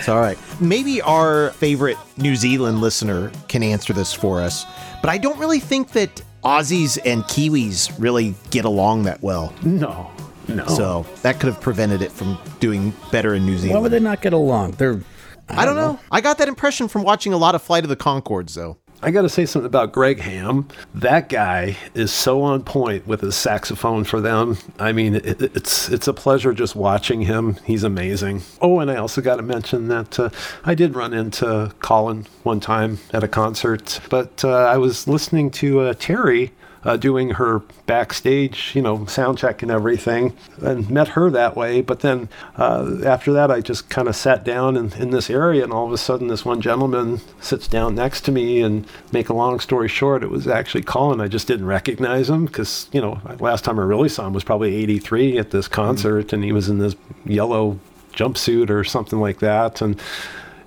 That's 0.00 0.08
all 0.08 0.20
right. 0.20 0.38
Maybe 0.62 1.02
our 1.02 1.50
favorite 1.50 1.98
New 2.16 2.34
Zealand 2.34 2.80
listener 2.80 3.30
can 3.48 3.62
answer 3.62 3.92
this 3.92 4.14
for 4.14 4.40
us, 4.40 4.64
but 5.02 5.10
I 5.10 5.18
don't 5.18 5.38
really 5.38 5.60
think 5.60 5.92
that 5.92 6.22
Aussies 6.42 6.98
and 7.04 7.22
Kiwis 7.24 7.92
really 7.98 8.34
get 8.50 8.64
along 8.64 9.02
that 9.02 9.22
well. 9.22 9.52
No, 9.62 10.10
no. 10.48 10.64
So 10.68 11.04
that 11.20 11.38
could 11.38 11.52
have 11.52 11.60
prevented 11.60 12.00
it 12.00 12.10
from 12.10 12.38
doing 12.60 12.94
better 13.12 13.34
in 13.34 13.44
New 13.44 13.58
Zealand. 13.58 13.74
Why 13.74 13.82
would 13.82 13.92
they 13.92 14.00
not 14.00 14.22
get 14.22 14.32
along? 14.32 14.72
They're. 14.72 15.02
I 15.50 15.66
don't 15.66 15.76
know. 15.76 16.00
I 16.10 16.22
got 16.22 16.38
that 16.38 16.48
impression 16.48 16.88
from 16.88 17.02
watching 17.02 17.34
a 17.34 17.36
lot 17.36 17.54
of 17.54 17.62
Flight 17.62 17.82
of 17.82 17.90
the 17.90 17.96
Conchords, 17.96 18.54
though. 18.54 18.78
I 19.02 19.10
got 19.10 19.22
to 19.22 19.30
say 19.30 19.46
something 19.46 19.66
about 19.66 19.92
Greg 19.92 20.20
Ham. 20.20 20.68
That 20.94 21.30
guy 21.30 21.78
is 21.94 22.12
so 22.12 22.42
on 22.42 22.62
point 22.62 23.06
with 23.06 23.22
his 23.22 23.34
saxophone 23.34 24.04
for 24.04 24.20
them. 24.20 24.58
I 24.78 24.92
mean, 24.92 25.14
it, 25.14 25.40
it's 25.40 25.88
it's 25.88 26.06
a 26.06 26.12
pleasure 26.12 26.52
just 26.52 26.76
watching 26.76 27.22
him. 27.22 27.56
He's 27.64 27.82
amazing. 27.82 28.42
Oh, 28.60 28.78
and 28.80 28.90
I 28.90 28.96
also 28.96 29.22
got 29.22 29.36
to 29.36 29.42
mention 29.42 29.88
that 29.88 30.18
uh, 30.18 30.28
I 30.64 30.74
did 30.74 30.94
run 30.94 31.14
into 31.14 31.72
Colin 31.80 32.26
one 32.42 32.60
time 32.60 32.98
at 33.12 33.24
a 33.24 33.28
concert, 33.28 34.00
but 34.10 34.44
uh, 34.44 34.50
I 34.50 34.76
was 34.76 35.08
listening 35.08 35.50
to 35.52 35.80
uh, 35.80 35.94
Terry. 35.98 36.52
Uh, 36.82 36.96
doing 36.96 37.30
her 37.30 37.58
backstage, 37.84 38.72
you 38.74 38.80
know, 38.80 39.04
sound 39.04 39.36
check 39.36 39.62
and 39.62 39.70
everything, 39.70 40.34
and 40.62 40.88
met 40.88 41.08
her 41.08 41.28
that 41.28 41.54
way. 41.54 41.82
But 41.82 42.00
then 42.00 42.28
uh, 42.56 43.00
after 43.04 43.34
that, 43.34 43.50
I 43.50 43.60
just 43.60 43.90
kind 43.90 44.08
of 44.08 44.16
sat 44.16 44.44
down 44.44 44.78
in, 44.78 44.92
in 44.94 45.10
this 45.10 45.28
area, 45.28 45.62
and 45.62 45.74
all 45.74 45.86
of 45.86 45.92
a 45.92 45.98
sudden, 45.98 46.28
this 46.28 46.44
one 46.44 46.62
gentleman 46.62 47.20
sits 47.40 47.68
down 47.68 47.94
next 47.94 48.22
to 48.22 48.32
me. 48.32 48.62
And 48.62 48.86
make 49.12 49.28
a 49.28 49.34
long 49.34 49.60
story 49.60 49.88
short, 49.88 50.22
it 50.22 50.30
was 50.30 50.48
actually 50.48 50.82
Colin. 50.82 51.20
I 51.20 51.28
just 51.28 51.46
didn't 51.46 51.66
recognize 51.66 52.30
him 52.30 52.46
because, 52.46 52.88
you 52.92 53.00
know, 53.00 53.20
last 53.40 53.64
time 53.64 53.78
I 53.78 53.82
really 53.82 54.08
saw 54.08 54.26
him 54.26 54.32
was 54.32 54.44
probably 54.44 54.74
83 54.76 55.38
at 55.38 55.50
this 55.50 55.68
concert, 55.68 56.32
and 56.32 56.42
he 56.42 56.52
was 56.52 56.68
in 56.68 56.78
this 56.78 56.96
yellow 57.24 57.78
jumpsuit 58.12 58.70
or 58.70 58.84
something 58.84 59.20
like 59.20 59.40
that. 59.40 59.80
And 59.82 60.00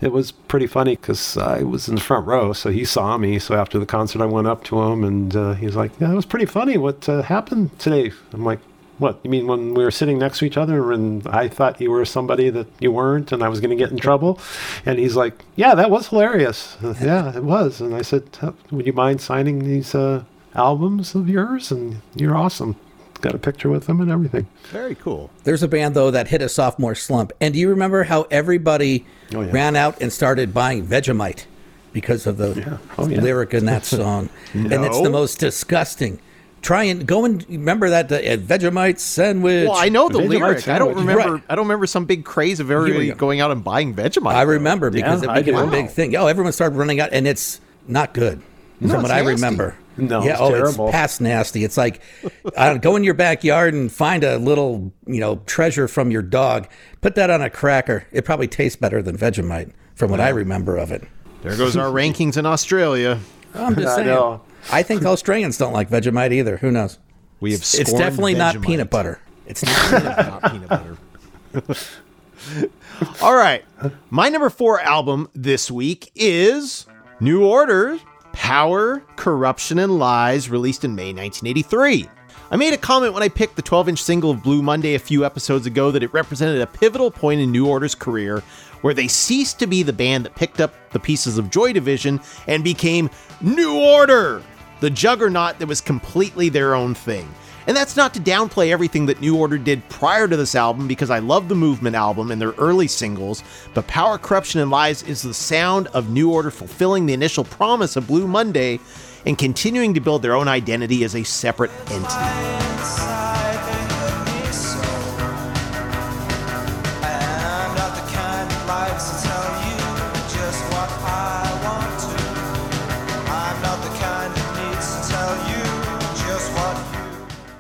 it 0.04 0.12
was 0.12 0.32
pretty 0.32 0.68
funny 0.68 0.96
because 0.98 1.38
I 1.38 1.64
was 1.64 1.88
in 1.88 1.96
the 1.96 2.02
front 2.02 2.28
row, 2.28 2.52
so 2.52 2.70
he 2.70 2.84
saw 2.84 3.18
me. 3.18 3.40
So 3.40 3.56
after 3.56 3.80
the 3.80 3.86
concert, 3.86 4.22
I 4.22 4.26
went 4.26 4.48
up 4.48 4.64
to 4.66 4.82
him, 4.82 5.04
and 5.04 5.36
uh, 5.36 5.54
he's 5.54 5.76
like, 5.76 5.92
"Yeah, 6.00 6.12
it 6.12 6.16
was 6.16 6.26
pretty 6.26 6.46
funny. 6.46 6.78
What 6.78 7.08
uh, 7.08 7.22
happened 7.22 7.80
today?" 7.80 8.12
I'm 8.34 8.44
like, 8.44 8.60
"What? 8.98 9.20
You 9.24 9.30
mean 9.30 9.48
when 9.48 9.74
we 9.74 9.84
were 9.84 9.92
sitting 9.92 10.20
next 10.20 10.40
to 10.40 10.46
each 10.46 10.58
other, 10.58 10.92
and 10.92 11.26
I 11.28 11.48
thought 11.48 11.80
you 11.80 11.90
were 11.90 12.04
somebody 12.04 12.50
that 12.50 12.68
you 12.80 12.92
weren't, 12.92 13.32
and 13.32 13.42
I 13.42 13.48
was 13.50 13.62
going 13.62 13.70
to 13.78 13.82
get 13.82 13.92
in 13.92 13.98
trouble?" 13.98 14.40
And 14.86 15.00
he's 15.00 15.16
like, 15.16 15.46
"Yeah, 15.56 15.74
that 15.76 15.90
was 15.90 16.10
hilarious. 16.10 16.78
Yeah, 17.02 17.36
it 17.36 17.44
was." 17.44 17.80
And 17.80 17.96
I 17.96 18.02
said, 18.02 18.24
"Uh, 18.42 18.52
"Would 18.72 18.86
you 18.86 18.94
mind 18.94 19.22
signing 19.22 19.60
these 19.64 19.96
uh, 19.96 20.24
albums 20.54 21.16
of 21.16 21.30
yours? 21.30 21.72
And 21.72 22.02
you're 22.16 22.36
awesome." 22.36 22.76
Got 23.24 23.36
a 23.36 23.40
picture 23.40 23.70
with 23.70 23.88
them 23.88 24.02
and 24.02 24.12
everything. 24.12 24.48
Very 24.72 24.96
cool. 24.96 25.32
There's 25.46 25.64
a 25.64 25.68
band 25.70 25.96
though 25.96 26.12
that 26.12 26.28
hit 26.28 26.42
a 26.42 26.50
sophomore 26.50 26.94
slump. 26.94 27.32
And 27.40 27.54
do 27.54 27.60
you 27.60 27.70
remember 27.70 28.04
how 28.04 28.24
everybody 28.30 29.06
Oh, 29.34 29.40
yeah. 29.42 29.52
ran 29.52 29.78
out 29.78 30.02
and 30.02 30.12
started 30.12 30.54
buying 30.54 30.86
Vegemite 30.86 31.46
because 31.94 32.28
of 32.28 32.36
the 32.36 32.54
Yeah. 32.54 32.78
Oh, 32.98 33.08
yeah. 33.08 33.22
lyric 33.22 33.54
in 33.54 33.64
that 33.66 33.86
song? 33.86 34.30
And 34.54 34.74
it's 34.74 35.02
the 35.02 35.10
most 35.10 35.40
disgusting. 35.40 36.20
Try 36.62 36.84
and 36.84 37.06
go 37.08 37.24
and 37.24 37.46
remember 37.50 37.90
that 37.92 38.12
uh, 38.12 38.20
Vegemite 38.20 39.00
sandwich. 39.00 39.70
Well, 39.70 39.78
I 39.78 39.88
know 39.88 40.10
the 40.10 40.20
Vegemite 40.20 40.30
lyric. 40.30 40.68
I 40.68 40.80
don't 40.80 40.96
remember. 40.96 41.34
Right. 41.36 41.44
I 41.48 41.56
don't 41.56 41.66
remember 41.66 41.88
some 41.88 42.04
big 42.04 42.26
craze 42.26 42.60
of 42.60 42.70
everybody 42.72 43.08
go. 43.08 43.16
going 43.16 43.40
out 43.40 43.52
and 43.52 43.64
buying 43.64 43.96
Vegemite. 43.96 44.34
I 44.34 44.44
though. 44.44 44.52
remember 44.52 44.90
because 44.90 45.24
Yeah, 45.24 45.30
it 45.30 45.32
I 45.34 45.40
became 45.42 45.56
a 45.56 45.68
big 45.72 45.90
thing. 45.92 46.14
Oh, 46.18 46.28
everyone 46.28 46.52
started 46.52 46.76
running 46.78 47.00
out, 47.00 47.10
and 47.14 47.26
it's 47.26 47.62
not 47.88 48.14
good. 48.14 48.42
No, 48.82 48.96
from 48.96 49.04
what 49.04 49.12
it's 49.12 49.14
I 49.14 49.20
remember. 49.22 49.76
No, 49.98 50.24
yeah, 50.24 50.32
it's 50.32 50.42
oh, 50.42 50.50
terrible. 50.50 50.88
it's 50.88 50.92
past 50.92 51.22
nasty. 51.22 51.64
It's 51.64 51.78
like 51.78 52.02
uh, 52.58 52.78
go 52.78 52.96
in 52.96 53.04
your 53.04 53.14
backyard 53.14 53.76
and 53.76 53.92
find 53.92 54.24
a 54.24 54.38
little, 54.38 54.92
you 55.06 55.20
know, 55.20 55.36
treasure 55.46 55.88
from 55.88 56.10
your 56.10 56.24
dog. 56.24 56.68
Put 57.02 57.14
that 57.16 57.30
on 57.30 57.44
a 57.44 57.50
cracker. 57.50 58.08
It 58.12 58.26
probably 58.26 58.48
tastes 58.48 58.76
better 58.76 59.04
than 59.04 59.16
Vegemite, 59.18 59.72
from 59.94 60.10
what 60.10 60.20
I 60.20 60.30
remember 60.30 60.78
of 60.78 60.92
it. 60.92 61.04
There 61.44 61.56
goes 61.56 61.78
our 61.78 61.92
rankings 61.92 62.38
in 62.38 62.46
Australia. 62.48 63.20
I'm 63.54 63.76
just 63.76 63.88
I 63.90 63.96
saying. 63.98 64.08
know. 64.08 64.42
I 64.72 64.82
think 64.82 65.06
Australians 65.06 65.58
don't 65.60 65.74
like 65.74 65.90
Vegemite 65.90 66.32
either. 66.32 66.58
Who 66.58 66.72
knows? 66.72 66.98
We 67.40 67.52
have. 67.52 67.62
It's 67.62 67.72
scorned 67.78 67.98
definitely 68.00 68.34
not 68.34 68.62
peanut 68.62 68.90
butter. 68.90 69.20
It's 69.46 69.64
not. 69.64 70.04
not 70.04 70.52
peanut 70.52 70.70
butter. 70.70 70.98
All 73.22 73.36
right. 73.36 73.64
My 74.10 74.30
number 74.30 74.50
four 74.50 74.80
album 74.80 75.30
this 75.36 75.70
week 75.70 76.12
is 76.16 76.88
New 77.20 77.46
Order 77.46 78.00
Power, 78.34 79.02
Corruption, 79.16 79.80
and 79.80 79.98
Lies, 79.98 80.50
released 80.50 80.84
in 80.84 80.96
May 80.96 81.14
1983. 81.14 82.10
I 82.52 82.56
made 82.56 82.74
a 82.74 82.78
comment 82.78 83.14
when 83.14 83.24
I 83.24 83.30
picked 83.30 83.56
the 83.56 83.62
12 83.62 83.90
inch 83.90 84.04
single 84.04 84.32
of 84.32 84.44
Blue 84.44 84.62
Monday 84.62 84.96
a 84.96 85.00
few 85.00 85.26
episodes 85.26 85.66
ago 85.66 85.90
that 85.92 86.04
it 86.04 86.14
represented 86.14 86.62
a 86.62 86.68
pivotal 86.68 87.10
point 87.10 87.42
in 87.42 87.52
New 87.52 87.68
Order's 87.68 87.96
career 87.96 88.44
where 88.82 88.94
they 88.94 89.08
ceased 89.08 89.60
to 89.60 89.68
be 89.68 89.82
the 89.82 89.94
band 89.94 90.26
that 90.26 90.36
picked 90.36 90.60
up 90.60 90.74
the 90.92 91.00
pieces 91.00 91.38
of 91.38 91.50
Joy 91.50 91.74
Division 91.74 92.20
and 92.48 92.64
became 92.64 93.10
New 93.40 93.80
Order, 93.80 94.44
the 94.82 94.90
juggernaut 94.90 95.58
that 95.60 95.68
was 95.68 95.80
completely 95.80 96.50
their 96.50 96.76
own 96.76 96.94
thing. 96.94 97.34
And 97.66 97.78
that's 97.78 97.96
not 97.96 98.14
to 98.14 98.20
downplay 98.20 98.70
everything 98.70 99.06
that 99.06 99.22
New 99.22 99.38
Order 99.38 99.58
did 99.58 99.88
prior 99.90 100.28
to 100.28 100.36
this 100.36 100.56
album 100.56 100.88
because 100.88 101.10
I 101.10 101.20
love 101.20 101.48
the 101.48 101.56
Movement 101.56 101.96
album 101.96 102.32
and 102.32 102.42
their 102.42 102.52
early 102.52 102.88
singles, 102.88 103.44
but 103.74 103.88
Power, 103.88 104.18
Corruption, 104.18 104.60
and 104.60 104.70
Lies 104.70 105.04
is 105.04 105.22
the 105.22 105.34
sound 105.34 105.88
of 105.88 106.10
New 106.10 106.32
Order 106.32 106.52
fulfilling 106.52 107.06
the 107.06 107.14
initial 107.14 107.44
promise 107.44 107.96
of 107.96 108.08
Blue 108.08 108.28
Monday 108.28 108.80
and 109.26 109.38
continuing 109.38 109.94
to 109.94 110.02
build 110.02 110.22
their 110.22 110.36
own 110.36 110.48
identity 110.48 111.04
as 111.04 111.16
a 111.16 111.24
separate 111.24 111.72
entity. 111.90 113.43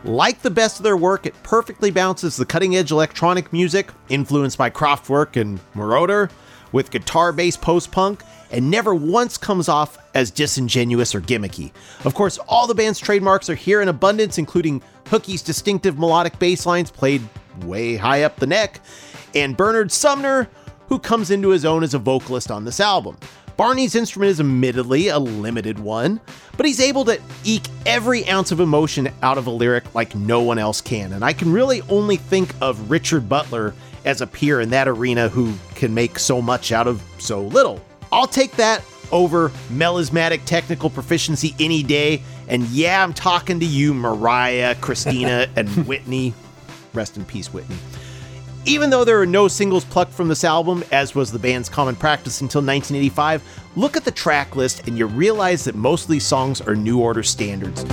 Like 0.03 0.41
the 0.41 0.51
best 0.51 0.79
of 0.79 0.83
their 0.83 0.97
work, 0.97 1.25
it 1.25 1.33
perfectly 1.43 1.89
bounces 1.89 2.35
the 2.35 2.45
cutting 2.45 2.75
edge 2.75 2.91
electronic 2.91 3.53
music, 3.53 3.89
influenced 4.09 4.57
by 4.57 4.69
Kraftwerk 4.69 5.39
and 5.39 5.59
Moroder, 5.73 6.29
with 6.73 6.91
guitar 6.91 7.31
based 7.31 7.61
post 7.61 7.89
punk, 7.91 8.21
and 8.51 8.69
never 8.69 8.93
once 8.93 9.37
comes 9.37 9.69
off 9.69 9.97
as 10.13 10.29
disingenuous 10.29 11.15
or 11.15 11.21
gimmicky. 11.21 11.71
Of 12.03 12.15
course, 12.15 12.37
all 12.49 12.67
the 12.67 12.75
band's 12.75 12.99
trademarks 12.99 13.49
are 13.49 13.55
here 13.55 13.81
in 13.81 13.87
abundance, 13.87 14.37
including 14.37 14.81
Hookie's 15.05 15.41
distinctive 15.41 15.97
melodic 15.97 16.37
bass 16.37 16.65
lines 16.65 16.91
played 16.91 17.21
way 17.61 17.95
high 17.95 18.23
up 18.23 18.35
the 18.37 18.47
neck, 18.47 18.81
and 19.33 19.55
Bernard 19.55 19.91
Sumner, 19.91 20.49
who 20.87 20.99
comes 20.99 21.31
into 21.31 21.49
his 21.49 21.63
own 21.63 21.81
as 21.81 21.93
a 21.93 21.99
vocalist 21.99 22.51
on 22.51 22.65
this 22.65 22.81
album. 22.81 23.17
Barney's 23.57 23.95
instrument 23.95 24.31
is 24.31 24.39
admittedly 24.39 25.09
a 25.09 25.19
limited 25.19 25.79
one, 25.79 26.19
but 26.57 26.65
he's 26.65 26.79
able 26.79 27.05
to 27.05 27.19
eke 27.43 27.67
every 27.85 28.27
ounce 28.27 28.51
of 28.51 28.59
emotion 28.59 29.09
out 29.21 29.37
of 29.37 29.47
a 29.47 29.51
lyric 29.51 29.93
like 29.93 30.15
no 30.15 30.41
one 30.41 30.57
else 30.57 30.81
can. 30.81 31.13
And 31.13 31.23
I 31.23 31.33
can 31.33 31.51
really 31.51 31.81
only 31.83 32.17
think 32.17 32.53
of 32.61 32.89
Richard 32.89 33.29
Butler 33.29 33.73
as 34.05 34.21
a 34.21 34.27
peer 34.27 34.59
in 34.61 34.69
that 34.71 34.87
arena 34.87 35.29
who 35.29 35.53
can 35.75 35.93
make 35.93 36.19
so 36.19 36.41
much 36.41 36.71
out 36.71 36.87
of 36.87 37.01
so 37.19 37.41
little. 37.41 37.83
I'll 38.11 38.27
take 38.27 38.53
that 38.53 38.83
over 39.11 39.49
melismatic 39.69 40.43
technical 40.45 40.89
proficiency 40.89 41.55
any 41.59 41.83
day. 41.83 42.21
And 42.47 42.63
yeah, 42.65 43.03
I'm 43.03 43.13
talking 43.13 43.59
to 43.59 43.65
you, 43.65 43.93
Mariah, 43.93 44.75
Christina, 44.75 45.47
and 45.55 45.69
Whitney. 45.87 46.33
Rest 46.93 47.17
in 47.17 47.25
peace, 47.25 47.53
Whitney. 47.53 47.77
Even 48.65 48.89
though 48.89 49.03
there 49.03 49.19
are 49.19 49.25
no 49.25 49.49
singles 49.49 49.83
plucked 49.83 50.13
from 50.13 50.29
this 50.29 50.45
album, 50.45 50.85
as 50.89 51.13
was 51.13 51.33
the 51.33 51.39
band's 51.39 51.67
common 51.67 51.97
practice 51.97 52.39
until 52.39 52.61
1985, 52.61 53.43
look 53.75 53.97
at 53.97 54.05
the 54.05 54.11
track 54.11 54.55
list 54.55 54.87
and 54.87 54.97
you 54.97 55.05
realize 55.05 55.65
that 55.65 55.75
most 55.75 56.03
of 56.03 56.09
these 56.09 56.25
songs 56.25 56.61
are 56.61 56.73
New 56.73 57.01
Order 57.01 57.23
standards. 57.23 57.83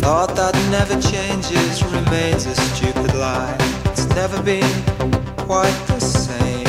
Thought 0.00 0.34
that 0.34 0.54
never 0.72 1.00
changes 1.00 1.84
remains 1.84 2.46
a 2.46 2.56
stupid 2.56 3.14
lie. 3.14 3.56
It's 3.84 4.08
never 4.16 4.42
been 4.42 4.82
quite 5.36 5.70
the 5.86 6.00
same. 6.00 6.64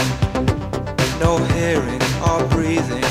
No 1.20 1.38
hearing 1.56 2.02
or 2.22 2.48
breathing. 2.50 3.11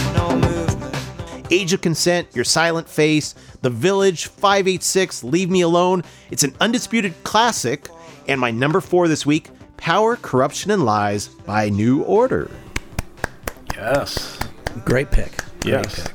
Age 1.51 1.73
of 1.73 1.81
Consent, 1.81 2.29
Your 2.35 2.45
Silent 2.45 2.89
Face, 2.89 3.35
The 3.63 3.71
Village, 3.71 4.27
586, 4.27 5.25
Leave 5.25 5.51
Me 5.51 5.63
Alone. 5.63 6.03
It's 6.31 6.45
an 6.45 6.55
undisputed 6.61 7.15
classic. 7.25 7.89
And 8.29 8.41
my 8.41 8.51
number 8.51 8.81
four 8.81 9.09
this 9.09 9.27
week 9.27 9.49
Power, 9.77 10.17
Corruption, 10.17 10.71
and 10.71 10.85
Lies 10.85 11.29
by 11.29 11.69
New 11.71 12.03
Order. 12.03 12.51
Yes. 13.75 14.39
Great 14.85 15.11
pick. 15.11 15.33
Great 15.61 15.73
Yes. 15.73 16.03
pick. 16.03 16.15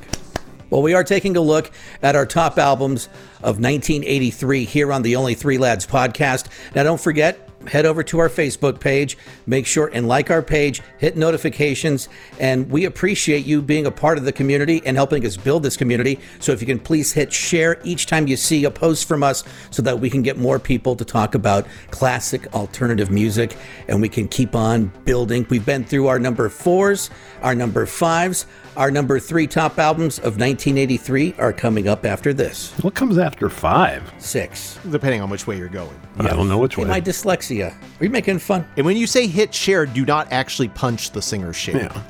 Well, 0.70 0.82
we 0.82 0.94
are 0.94 1.04
taking 1.04 1.36
a 1.38 1.42
look 1.42 1.72
at 2.02 2.16
our 2.16 2.26
top 2.26 2.58
albums 2.58 3.08
of 3.44 3.60
1983 3.60 4.66
here 4.66 4.92
on 4.92 5.02
the 5.04 5.16
Only 5.16 5.36
Three 5.36 5.58
Lads 5.58 5.86
podcast. 5.86 6.48
Now, 6.76 6.84
don't 6.84 7.00
forget, 7.00 7.50
head 7.68 7.86
over 7.86 8.04
to 8.04 8.20
our 8.20 8.30
Facebook 8.30 8.80
page, 8.80 9.18
make 9.46 9.66
sure 9.66 9.90
and 9.94 10.08
like 10.08 10.32
our 10.32 10.42
page, 10.42 10.82
hit 10.98 11.18
notifications, 11.18 12.10
and 12.40 12.70
we 12.70 12.86
appreciate 12.86 13.46
you 13.46 13.62
being 13.62 13.86
a 13.86 13.92
part 13.92 14.18
of 14.18 14.26
the 14.26 14.32
community 14.32 14.82
and 14.86 14.98
helping 14.98 15.26
us 15.26 15.38
build 15.38 15.64
this 15.64 15.78
community. 15.78 16.20
So, 16.40 16.52
if 16.52 16.62
you 16.62 16.68
can 16.68 16.80
please 16.80 17.12
hit 17.12 17.32
share 17.32 17.80
each 17.84 18.06
time 18.06 18.28
you 18.28 18.38
see 18.38 18.66
a 18.66 18.72
post 18.72 19.08
from 19.08 19.24
us 19.24 19.44
so 19.72 19.82
that 19.82 20.00
we 20.00 20.10
can 20.10 20.22
get 20.22 20.38
more 20.38 20.60
people 20.60 20.96
to 20.96 21.06
talk 21.06 21.36
about 21.36 21.68
classic 21.92 22.54
alternative 22.54 23.10
music 23.10 23.56
and 23.88 24.02
we 24.02 24.10
can 24.10 24.28
keep 24.28 24.56
on 24.56 24.92
building. 25.06 25.46
We've 25.50 25.66
been 25.66 25.84
through 25.84 26.08
our 26.08 26.20
number 26.20 26.50
fours, 26.50 27.10
our 27.42 27.56
number 27.56 27.86
fives. 27.86 28.46
Our 28.78 28.92
number 28.92 29.20
three 29.20 29.48
top 29.48 29.80
albums 29.80 30.18
of 30.20 30.38
1983 30.38 31.36
are 31.38 31.54
coming 31.54 31.88
up 31.88 32.06
after 32.06 32.34
this. 32.34 32.72
What 32.82 32.94
comes 32.94 33.18
after 33.18 33.50
five? 33.50 34.04
Six. 34.18 34.78
Depending 34.90 35.22
on 35.22 35.30
which 35.30 35.48
way 35.48 35.58
you're 35.58 35.70
going. 35.70 35.98
I 36.20 36.28
don't 36.30 36.50
know 36.50 36.58
which 36.58 36.76
Hey, 36.76 36.84
way. 36.84 36.90
my 36.90 37.00
dyslexia. 37.02 37.74
Are 37.74 38.04
you 38.04 38.10
making 38.10 38.40
fun? 38.40 38.68
And 38.76 38.86
when 38.86 38.98
you 38.98 39.08
say 39.08 39.28
hit 39.28 39.54
share, 39.54 39.86
do 39.86 40.06
not 40.06 40.30
actually 40.32 40.68
punch 40.70 41.12
the 41.12 41.22
singer's 41.22 41.56
Cher. 41.56 41.78
yeah. 41.78 42.02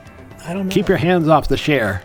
I 0.44 0.54
don't 0.54 0.68
know. 0.68 0.72
Keep 0.74 0.88
your 0.90 0.98
hands 0.98 1.28
off 1.28 1.48
the 1.48 1.58
Cher. 1.58 2.02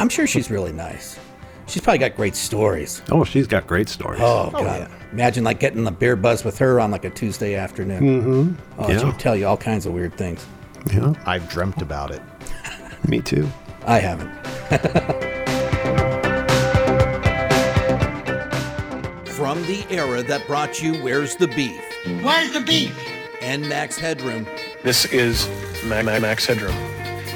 I'm 0.00 0.08
sure 0.08 0.26
she's 0.26 0.50
really 0.50 0.72
nice. 0.72 1.18
She's 1.66 1.80
probably 1.82 1.98
got 1.98 2.16
great 2.16 2.34
stories. 2.36 3.00
Oh, 3.12 3.22
she's 3.24 3.46
got 3.46 3.66
great 3.66 3.88
stories. 3.88 4.20
Oh, 4.22 4.50
God. 4.50 4.90
Imagine 5.12 5.44
like 5.44 5.60
getting 5.60 5.84
the 5.84 5.90
beer 5.92 6.16
buzz 6.16 6.44
with 6.44 6.58
her 6.58 6.80
on 6.80 6.90
like 6.90 7.04
a 7.04 7.10
Tuesday 7.10 7.54
afternoon. 7.54 8.02
Mm-hmm. 8.56 8.80
Oh, 8.82 8.88
Yeah. 8.88 8.98
she'll 8.98 9.12
tell 9.12 9.36
you 9.36 9.46
all 9.46 9.56
kinds 9.56 9.86
of 9.86 9.92
weird 9.92 10.14
things. 10.14 10.44
Yeah, 10.92 11.14
I've 11.26 11.48
dreamt 11.48 11.80
about 11.80 12.10
it. 12.10 12.20
me 13.08 13.20
too. 13.20 13.48
I 13.86 13.98
haven't. 13.98 14.32
From 19.28 19.60
the 19.62 19.84
era 19.90 20.22
that 20.22 20.46
brought 20.46 20.80
you 20.82 20.94
Where's 21.02 21.36
the 21.36 21.48
Beef? 21.48 21.80
Where's 22.22 22.52
the 22.52 22.60
beef? 22.60 22.96
And 23.42 23.68
Max 23.68 23.98
Headroom. 23.98 24.46
This 24.82 25.04
is 25.06 25.48
Ma- 25.84 26.02
Ma- 26.02 26.18
Max 26.18 26.46
Headroom, 26.46 26.74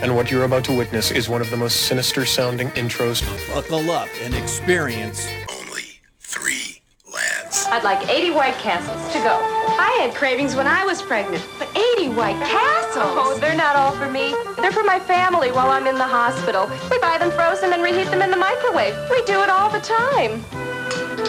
and 0.02 0.14
what 0.16 0.30
you're 0.30 0.44
about 0.44 0.64
to 0.64 0.72
witness 0.72 1.10
is 1.10 1.28
one 1.28 1.40
of 1.42 1.50
the 1.50 1.56
most 1.56 1.82
sinister 1.86 2.24
sounding 2.24 2.68
intros. 2.70 3.22
Buckle 3.52 3.90
up 3.90 4.08
and 4.22 4.34
experience 4.34 5.26
Only 5.50 5.82
three 6.20 6.52
lads. 6.52 6.67
I'd 7.50 7.82
like 7.82 8.08
80 8.08 8.30
White 8.32 8.54
Castles 8.54 9.00
to 9.12 9.18
go. 9.20 9.38
I 9.78 9.98
had 10.00 10.14
cravings 10.14 10.54
when 10.54 10.66
I 10.66 10.84
was 10.84 11.00
pregnant, 11.00 11.46
but 11.58 11.68
80 11.96 12.10
White 12.10 12.36
Castles? 12.44 13.16
Oh, 13.16 13.38
they're 13.40 13.56
not 13.56 13.74
all 13.76 13.92
for 13.92 14.10
me. 14.10 14.34
They're 14.56 14.72
for 14.72 14.84
my 14.84 15.00
family 15.00 15.50
while 15.50 15.70
I'm 15.70 15.86
in 15.86 15.96
the 15.96 16.06
hospital. 16.06 16.68
We 16.90 16.98
buy 16.98 17.16
them 17.18 17.30
frozen 17.30 17.72
and 17.72 17.82
reheat 17.82 18.10
them 18.10 18.22
in 18.22 18.30
the 18.30 18.36
microwave. 18.36 18.94
We 19.10 19.24
do 19.24 19.42
it 19.42 19.48
all 19.48 19.70
the 19.70 19.80
time. 19.80 20.44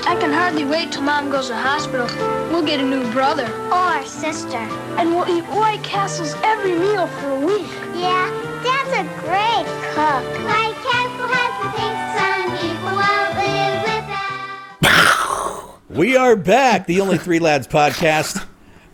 I 0.06 0.16
can 0.20 0.32
hardly 0.32 0.66
wait 0.66 0.92
till 0.92 1.04
Mom 1.04 1.30
goes 1.30 1.48
to 1.48 1.56
hospital. 1.56 2.08
We'll 2.52 2.66
get 2.66 2.80
a 2.80 2.84
new 2.84 3.10
brother. 3.12 3.48
Or 3.72 4.04
sister. 4.06 4.58
And 4.98 5.12
we'll 5.12 5.30
eat 5.30 5.44
White 5.46 5.84
Castles 5.84 6.36
every 6.44 6.74
meal 6.74 7.08
for 7.08 7.30
a 7.32 7.40
week. 7.40 7.68
Yeah, 7.96 8.28
Dad's 8.64 8.92
a 8.92 9.04
great 9.24 9.68
cook. 9.94 10.24
White 10.46 10.69
We 16.00 16.16
are 16.16 16.38
back, 16.38 16.88
the 16.88 17.02
Only 17.02 17.18
Three 17.18 17.40
Lads 17.40 17.68
podcast, 17.68 18.42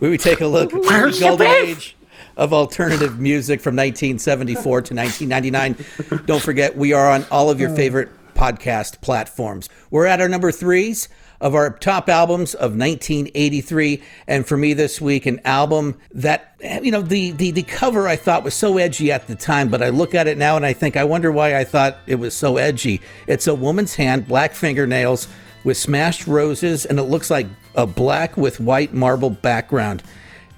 where 0.00 0.10
we 0.10 0.18
take 0.18 0.40
a 0.40 0.46
look 0.48 0.74
at 0.74 0.82
the 0.82 1.16
golden 1.20 1.46
age 1.46 1.96
of 2.36 2.52
alternative 2.52 3.20
music 3.20 3.60
from 3.60 3.76
1974 3.76 4.82
to 4.82 4.94
1999. 4.94 6.26
Don't 6.26 6.42
forget, 6.42 6.76
we 6.76 6.92
are 6.92 7.08
on 7.08 7.24
all 7.30 7.48
of 7.48 7.60
your 7.60 7.70
favorite 7.76 8.08
podcast 8.34 9.00
platforms. 9.02 9.68
We're 9.88 10.06
at 10.06 10.20
our 10.20 10.28
number 10.28 10.50
threes 10.50 11.08
of 11.40 11.54
our 11.54 11.70
top 11.70 12.08
albums 12.08 12.54
of 12.54 12.76
1983 12.76 14.02
and 14.26 14.44
for 14.46 14.56
me 14.56 14.72
this 14.72 15.00
week 15.00 15.26
an 15.26 15.38
album 15.44 15.94
that 16.12 16.56
you 16.82 16.90
know 16.90 17.02
the, 17.02 17.30
the 17.32 17.50
the 17.50 17.62
cover 17.62 18.08
I 18.08 18.16
thought 18.16 18.42
was 18.42 18.54
so 18.54 18.78
edgy 18.78 19.12
at 19.12 19.26
the 19.26 19.34
time 19.34 19.68
but 19.68 19.82
I 19.82 19.90
look 19.90 20.14
at 20.14 20.26
it 20.28 20.38
now 20.38 20.56
and 20.56 20.64
I 20.64 20.72
think 20.72 20.96
I 20.96 21.04
wonder 21.04 21.30
why 21.30 21.54
I 21.54 21.62
thought 21.62 21.98
it 22.06 22.14
was 22.14 22.34
so 22.34 22.56
edgy 22.56 23.02
it's 23.26 23.46
a 23.46 23.54
woman's 23.54 23.96
hand 23.96 24.26
black 24.26 24.54
fingernails 24.54 25.28
with 25.66 25.76
smashed 25.76 26.28
roses 26.28 26.86
and 26.86 26.96
it 27.00 27.02
looks 27.02 27.28
like 27.28 27.48
a 27.74 27.86
black 27.88 28.36
with 28.36 28.60
white 28.60 28.94
marble 28.94 29.30
background 29.30 30.00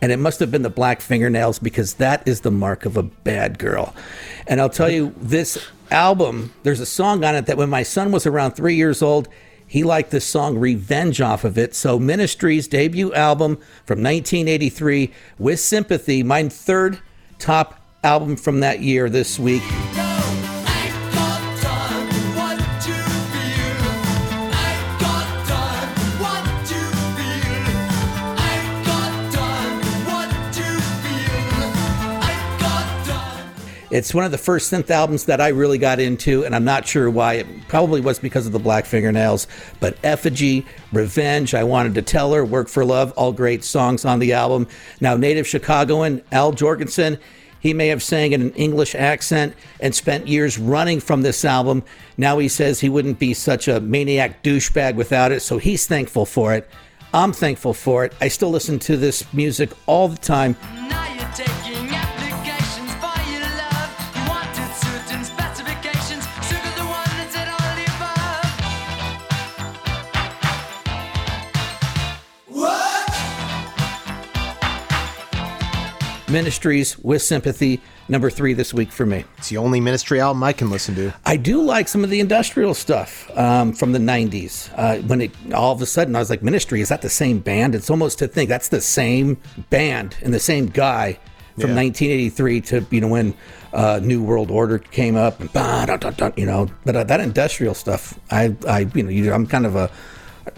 and 0.03 0.13
it 0.13 0.19
must 0.19 0.39
have 0.39 0.51
been 0.51 0.61
the 0.61 0.71
black 0.71 1.01
fingernails 1.01 1.59
because 1.59 1.95
that 1.95 2.29
is 2.29 2.43
the 2.43 2.51
mark 2.51 2.85
of 2.85 2.97
a 2.99 3.03
bad 3.03 3.59
girl. 3.59 3.95
And 4.47 4.61
I'll 4.61 4.69
tell 4.69 4.91
you, 4.91 5.15
this 5.17 5.67
album, 5.91 6.53
there's 6.63 6.79
a 6.79 6.87
song 6.87 7.25
on 7.25 7.35
it 7.35 7.47
that 7.47 7.57
when 7.57 7.71
my 7.71 7.83
son 7.83 8.13
was 8.13 8.27
around 8.27 8.53
three 8.53 8.77
years 8.77 9.01
old, 9.03 9.29
he 9.67 9.83
liked 9.83 10.11
this 10.11 10.27
song 10.27 10.59
Revenge 10.59 11.21
off 11.21 11.43
of 11.43 11.59
it. 11.59 11.75
So, 11.75 11.99
Ministry's 11.99 12.69
debut 12.69 13.13
album 13.13 13.57
from 13.87 14.03
1983 14.03 15.11
with 15.39 15.59
Sympathy, 15.59 16.23
my 16.23 16.49
third 16.49 17.01
top 17.39 17.81
album 18.05 18.37
from 18.37 18.61
that 18.61 18.81
year 18.81 19.11
this 19.11 19.39
week. 19.39 19.63
It's 33.91 34.13
one 34.13 34.25
of 34.25 34.31
the 34.31 34.39
first 34.39 34.71
synth 34.71 34.91
albums 34.91 35.25
that 35.25 35.41
I 35.41 35.49
really 35.49 35.79
got 35.79 35.99
into, 35.99 36.45
and 36.45 36.55
I'm 36.55 36.65
not 36.65 36.87
sure 36.87 37.09
why. 37.09 37.35
It 37.35 37.47
probably 37.69 38.03
was 38.03 38.19
because 38.19 38.47
of 38.47 38.53
the 38.53 38.59
black 38.59 38.85
fingernails. 38.85 39.47
But 39.81 39.97
Effigy, 40.05 40.67
Revenge, 40.93 41.55
I 41.55 41.65
Wanted 41.65 41.95
to 41.95 42.03
Tell 42.03 42.35
Her, 42.35 42.45
Work 42.45 42.69
for 42.69 42.85
Love, 42.85 43.13
all 43.13 43.33
great 43.33 43.65
songs 43.65 44.05
on 44.05 44.19
the 44.19 44.35
album. 44.35 44.67
Now, 45.01 45.17
native 45.17 45.47
Chicagoan 45.47 46.23
Al 46.33 46.53
Jourgensen, 46.53 47.19
he 47.61 47.73
may 47.73 47.89
have 47.89 48.03
sang 48.03 48.33
in 48.33 48.43
an 48.43 48.53
English 48.53 48.95
accent 48.95 49.55
and 49.81 49.95
spent 49.95 50.29
years 50.29 50.59
running 50.59 51.01
from 51.01 51.23
this 51.23 51.45
album. 51.45 51.83
Now 52.17 52.39
he 52.39 52.49
says 52.49 52.81
he 52.81 52.89
wouldn't 52.89 53.19
be 53.19 53.35
such 53.35 53.69
a 53.69 53.81
maniac 53.81 54.43
douchebag 54.43 54.97
without 54.97 55.33
it, 55.33 55.41
so 55.41 55.59
he's 55.59 55.87
thankful 55.87 56.27
for 56.27 56.55
it. 56.55 56.69
I'm 57.15 57.33
thankful 57.33 57.73
for 57.73 58.05
it. 58.05 58.13
I 58.21 58.29
still 58.29 58.51
listen 58.51 58.79
to 58.81 58.97
this 58.97 59.33
music 59.33 59.71
all 59.87 60.09
the 60.09 60.19
time. 60.19 60.57
Ministry's 76.31 76.99
with 76.99 77.23
Sympathy, 77.23 77.81
number 78.09 78.29
three 78.31 78.53
this 78.53 78.75
week 78.75 78.93
for 78.93 79.07
me. 79.07 79.25
It's 79.39 79.49
the 79.49 79.57
only 79.57 79.81
ministry 79.81 80.21
album 80.21 80.43
I 80.45 80.53
can 80.53 80.71
listen 80.71 80.95
to. 80.97 81.15
I 81.25 81.37
do 81.37 81.63
like 81.63 81.89
some 81.89 82.05
of 82.05 82.11
the 82.11 82.21
industrial 82.21 82.75
stuff 82.75 83.31
um, 83.37 83.73
from 83.73 83.93
the 83.93 83.99
90s. 83.99 84.71
Uh, 84.77 85.01
when 85.07 85.23
it 85.23 85.31
all 85.55 85.73
of 85.73 85.81
a 85.81 85.87
sudden 85.87 86.15
I 86.15 86.19
was 86.19 86.29
like, 86.31 86.43
Ministry, 86.43 86.81
is 86.81 86.91
that 86.91 87.03
the 87.03 87.09
same 87.09 87.39
band? 87.39 87.75
It's 87.75 87.89
almost 87.91 88.19
to 88.19 88.29
think 88.29 88.49
that's 88.49 88.69
the 88.69 88.81
same 88.81 89.39
band 89.71 90.17
and 90.23 90.35
the 90.35 90.41
same 90.41 90.67
guy 90.67 91.19
from 91.59 91.71
Yeah. 91.71 91.77
1983 91.77 92.61
to, 92.61 92.87
you 92.91 93.01
know, 93.01 93.09
when 93.09 93.35
uh, 93.73 94.01
New 94.03 94.23
World 94.23 94.51
Order 94.51 94.79
came 94.79 95.17
up 95.17 95.41
and, 95.41 95.53
bah, 95.53 95.87
dun, 95.87 95.99
dun, 95.99 96.15
dun, 96.15 96.33
you 96.37 96.47
know, 96.47 96.69
but 96.85 96.95
uh, 96.95 97.05
that 97.05 97.21
industrial 97.21 97.75
stuff, 97.75 98.19
I, 98.31 98.55
I, 98.67 98.81
you 98.95 99.03
know, 99.03 99.11
you, 99.11 99.33
I'm 99.33 99.47
kind 99.47 99.67
of 99.67 99.77
a, 99.77 99.91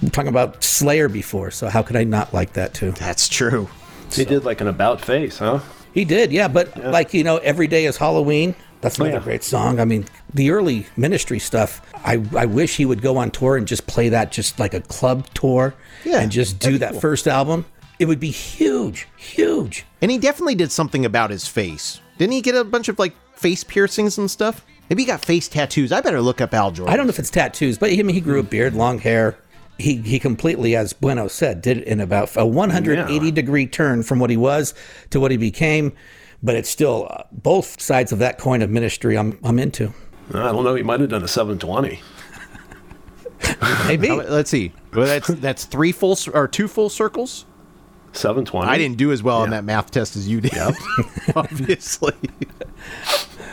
I'm 0.03 0.11
talking 0.11 0.29
about 0.29 0.63
Slayer 0.63 1.09
before, 1.09 1.51
so 1.51 1.69
how 1.69 1.83
could 1.83 1.97
I 1.97 2.05
not 2.05 2.33
like 2.35 2.53
that 2.53 2.75
too? 2.75 2.91
That's 2.93 3.29
true. 3.29 3.69
He 4.15 4.25
did 4.25 4.45
like 4.45 4.61
an 4.61 4.69
about 4.69 5.01
face, 5.01 5.39
huh? 5.39 5.61
He 5.93 6.05
did, 6.05 6.33
yeah. 6.33 6.49
But 6.49 6.77
like 6.83 7.15
you 7.15 7.25
know, 7.25 7.39
every 7.39 7.67
day 7.67 7.85
is 7.87 7.97
Halloween. 7.97 8.55
That's 8.81 8.99
oh, 8.99 9.05
another 9.05 9.19
yeah. 9.19 9.25
great 9.25 9.45
song. 9.45 9.79
I 9.79 9.85
mean, 9.85 10.07
the 10.33 10.51
early 10.51 10.87
ministry 10.97 11.39
stuff. 11.39 11.83
I 12.05 12.23
I 12.37 12.47
wish 12.47 12.77
he 12.77 12.87
would 12.87 13.03
go 13.03 13.17
on 13.17 13.31
tour 13.31 13.57
and 13.57 13.67
just 13.67 13.87
play 13.87 14.09
that, 14.09 14.33
just 14.33 14.59
like 14.59 14.73
a 14.75 14.81
club 14.81 15.27
tour, 15.35 15.75
Yeah, 16.05 16.21
and 16.21 16.33
just 16.33 16.59
do 16.59 16.65
that'd 16.67 16.75
be 16.75 16.79
that 16.79 16.93
cool. 16.93 17.01
first 17.01 17.29
album. 17.29 17.67
It 17.99 18.07
would 18.07 18.21
be 18.21 18.31
huge, 18.31 19.07
huge. 19.19 19.85
And 20.01 20.11
he 20.11 20.17
definitely 20.17 20.55
did 20.55 20.73
something 20.73 21.05
about 21.05 21.29
his 21.29 21.47
face. 21.47 22.01
Didn't 22.17 22.33
he 22.33 22.41
get 22.41 22.55
a 22.55 22.65
bunch 22.65 22.89
of 22.89 22.99
like 22.99 23.15
face 23.37 23.63
piercings 23.63 24.17
and 24.17 24.31
stuff? 24.31 24.65
Maybe 24.89 25.03
he 25.03 25.07
got 25.07 25.25
face 25.25 25.49
tattoos. 25.49 25.93
I 25.93 26.01
better 26.01 26.23
look 26.23 26.41
up 26.41 26.55
Al 26.55 26.71
Jordan. 26.71 26.93
I 26.93 26.97
don't 26.97 27.07
know 27.07 27.11
if 27.11 27.19
it's 27.19 27.31
tattoos, 27.31 27.79
but 27.79 27.91
I 27.91 27.97
mean, 27.97 28.09
he 28.09 28.21
grew 28.21 28.41
a 28.41 28.43
beard, 28.43 28.75
long 28.75 28.99
hair. 28.99 29.39
He 29.81 29.97
he 29.97 30.19
completely, 30.19 30.77
as 30.77 30.93
Bueno 30.93 31.27
said, 31.29 31.63
did 31.63 31.79
it 31.79 31.85
in 31.85 32.01
about 32.01 32.37
a 32.37 32.47
180 32.47 33.13
Yeah. 33.15 33.31
degree 33.31 33.67
turn 33.67 34.03
from 34.03 34.19
what 34.19 34.31
he 34.31 34.37
was 34.37 34.75
to 35.11 35.19
what 35.21 35.31
he 35.31 35.37
became. 35.37 35.93
But 36.43 36.55
it's 36.57 36.71
still 36.71 37.07
uh, 37.11 37.25
both 37.33 37.81
sides 37.81 38.13
of 38.13 38.19
that 38.21 38.39
coin 38.39 38.63
of 38.63 38.71
ministry. 38.71 39.17
I'm 39.19 39.39
I'm 39.45 39.59
into. 39.59 39.93
I 40.33 40.53
don't 40.53 40.65
know. 40.65 40.75
He 40.75 40.83
might 40.83 41.01
have 41.01 41.11
done 41.11 41.23
a 41.25 41.29
720. 41.29 42.01
Maybe. 43.89 44.11
Let's 44.11 44.51
see. 44.51 44.73
Well, 44.95 45.07
that's 45.07 45.29
that's 45.29 45.65
three 45.65 45.93
full 45.93 46.17
or 46.33 46.47
two 46.49 46.69
full 46.69 46.89
circles. 46.89 47.47
720. 48.13 48.69
I 48.69 48.77
didn't 48.77 48.97
do 48.97 49.13
as 49.13 49.23
well 49.23 49.39
on 49.43 49.51
that 49.51 49.63
math 49.65 49.91
test 49.93 50.17
as 50.17 50.27
you 50.29 50.41
did. 50.41 50.53
Obviously. 51.37 52.13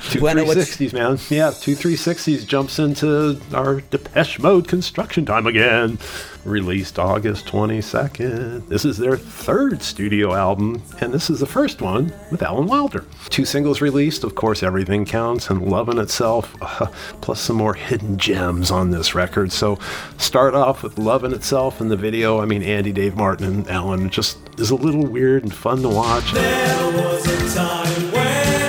Two 0.10 0.20
Gwen, 0.20 0.38
360s, 0.38 0.94
man. 0.94 1.18
Yeah, 1.30 1.52
two 1.52 1.76
360s 1.76 2.48
jumps 2.48 2.80
into 2.80 3.40
our 3.54 3.82
Depeche 3.82 4.40
Mode 4.40 4.68
construction 4.68 5.26
time 5.26 5.46
again. 5.48 6.00
Released 6.46 6.98
August 6.98 7.46
22nd. 7.48 8.70
This 8.70 8.86
is 8.86 8.98
their 8.98 9.18
third 9.18 9.82
studio 9.84 10.34
album, 10.34 10.82
and 11.02 11.14
this 11.14 11.30
is 11.30 11.42
the 11.42 11.46
first 11.46 11.82
one 11.82 12.14
with 12.32 12.42
Alan 12.42 12.68
Wilder. 12.68 13.04
Two 13.30 13.44
singles 13.44 13.82
released, 13.82 14.24
of 14.24 14.36
course, 14.36 14.64
Everything 14.64 15.04
Counts 15.06 15.50
and 15.50 15.62
Love 15.70 15.90
in 15.90 15.98
Itself, 16.00 16.56
uh, 16.62 16.86
plus 17.22 17.42
some 17.42 17.58
more 17.58 17.74
hidden 17.74 18.18
gems 18.18 18.72
on 18.72 18.92
this 18.92 19.14
record. 19.14 19.52
So, 19.52 19.78
start 20.18 20.56
off 20.56 20.84
with 20.84 20.98
Love 20.98 21.26
in 21.26 21.34
Itself 21.34 21.82
in 21.82 21.90
the 21.90 21.98
video. 21.98 22.40
I 22.40 22.46
mean, 22.46 22.64
Andy, 22.64 22.94
Dave 22.94 23.18
Martin, 23.18 23.46
and 23.46 23.68
Alan 23.70 24.10
just 24.10 24.38
is 24.58 24.70
a 24.72 24.76
little 24.76 25.06
weird 25.06 25.44
and 25.44 25.54
fun 25.54 25.82
to 25.82 25.90
watch. 25.90 26.32
There 26.32 26.92
was 26.94 27.28
a 27.28 27.56
time 27.58 28.12
when 28.14 28.67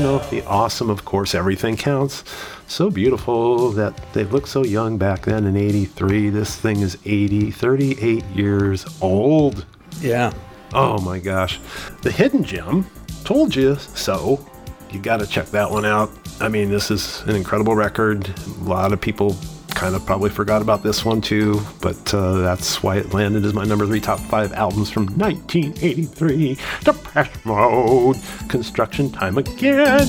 you 0.00 0.06
know, 0.06 0.18
the 0.30 0.42
awesome, 0.46 0.88
of 0.88 1.04
course, 1.04 1.34
everything 1.34 1.76
counts. 1.76 2.24
So 2.66 2.88
beautiful 2.88 3.70
that 3.72 3.94
they 4.14 4.24
looked 4.24 4.48
so 4.48 4.64
young 4.64 4.96
back 4.96 5.26
then 5.26 5.44
in 5.44 5.58
83. 5.58 6.30
This 6.30 6.56
thing 6.56 6.80
is 6.80 6.96
80, 7.04 7.50
38 7.50 8.24
years 8.28 8.86
old. 9.02 9.66
Yeah. 10.00 10.32
Oh 10.72 10.98
my 11.02 11.18
gosh. 11.18 11.60
The 12.00 12.10
Hidden 12.10 12.44
Gem, 12.44 12.86
told 13.24 13.54
you 13.54 13.74
so. 13.76 14.42
You 14.90 15.00
got 15.00 15.18
to 15.18 15.26
check 15.26 15.48
that 15.48 15.70
one 15.70 15.84
out. 15.84 16.10
I 16.40 16.48
mean, 16.48 16.70
this 16.70 16.90
is 16.90 17.20
an 17.26 17.36
incredible 17.36 17.74
record. 17.74 18.26
A 18.62 18.64
lot 18.64 18.94
of 18.94 19.02
people 19.02 19.36
kind 19.80 19.94
of 19.94 20.04
probably 20.04 20.28
forgot 20.28 20.60
about 20.60 20.82
this 20.82 21.06
one 21.06 21.22
too, 21.22 21.58
but 21.80 22.12
uh, 22.12 22.34
that's 22.34 22.82
why 22.82 22.98
it 22.98 23.14
landed 23.14 23.46
as 23.46 23.54
my 23.54 23.64
number 23.64 23.86
three 23.86 23.98
top 23.98 24.20
five 24.20 24.52
albums 24.52 24.90
from 24.90 25.06
1983. 25.16 26.58
Depeche 26.84 27.44
Mode, 27.46 28.16
Construction 28.50 29.10
Time 29.10 29.38
Again. 29.38 30.06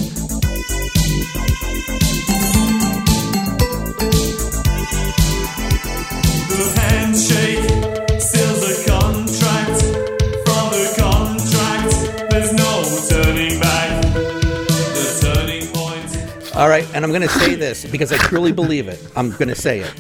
All 16.62 16.70
right, 16.70 16.88
and 16.94 17.04
I'm 17.04 17.10
going 17.10 17.24
to 17.24 17.28
say 17.28 17.56
this 17.56 17.86
because 17.86 18.12
I 18.12 18.18
truly 18.18 18.52
believe 18.52 18.88
it. 18.88 19.04
I'm 19.16 19.32
going 19.32 19.48
to 19.48 19.56
say 19.56 19.80
it. 19.80 19.92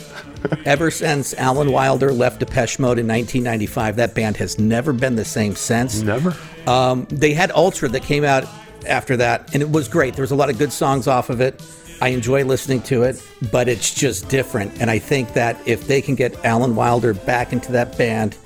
Ever 0.63 0.91
since 0.91 1.33
Alan 1.33 1.71
Wilder 1.71 2.11
left 2.11 2.39
Depeche 2.39 2.77
Mode 2.77 2.99
in 2.99 3.07
1995, 3.07 3.95
that 3.95 4.13
band 4.13 4.37
has 4.37 4.59
never 4.59 4.93
been 4.93 5.15
the 5.15 5.25
same 5.25 5.55
since. 5.55 6.03
Never. 6.03 6.37
Um, 6.67 7.07
they 7.09 7.33
had 7.33 7.49
Ultra 7.53 7.89
that 7.89 8.03
came 8.03 8.23
out 8.23 8.45
after 8.85 9.17
that, 9.17 9.51
and 9.55 9.63
it 9.63 9.71
was 9.71 9.87
great. 9.87 10.13
There 10.13 10.21
was 10.21 10.29
a 10.29 10.35
lot 10.35 10.51
of 10.51 10.59
good 10.59 10.71
songs 10.71 11.07
off 11.07 11.31
of 11.31 11.41
it. 11.41 11.59
I 11.99 12.09
enjoy 12.09 12.45
listening 12.45 12.83
to 12.83 13.01
it, 13.01 13.27
but 13.51 13.67
it's 13.67 13.91
just 13.91 14.29
different. 14.29 14.79
And 14.79 14.91
I 14.91 14.99
think 14.99 15.33
that 15.33 15.59
if 15.67 15.87
they 15.87 15.99
can 15.99 16.13
get 16.13 16.45
Alan 16.45 16.75
Wilder 16.75 17.15
back 17.15 17.53
into 17.53 17.71
that 17.71 17.97
band, 17.97 18.37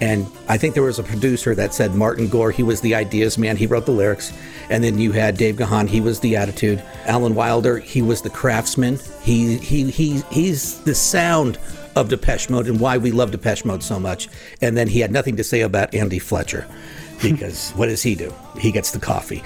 and 0.00 0.26
I 0.48 0.56
think 0.56 0.74
there 0.74 0.82
was 0.82 0.98
a 0.98 1.02
producer 1.02 1.54
that 1.54 1.74
said 1.74 1.94
Martin 1.94 2.28
Gore, 2.28 2.50
he 2.50 2.62
was 2.62 2.80
the 2.80 2.94
ideas 2.94 3.36
man, 3.36 3.56
he 3.56 3.66
wrote 3.66 3.86
the 3.86 3.92
lyrics. 3.92 4.32
And 4.70 4.82
then 4.82 4.98
you 4.98 5.12
had 5.12 5.36
Dave 5.36 5.56
Gahan, 5.56 5.88
he 5.88 6.00
was 6.00 6.20
the 6.20 6.36
attitude. 6.36 6.82
Alan 7.04 7.34
Wilder, 7.34 7.78
he 7.78 8.02
was 8.02 8.22
the 8.22 8.30
craftsman. 8.30 8.98
He 9.22 9.58
he 9.58 9.90
he 9.90 10.22
he's 10.30 10.78
the 10.80 10.94
sound 10.94 11.58
of 11.96 12.08
Depeche 12.08 12.48
Mode 12.48 12.68
and 12.68 12.78
why 12.80 12.96
we 12.96 13.10
love 13.10 13.30
Depeche 13.32 13.64
Mode 13.64 13.82
so 13.82 13.98
much. 13.98 14.28
And 14.62 14.76
then 14.76 14.86
he 14.88 15.00
had 15.00 15.10
nothing 15.10 15.36
to 15.36 15.44
say 15.44 15.62
about 15.62 15.94
Andy 15.94 16.18
Fletcher. 16.18 16.66
Because 17.20 17.72
what 17.72 17.86
does 17.86 18.02
he 18.02 18.14
do? 18.14 18.32
He 18.58 18.72
gets 18.72 18.92
the 18.92 18.98
coffee, 18.98 19.42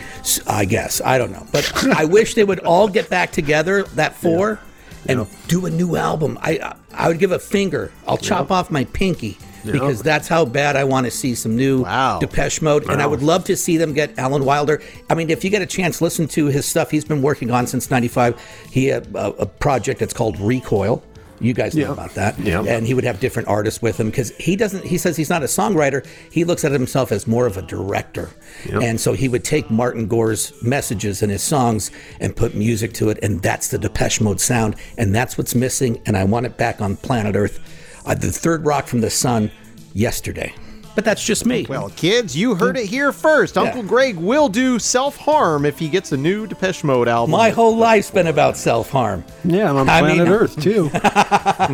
I 0.46 0.64
guess. 0.64 1.00
I 1.04 1.18
don't 1.18 1.32
know. 1.32 1.44
But 1.50 1.72
I 1.86 2.04
wish 2.18 2.34
they 2.34 2.44
would 2.44 2.60
all 2.60 2.86
get 2.86 3.10
back 3.10 3.32
together, 3.32 3.82
that 3.94 4.14
four, 4.14 4.60
and 5.08 5.26
do 5.48 5.66
a 5.66 5.70
new 5.70 5.96
album. 5.96 6.38
I 6.40 6.76
I 6.92 7.08
would 7.08 7.18
give 7.18 7.32
a 7.32 7.40
finger. 7.40 7.90
I'll 8.06 8.18
chop 8.18 8.52
off 8.52 8.70
my 8.70 8.84
pinky 8.84 9.38
Yeah. 9.40 9.53
Because 9.64 10.02
that's 10.02 10.28
how 10.28 10.44
bad 10.44 10.76
I 10.76 10.84
want 10.84 11.06
to 11.06 11.10
see 11.10 11.34
some 11.34 11.56
new 11.56 11.82
wow. 11.82 12.18
Depeche 12.18 12.62
Mode. 12.62 12.88
And 12.88 13.00
I 13.02 13.06
would 13.06 13.22
love 13.22 13.44
to 13.44 13.56
see 13.56 13.76
them 13.76 13.92
get 13.92 14.18
Alan 14.18 14.44
Wilder. 14.44 14.82
I 15.10 15.14
mean, 15.14 15.30
if 15.30 15.44
you 15.44 15.50
get 15.50 15.62
a 15.62 15.66
chance, 15.66 16.00
listen 16.00 16.28
to 16.28 16.46
his 16.46 16.66
stuff. 16.66 16.90
He's 16.90 17.04
been 17.04 17.22
working 17.22 17.50
on 17.50 17.66
since 17.66 17.90
'95. 17.90 18.40
He 18.70 18.86
had 18.86 19.06
a, 19.14 19.28
a 19.42 19.46
project 19.46 20.00
that's 20.00 20.14
called 20.14 20.38
Recoil. 20.38 21.02
You 21.40 21.52
guys 21.52 21.74
know 21.74 21.86
Yeah. 21.86 21.92
about 21.92 22.14
that. 22.14 22.38
Yeah. 22.38 22.62
And 22.62 22.86
he 22.86 22.94
would 22.94 23.02
have 23.04 23.18
different 23.18 23.48
artists 23.48 23.82
with 23.82 23.98
him 23.98 24.08
because 24.08 24.30
he 24.36 24.54
doesn't. 24.54 24.84
He 24.84 24.96
says 24.96 25.16
he's 25.16 25.28
not 25.28 25.42
a 25.42 25.46
songwriter. 25.46 26.06
He 26.30 26.44
looks 26.44 26.64
at 26.64 26.70
himself 26.70 27.10
as 27.10 27.26
more 27.26 27.44
of 27.46 27.56
a 27.56 27.62
director. 27.62 28.30
Yep. 28.70 28.82
And 28.82 29.00
so 29.00 29.14
he 29.14 29.28
would 29.28 29.42
take 29.44 29.68
Martin 29.68 30.06
Gore's 30.06 30.52
messages 30.62 31.22
in 31.22 31.30
his 31.30 31.42
songs 31.42 31.90
and 32.20 32.36
put 32.36 32.54
music 32.54 32.92
to 32.94 33.08
it, 33.10 33.18
and 33.20 33.42
that's 33.42 33.68
the 33.68 33.78
Depeche 33.78 34.20
Mode 34.20 34.40
sound, 34.40 34.76
and 34.96 35.12
that's 35.14 35.36
what's 35.36 35.56
missing. 35.56 36.00
And 36.06 36.16
I 36.16 36.22
want 36.22 36.46
it 36.46 36.56
back 36.56 36.80
on 36.80 36.96
planet 36.96 37.34
Earth. 37.34 37.58
Uh, 38.06 38.14
the 38.14 38.30
third 38.30 38.64
rock 38.66 38.86
from 38.86 39.00
the 39.00 39.10
sun 39.10 39.50
yesterday. 39.94 40.54
But 40.94 41.04
that's 41.04 41.24
just 41.24 41.44
me. 41.44 41.66
Well, 41.68 41.90
kids, 41.90 42.36
you 42.36 42.54
heard 42.54 42.76
it 42.76 42.86
here 42.86 43.10
first. 43.10 43.58
Uncle 43.58 43.82
Greg 43.82 44.14
will 44.16 44.48
do 44.48 44.78
self 44.78 45.16
harm 45.16 45.64
if 45.66 45.76
he 45.78 45.88
gets 45.88 46.12
a 46.12 46.16
new 46.16 46.46
Depeche 46.46 46.84
Mode 46.84 47.08
album. 47.08 47.32
My 47.32 47.50
whole 47.50 47.76
life's 47.76 48.12
been 48.12 48.28
about 48.28 48.56
self 48.56 48.90
harm. 48.90 49.24
Yeah, 49.44 49.70
and 49.70 49.78
on 49.78 49.88
I 49.88 50.00
planet 50.00 50.18
mean- 50.28 50.28
Earth 50.32 50.60
too. 50.62 50.90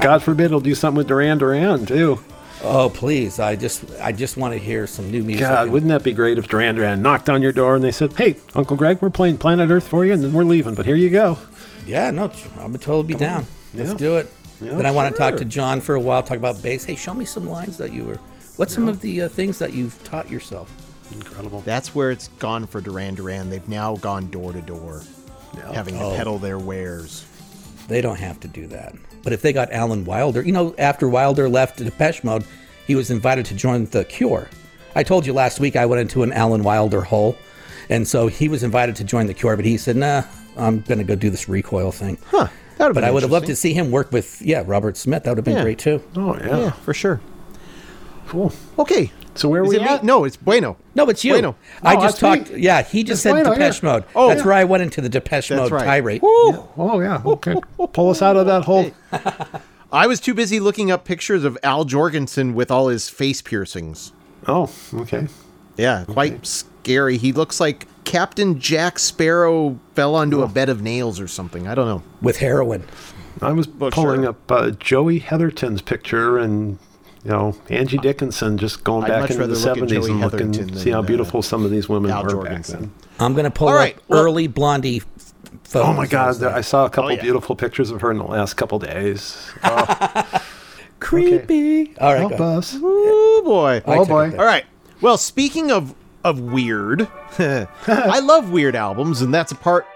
God 0.01 0.23
forbid 0.23 0.51
he'll 0.51 0.61
do 0.61 0.75
something 0.75 0.97
with 0.97 1.09
Duran 1.09 1.37
Duran 1.37 1.85
too. 1.85 2.19
Oh 2.63 2.89
please! 2.91 3.39
I 3.39 3.57
just 3.57 3.85
I 4.01 4.13
just 4.13 4.37
want 4.39 4.53
to 4.55 4.59
hear 4.59 4.87
some 4.87 5.11
new 5.11 5.23
music. 5.23 5.47
God, 5.47 5.69
wouldn't 5.71 5.89
that 5.91 6.03
be 6.03 6.13
great 6.13 6.39
if 6.39 6.47
Duran 6.49 6.75
Duran 6.77 7.03
knocked 7.03 7.29
on 7.29 7.41
your 7.43 7.53
door 7.53 7.75
and 7.75 7.85
they 7.85 7.91
said, 7.93 8.13
"Hey, 8.15 8.37
Uncle 8.55 8.77
Greg, 8.77 8.99
we're 9.03 9.09
playing 9.11 9.37
Planet 9.39 9.71
Earth 9.71 9.87
for 9.89 10.05
you, 10.07 10.13
and 10.15 10.23
then 10.23 10.33
we're 10.33 10.45
leaving, 10.45 10.75
but 10.75 10.85
here 10.87 10.97
you 10.97 11.09
go." 11.11 11.37
Yeah, 11.87 12.11
no, 12.11 12.31
I 12.59 12.67
would 12.67 12.81
totally 12.81 13.07
be 13.07 13.15
down. 13.15 13.47
Let's 13.75 13.91
Yeah. 13.93 13.97
do 13.97 14.17
it. 14.17 14.31
Yeah, 14.61 14.75
then 14.75 14.87
I 14.87 14.91
want 14.91 15.13
to 15.15 15.19
talk 15.19 15.37
to 15.39 15.45
John 15.45 15.81
for 15.81 15.95
a 15.95 16.01
while, 16.01 16.23
talk 16.23 16.37
about 16.37 16.63
bass. 16.63 16.85
Hey, 16.85 16.95
show 16.97 17.15
me 17.15 17.25
some 17.25 17.49
lines 17.49 17.77
that 17.79 17.93
you 17.93 18.05
were. 18.05 18.19
What's 18.57 18.75
some 18.75 18.89
of 18.89 19.01
the 19.01 19.23
uh, 19.23 19.29
things 19.29 19.59
that 19.59 19.73
you've 19.73 20.03
taught 20.05 20.31
yourself? 20.31 20.71
Incredible. 21.13 21.63
That's 21.63 21.95
where 21.95 22.11
it's 22.11 22.29
gone 22.39 22.67
for 22.67 22.81
Duran 22.81 23.15
Duran. 23.15 23.49
They've 23.51 23.67
now 23.69 23.97
gone 23.97 24.29
door 24.31 24.53
to 24.53 24.61
door, 24.61 25.03
having 25.73 25.95
to 25.95 26.05
Oh. 26.05 26.17
peddle 26.17 26.39
their 26.39 26.59
wares. 26.59 27.25
They 27.89 28.01
don't 28.01 28.19
have 28.19 28.39
to 28.41 28.49
do 28.49 28.67
that. 28.69 28.95
But 29.23 29.33
if 29.33 29.43
they 29.43 29.53
got 29.53 29.73
Alan 29.73 30.05
Wilder, 30.05 30.43
you 30.43 30.53
know, 30.53 30.75
after 30.79 31.09
Wilder 31.09 31.49
left 31.49 31.79
Depeche 31.79 32.23
Mode, 32.23 32.45
he 32.87 32.95
was 32.95 33.11
invited 33.11 33.47
to 33.47 33.55
join 33.55 33.87
The 33.87 34.05
Cure. 34.05 34.49
I 34.95 35.03
told 35.03 35.27
you 35.27 35.33
last 35.33 35.59
week 35.59 35.75
I 35.77 35.87
went 35.87 36.01
into 36.01 36.23
an 36.23 36.33
Alan 36.33 36.63
Wilder 36.63 37.01
hole. 37.01 37.37
And 37.89 38.07
so 38.07 38.29
he 38.29 38.49
was 38.49 38.63
invited 38.63 38.95
to 38.97 39.05
join 39.05 39.27
The 39.27 39.35
Cure, 39.35 39.57
but 39.57 39.65
he 39.65 39.77
said, 39.77 39.97
nah, 39.97 40.23
I'm 40.57 40.81
going 40.83 40.99
to 40.99 41.05
go 41.05 41.17
do 41.17 41.29
this 41.31 41.49
recoil 41.49 41.91
thing. 41.91 42.19
Huh. 42.27 42.47
That 42.81 42.87
would 42.87 42.95
But 42.95 43.05
I 43.05 43.11
would 43.11 43.23
have 43.23 43.31
loved 43.31 43.47
to 43.49 43.57
see 43.57 43.75
him 43.75 43.91
work 43.91 44.11
with, 44.11 44.41
yeah, 44.41 44.65
Robert 44.67 44.97
Smith. 44.97 45.25
That 45.25 45.31
would 45.33 45.37
have 45.39 45.45
been 45.45 45.57
Yeah. 45.59 45.63
great 45.63 45.79
too. 45.79 46.03
Oh 46.17 46.35
Yeah, 46.43 46.71
for 46.71 46.95
sure. 46.95 47.21
Cool. 48.27 48.53
Okay. 48.79 49.13
So 49.35 49.51
where 49.51 49.61
are 49.63 49.67
we 49.67 49.77
it 49.77 49.83
me? 49.83 49.89
at? 49.89 50.03
No, 50.03 50.25
it's 50.25 50.37
Bueno. 50.39 50.77
No, 50.95 51.05
it's 51.11 51.23
you. 51.23 51.33
Bueno. 51.35 51.57
I 51.83 51.97
Oh, 51.97 52.01
just 52.01 52.19
talked. 52.21 52.51
me. 52.51 52.61
Yeah, 52.61 52.83
he 52.83 53.05
just 53.05 53.19
It's 53.19 53.23
said 53.23 53.33
Bueno, 53.33 53.51
Depeche 53.53 53.83
yeah. 53.83 53.89
Mode. 53.91 54.05
Oh. 54.15 54.29
That's 54.29 54.41
Yeah. 54.41 54.47
where 54.47 54.55
I 54.55 54.65
went 54.65 54.83
into 54.83 55.03
the 55.03 55.11
Depeche 55.11 55.49
That's 55.49 55.61
Mode 55.61 55.73
right. 55.73 55.85
tirade. 55.85 56.21
Oh 56.25 57.01
yeah. 57.03 57.21
Okay. 57.25 57.55
Pull 57.93 58.09
us 58.11 58.23
out 58.23 58.37
of 58.37 58.47
that 58.47 58.65
hole. 58.65 58.91
I 59.93 60.07
was 60.07 60.19
too 60.21 60.33
busy 60.35 60.59
looking 60.59 60.91
up 60.91 61.05
pictures 61.05 61.45
of 61.45 61.59
Al 61.63 61.85
Jourgensen 61.85 62.55
with 62.55 62.71
all 62.71 62.89
his 62.89 63.09
face 63.11 63.43
piercings. 63.43 64.13
Oh, 64.49 64.71
okay. 64.95 65.27
Yeah, 65.77 66.05
quite 66.09 66.47
scary. 66.47 67.19
He 67.19 67.33
looks 67.33 67.61
like 67.61 67.87
Captain 68.05 68.59
Jack 68.59 68.99
Sparrow 68.99 69.79
fell 69.95 70.15
onto 70.15 70.43
a 70.43 70.49
bed 70.49 70.69
of 70.69 70.83
nails 70.83 71.21
or 71.21 71.29
something. 71.29 71.67
I 71.69 71.75
don't 71.75 71.87
know. 71.87 72.03
With 72.23 72.39
heroin. 72.39 72.85
I 73.43 73.53
was 73.53 73.69
Well, 73.69 73.91
pulling 73.91 74.23
sure. 74.23 74.31
up 74.31 74.51
uh, 74.53 74.71
Joey 74.73 75.21
Heatherton's 75.21 75.81
picture 75.83 76.39
and 76.39 76.79
you 77.25 77.31
know 77.31 77.55
Angie 77.69 77.99
Dickinson 77.99 78.59
just 78.59 78.83
going 78.85 79.05
I'd 79.05 79.09
back 79.09 79.21
much 79.23 79.31
into 79.33 79.47
the 79.47 79.55
rather 79.55 79.55
look 79.55 79.63
seventies 79.77 80.07
and 80.07 80.21
looking 80.21 80.53
Heatherton 80.53 80.77
see 80.77 80.91
how 80.91 80.97
than, 81.03 81.05
uh, 81.05 81.09
beautiful 81.09 81.43
some 81.43 81.65
of 81.65 81.71
these 81.71 81.89
women 81.89 82.11
Al 82.11 82.25
were 82.25 82.31
Jourgensen. 82.31 82.45
back 82.45 82.65
then. 82.81 82.93
I'm 83.21 83.33
going 83.35 83.45
to 83.45 83.51
pull 83.51 83.69
All 83.69 83.75
right, 83.75 83.97
up 83.97 84.03
well- 84.09 84.25
early 84.25 84.47
Blondie 84.47 85.01
photos. 85.65 85.89
Oh 85.89 85.93
my 85.93 86.07
God! 86.07 86.37
There's 86.37 86.53
I 86.53 86.61
saw 86.63 86.87
a 86.87 86.91
couple 86.91 87.11
Oh, 87.11 87.15
yeah. 87.15 87.21
beautiful 87.23 87.55
pictures 87.55 87.91
of 87.91 88.01
her 88.01 88.11
in 88.11 88.19
the 88.19 88.25
last 88.25 88.55
couple 88.55 88.79
days. 88.79 89.51
Oh, 89.63 90.41
Creepy. 91.01 91.97
All 91.99 92.13
right, 92.13 92.19
help 92.21 92.37
go. 92.37 92.59
us! 92.59 92.77
Oh 92.81 93.43
boy. 93.45 93.83
Oh 93.87 94.05
boy! 94.05 94.31
All 94.39 94.45
right. 94.45 94.65
Well, 95.01 95.17
speaking 95.17 95.71
of 95.71 95.95
of 96.25 96.41
weird, 96.41 97.09
I 97.39 98.21
love 98.21 98.51
weird 98.51 98.77
albums, 98.77 99.23
and 99.23 99.33
that's 99.33 99.53
a 99.53 99.57
part 99.57 99.87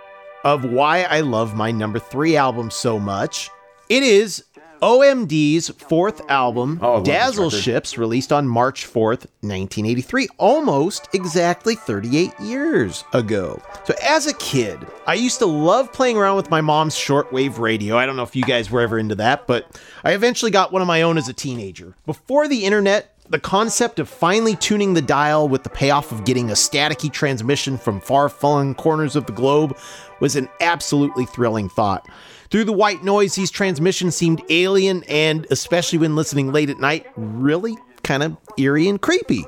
of 0.45 0.65
why 0.65 1.03
I 1.03 1.21
love 1.21 1.55
my 1.57 1.71
number 1.71 1.99
three 1.99 2.37
album 2.37 2.71
so 2.71 2.99
much. 2.99 3.51
It 3.89 4.03
is 4.03 4.45
OMD's 4.83 5.71
fourth 5.71 6.21
album, 6.31 6.79
Oh, 6.83 7.03
Dazzle. 7.03 7.49
Ships, 7.49 7.97
released 7.97 8.33
on 8.33 8.47
March 8.47 8.87
4th, 8.87 9.27
1983, 9.41 10.29
almost 10.37 11.09
exactly 11.15 11.75
38 11.75 12.39
years 12.41 13.03
ago. 13.15 13.63
So, 13.85 13.95
as 14.03 14.27
a 14.27 14.35
kid, 14.35 14.79
I 15.07 15.15
used 15.15 15.39
to 15.39 15.47
love 15.47 15.91
playing 15.93 16.19
around 16.19 16.37
with 16.37 16.51
my 16.51 16.61
mom's 16.61 16.95
shortwave 16.95 17.59
radio. 17.59 17.97
I 17.97 18.05
don't 18.05 18.17
know 18.17 18.23
if 18.25 18.37
you 18.37 18.43
guys 18.43 18.71
were 18.71 18.83
ever 18.83 18.99
into 18.99 19.15
that, 19.15 19.47
but 19.47 19.81
I 20.03 20.13
eventually 20.13 20.51
got 20.51 20.71
one 20.73 20.83
of 20.83 20.89
my 20.89 21.01
own 21.01 21.17
as 21.17 21.29
a 21.29 21.33
teenager. 21.35 21.95
Before 22.05 22.47
the 22.47 22.65
internet, 22.67 23.14
the 23.29 23.39
concept 23.39 23.99
of 23.99 24.09
finally 24.09 24.55
tuning 24.57 24.95
the 24.95 25.03
dial 25.03 25.49
with 25.49 25.63
the 25.63 25.71
payoff 25.71 26.13
of 26.13 26.25
getting 26.25 26.51
a 26.51 26.55
staticky 26.55 27.11
transmission 27.11 27.79
from 27.79 28.01
far 28.01 28.29
flung 28.29 28.75
corners 28.75 29.17
of 29.17 29.27
the 29.27 29.33
globe 29.33 29.77
was 30.21 30.37
an 30.37 30.49
absolutely 30.61 31.25
thrilling 31.25 31.69
thought. 31.69 32.07
Through 32.51 32.65
the 32.65 32.73
white 32.73 33.03
noise, 33.03 33.35
these 33.35 33.51
transmissions 33.51 34.15
seemed 34.15 34.43
alien 34.51 35.03
and, 35.05 35.47
especially 35.51 35.99
when 35.99 36.15
listening 36.15 36.53
late 36.53 36.71
at 36.71 36.79
night, 36.79 37.07
really 37.17 37.77
kind 38.03 38.23
of 38.23 38.37
eerie 38.59 38.89
and 38.89 39.01
creepy. 39.01 39.45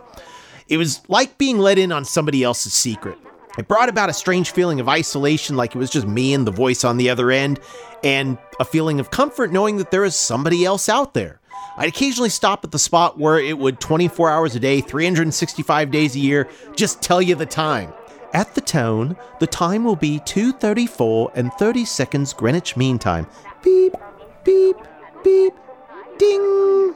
It 0.68 0.78
was 0.78 1.02
like 1.08 1.38
being 1.38 1.58
let 1.58 1.78
in 1.78 1.92
on 1.92 2.04
somebody 2.04 2.42
else's 2.42 2.72
secret. 2.72 3.18
It 3.58 3.68
brought 3.68 3.88
about 3.88 4.10
a 4.10 4.14
strange 4.14 4.50
feeling 4.50 4.80
of 4.80 4.88
isolation, 4.88 5.56
like 5.56 5.74
it 5.74 5.78
was 5.78 5.90
just 5.90 6.06
me 6.06 6.34
and 6.34 6.46
the 6.46 6.50
voice 6.50 6.84
on 6.84 6.96
the 6.96 7.08
other 7.08 7.30
end, 7.30 7.60
and 8.02 8.38
a 8.58 8.64
feeling 8.64 9.00
of 9.00 9.10
comfort 9.10 9.52
knowing 9.52 9.76
that 9.78 9.90
there 9.90 10.04
is 10.04 10.16
somebody 10.16 10.64
else 10.64 10.88
out 10.88 11.14
there. 11.14 11.40
I'd 11.76 11.88
occasionally 11.88 12.30
stop 12.30 12.64
at 12.64 12.70
the 12.70 12.78
spot 12.78 13.18
where 13.18 13.38
it 13.38 13.58
would 13.58 13.80
24 13.80 14.30
hours 14.30 14.54
a 14.54 14.60
day, 14.60 14.80
365 14.80 15.90
days 15.90 16.16
a 16.16 16.18
year, 16.18 16.48
just 16.74 17.02
tell 17.02 17.20
you 17.20 17.34
the 17.34 17.46
time. 17.46 17.92
At 18.32 18.54
the 18.54 18.60
tone, 18.60 19.16
the 19.40 19.46
time 19.46 19.84
will 19.84 19.96
be 19.96 20.20
2:34 20.20 21.30
and 21.34 21.52
30 21.54 21.84
seconds 21.84 22.32
Greenwich 22.32 22.76
Mean 22.76 22.98
Time. 22.98 23.26
Beep, 23.62 23.94
beep, 24.44 24.76
beep, 25.22 25.54
ding. 26.18 26.94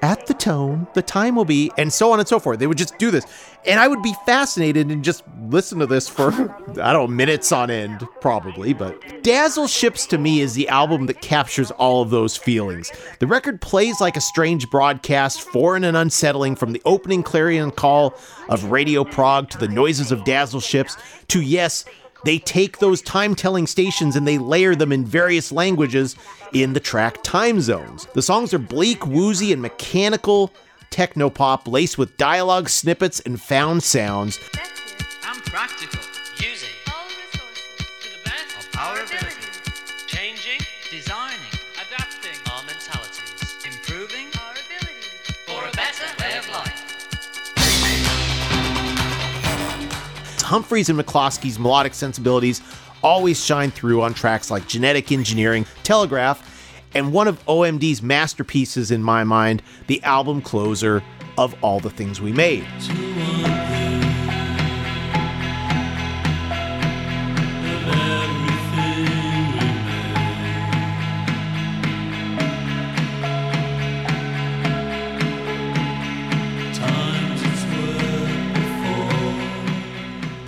At 0.00 0.26
the 0.26 0.34
tone, 0.34 0.86
the 0.94 1.02
time 1.02 1.34
will 1.34 1.44
be, 1.44 1.72
and 1.76 1.92
so 1.92 2.12
on 2.12 2.20
and 2.20 2.28
so 2.28 2.38
forth. 2.38 2.60
They 2.60 2.68
would 2.68 2.78
just 2.78 2.98
do 2.98 3.10
this. 3.10 3.24
And 3.66 3.80
I 3.80 3.88
would 3.88 4.02
be 4.02 4.14
fascinated 4.24 4.90
and 4.90 5.02
just 5.02 5.24
listen 5.48 5.80
to 5.80 5.86
this 5.86 6.08
for, 6.08 6.30
I 6.80 6.92
don't 6.92 6.92
know, 6.92 7.06
minutes 7.08 7.50
on 7.50 7.70
end, 7.70 8.06
probably. 8.20 8.72
But 8.72 9.24
Dazzle 9.24 9.66
Ships 9.66 10.06
to 10.06 10.18
me 10.18 10.40
is 10.40 10.54
the 10.54 10.68
album 10.68 11.06
that 11.06 11.20
captures 11.20 11.72
all 11.72 12.00
of 12.00 12.10
those 12.10 12.36
feelings. 12.36 12.92
The 13.18 13.26
record 13.26 13.60
plays 13.60 14.00
like 14.00 14.16
a 14.16 14.20
strange 14.20 14.70
broadcast, 14.70 15.40
foreign 15.40 15.82
and 15.82 15.96
unsettling, 15.96 16.54
from 16.54 16.72
the 16.72 16.82
opening 16.84 17.24
clarion 17.24 17.72
call 17.72 18.14
of 18.48 18.70
Radio 18.70 19.02
Prague 19.02 19.50
to 19.50 19.58
the 19.58 19.68
noises 19.68 20.12
of 20.12 20.24
Dazzle 20.24 20.60
Ships 20.60 20.96
to, 21.28 21.42
yes, 21.42 21.84
they 22.24 22.38
take 22.38 22.78
those 22.78 23.02
time 23.02 23.34
telling 23.34 23.66
stations 23.66 24.16
and 24.16 24.26
they 24.26 24.38
layer 24.38 24.74
them 24.74 24.92
in 24.92 25.04
various 25.04 25.52
languages 25.52 26.16
in 26.52 26.72
the 26.72 26.80
track 26.80 27.22
time 27.22 27.60
zones. 27.60 28.06
The 28.14 28.22
songs 28.22 28.52
are 28.54 28.58
bleak, 28.58 29.06
woozy, 29.06 29.52
and 29.52 29.62
mechanical 29.62 30.52
technopop 30.90 31.66
laced 31.66 31.98
with 31.98 32.16
dialogue 32.16 32.68
snippets 32.68 33.20
and 33.20 33.40
found 33.40 33.82
sounds. 33.82 34.38
and 35.24 35.42
practical. 35.44 36.07
Humphreys 50.48 50.88
and 50.88 50.98
McCluskey's 50.98 51.58
melodic 51.58 51.92
sensibilities 51.92 52.62
always 53.02 53.44
shine 53.44 53.70
through 53.70 54.00
on 54.00 54.14
tracks 54.14 54.50
like 54.50 54.66
Genetic 54.66 55.12
Engineering, 55.12 55.66
Telegraph, 55.82 56.42
and 56.94 57.12
one 57.12 57.28
of 57.28 57.44
OMD's 57.44 58.00
masterpieces 58.00 58.90
in 58.90 59.02
my 59.02 59.24
mind, 59.24 59.62
the 59.88 60.02
album 60.04 60.40
closer 60.40 61.02
of 61.36 61.54
All 61.62 61.80
the 61.80 61.90
Things 61.90 62.22
We 62.22 62.32
Made. 62.32 62.66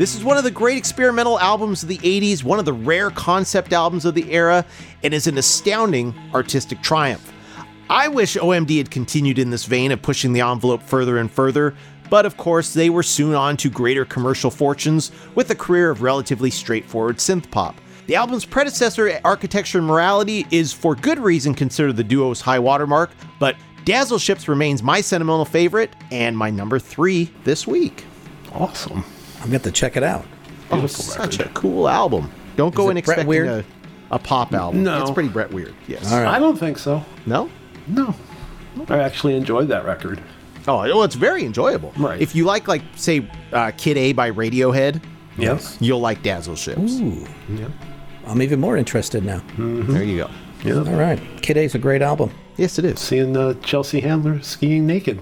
This 0.00 0.14
is 0.14 0.24
one 0.24 0.38
of 0.38 0.44
the 0.44 0.50
great 0.50 0.78
experimental 0.78 1.38
albums 1.40 1.82
of 1.82 1.90
the 1.90 1.98
80s, 1.98 2.42
one 2.42 2.58
of 2.58 2.64
the 2.64 2.72
rare 2.72 3.10
concept 3.10 3.74
albums 3.74 4.06
of 4.06 4.14
the 4.14 4.32
era, 4.32 4.64
and 5.02 5.12
is 5.12 5.26
an 5.26 5.36
astounding 5.36 6.14
artistic 6.32 6.80
triumph. 6.80 7.30
I 7.90 8.08
wish 8.08 8.38
OMD 8.38 8.78
had 8.78 8.90
continued 8.90 9.38
in 9.38 9.50
this 9.50 9.66
vein 9.66 9.92
of 9.92 10.00
pushing 10.00 10.32
the 10.32 10.40
envelope 10.40 10.82
further 10.82 11.18
and 11.18 11.30
further, 11.30 11.74
but 12.08 12.24
of 12.24 12.38
course, 12.38 12.72
they 12.72 12.88
were 12.88 13.02
soon 13.02 13.34
on 13.34 13.58
to 13.58 13.68
greater 13.68 14.06
commercial 14.06 14.50
fortunes 14.50 15.12
with 15.34 15.50
a 15.50 15.54
career 15.54 15.90
of 15.90 16.00
relatively 16.00 16.48
straightforward 16.48 17.18
synth 17.18 17.50
pop. 17.50 17.78
The 18.06 18.16
album's 18.16 18.46
predecessor, 18.46 19.20
Architecture 19.22 19.76
and 19.76 19.86
Morality, 19.86 20.46
is 20.50 20.72
for 20.72 20.94
good 20.94 21.18
reason 21.18 21.52
considered 21.52 21.96
the 21.96 22.04
duo's 22.04 22.40
high 22.40 22.58
watermark, 22.58 23.10
but 23.38 23.54
Dazzle 23.84 24.18
Ships 24.18 24.48
remains 24.48 24.82
my 24.82 25.02
sentimental 25.02 25.44
favorite 25.44 25.94
and 26.10 26.38
my 26.38 26.48
number 26.48 26.78
three 26.78 27.30
this 27.44 27.66
week. 27.66 28.06
Awesome. 28.54 29.04
I'm 29.40 29.48
going 29.50 29.50
to 29.50 29.52
have 29.52 29.62
to 29.62 29.72
check 29.72 29.96
it 29.96 30.02
out. 30.02 30.24
Oh, 30.70 30.86
such 30.86 31.40
a 31.40 31.48
cool 31.50 31.88
album. 31.88 32.30
Don't 32.56 32.74
go 32.74 32.84
Is 32.84 32.90
in 32.92 32.96
expecting 32.98 33.26
Weird? 33.26 33.48
a, 33.48 33.64
a 34.10 34.18
pop 34.18 34.52
album. 34.52 34.82
No. 34.84 35.00
It's 35.02 35.10
pretty 35.10 35.28
Brett 35.28 35.50
Weird. 35.50 35.74
Yes. 35.88 36.12
I 36.12 36.38
don't 36.38 36.56
think 36.56 36.78
so. 36.78 37.04
No? 37.26 37.50
No. 37.86 38.14
I 38.88 38.98
actually 38.98 39.34
enjoyed 39.34 39.68
that 39.68 39.84
record. 39.84 40.22
Oh, 40.68 40.78
well, 40.82 41.02
it's 41.02 41.14
very 41.14 41.44
enjoyable. 41.44 41.92
Right. 41.96 42.20
If 42.20 42.34
you 42.34 42.44
like, 42.44 42.68
like, 42.68 42.82
say, 42.94 43.28
uh, 43.52 43.72
Kid 43.76 43.96
A 43.96 44.12
by 44.12 44.30
Radiohead, 44.30 45.02
Yes. 45.38 45.76
you'll 45.80 46.00
like 46.00 46.22
Dazzle 46.22 46.54
Ships. 46.54 47.00
Ooh. 47.00 47.26
Yeah. 47.48 47.68
I'm 48.26 48.42
even 48.42 48.60
more 48.60 48.76
interested 48.76 49.24
now. 49.24 49.42
There 49.58 50.02
you 50.04 50.18
go. 50.18 50.30
Yeah. 50.62 50.74
All 50.74 50.84
right. 51.00 51.18
Kid 51.40 51.56
A's 51.56 51.74
a 51.74 51.78
great 51.78 52.02
album. 52.02 52.30
Yes, 52.58 52.78
it 52.78 52.84
is. 52.84 53.00
Seeing 53.00 53.34
uh, 53.36 53.54
Chelsea 53.62 54.00
Handler 54.00 54.40
skiing 54.42 54.86
naked. 54.86 55.20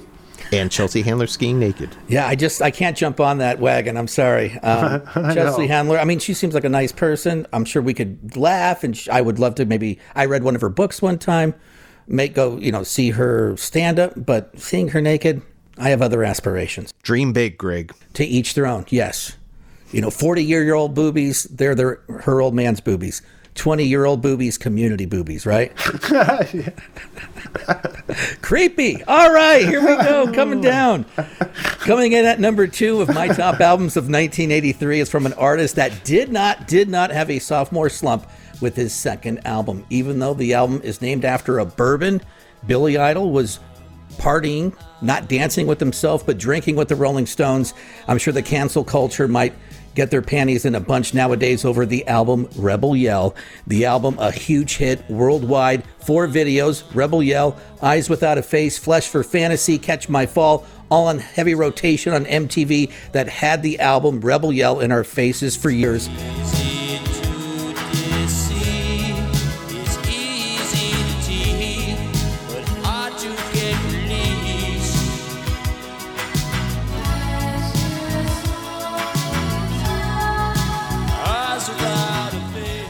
And 0.52 0.70
Chelsea 0.70 1.02
Handler 1.02 1.26
skiing 1.26 1.58
naked. 1.58 1.90
Yeah, 2.08 2.26
I 2.26 2.34
just 2.34 2.62
I 2.62 2.70
can't 2.70 2.96
jump 2.96 3.20
on 3.20 3.38
that 3.38 3.58
wagon. 3.58 3.96
I'm 3.96 4.08
sorry, 4.08 4.58
um, 4.62 5.04
Chelsea 5.34 5.62
know. 5.62 5.68
Handler. 5.68 5.98
I 5.98 6.04
mean, 6.04 6.18
she 6.18 6.34
seems 6.34 6.54
like 6.54 6.64
a 6.64 6.68
nice 6.68 6.92
person. 6.92 7.46
I'm 7.52 7.64
sure 7.64 7.82
we 7.82 7.94
could 7.94 8.36
laugh, 8.36 8.84
and 8.84 8.96
sh- 8.96 9.08
I 9.08 9.20
would 9.20 9.38
love 9.38 9.56
to. 9.56 9.66
Maybe 9.66 9.98
I 10.14 10.24
read 10.24 10.42
one 10.42 10.54
of 10.54 10.60
her 10.60 10.68
books 10.68 11.02
one 11.02 11.18
time. 11.18 11.54
Make 12.06 12.34
go, 12.34 12.56
you 12.56 12.72
know, 12.72 12.82
see 12.82 13.10
her 13.10 13.56
stand 13.58 13.98
up, 13.98 14.12
but 14.16 14.58
seeing 14.58 14.88
her 14.88 15.00
naked, 15.02 15.42
I 15.76 15.90
have 15.90 16.00
other 16.00 16.24
aspirations. 16.24 16.94
Dream 17.02 17.34
big, 17.34 17.58
Greg. 17.58 17.92
To 18.14 18.24
each 18.24 18.54
their 18.54 18.66
own. 18.66 18.86
Yes, 18.88 19.36
you 19.92 20.00
know, 20.00 20.10
40 20.10 20.42
year 20.42 20.74
old 20.74 20.94
boobies, 20.94 21.44
they're 21.44 21.74
their 21.74 22.00
her 22.20 22.40
old 22.40 22.54
man's 22.54 22.80
boobies. 22.80 23.20
20 23.58 23.84
year 23.84 24.06
old 24.06 24.22
boobies, 24.22 24.56
community 24.56 25.04
boobies, 25.04 25.44
right? 25.44 25.76
Creepy. 28.40 29.02
All 29.04 29.32
right, 29.32 29.66
here 29.66 29.80
we 29.80 29.96
go. 29.96 30.32
Coming 30.32 30.60
down. 30.60 31.04
Coming 31.80 32.12
in 32.12 32.24
at 32.24 32.40
number 32.40 32.66
two 32.66 33.02
of 33.02 33.12
my 33.12 33.28
top 33.28 33.60
albums 33.60 33.96
of 33.96 34.04
1983 34.04 35.00
is 35.00 35.10
from 35.10 35.26
an 35.26 35.34
artist 35.34 35.76
that 35.76 36.04
did 36.04 36.32
not 36.32 36.66
did 36.66 36.88
not 36.88 37.10
have 37.10 37.30
a 37.30 37.38
sophomore 37.38 37.90
slump 37.90 38.26
with 38.60 38.76
his 38.76 38.94
second 38.94 39.46
album. 39.46 39.84
Even 39.90 40.20
though 40.20 40.34
the 40.34 40.54
album 40.54 40.80
is 40.82 41.02
named 41.02 41.24
after 41.24 41.58
a 41.58 41.66
bourbon, 41.66 42.22
Billy 42.66 42.96
Idol 42.96 43.30
was 43.30 43.60
partying, 44.18 44.72
not 45.02 45.28
dancing 45.28 45.66
with 45.66 45.80
himself, 45.80 46.24
but 46.24 46.38
drinking 46.38 46.76
with 46.76 46.88
the 46.88 46.96
Rolling 46.96 47.26
Stones. 47.26 47.74
I'm 48.06 48.18
sure 48.18 48.32
the 48.32 48.42
cancel 48.42 48.84
culture 48.84 49.28
might 49.28 49.54
get 49.94 50.10
their 50.10 50.22
panties 50.22 50.64
in 50.64 50.74
a 50.74 50.80
bunch 50.80 51.14
nowadays 51.14 51.64
over 51.64 51.84
the 51.84 52.06
album 52.06 52.48
Rebel 52.56 52.96
Yell. 52.96 53.34
The 53.66 53.84
album, 53.84 54.16
a 54.18 54.30
huge 54.30 54.76
hit 54.76 55.08
worldwide. 55.10 55.84
Four 56.00 56.28
videos 56.28 56.84
Rebel 56.94 57.22
Yell, 57.22 57.58
Eyes 57.82 58.08
Without 58.08 58.38
a 58.38 58.42
Face, 58.42 58.78
Flesh 58.78 59.08
for 59.08 59.22
Fantasy, 59.22 59.78
Catch 59.78 60.08
My 60.08 60.26
Fall, 60.26 60.66
all 60.90 61.08
on 61.08 61.18
heavy 61.18 61.54
rotation 61.54 62.12
on 62.12 62.24
MTV 62.24 62.92
that 63.12 63.28
had 63.28 63.62
the 63.62 63.78
album 63.80 64.20
Rebel 64.20 64.52
Yell 64.52 64.80
in 64.80 64.92
our 64.92 65.04
faces 65.04 65.56
for 65.56 65.70
years. 65.70 66.08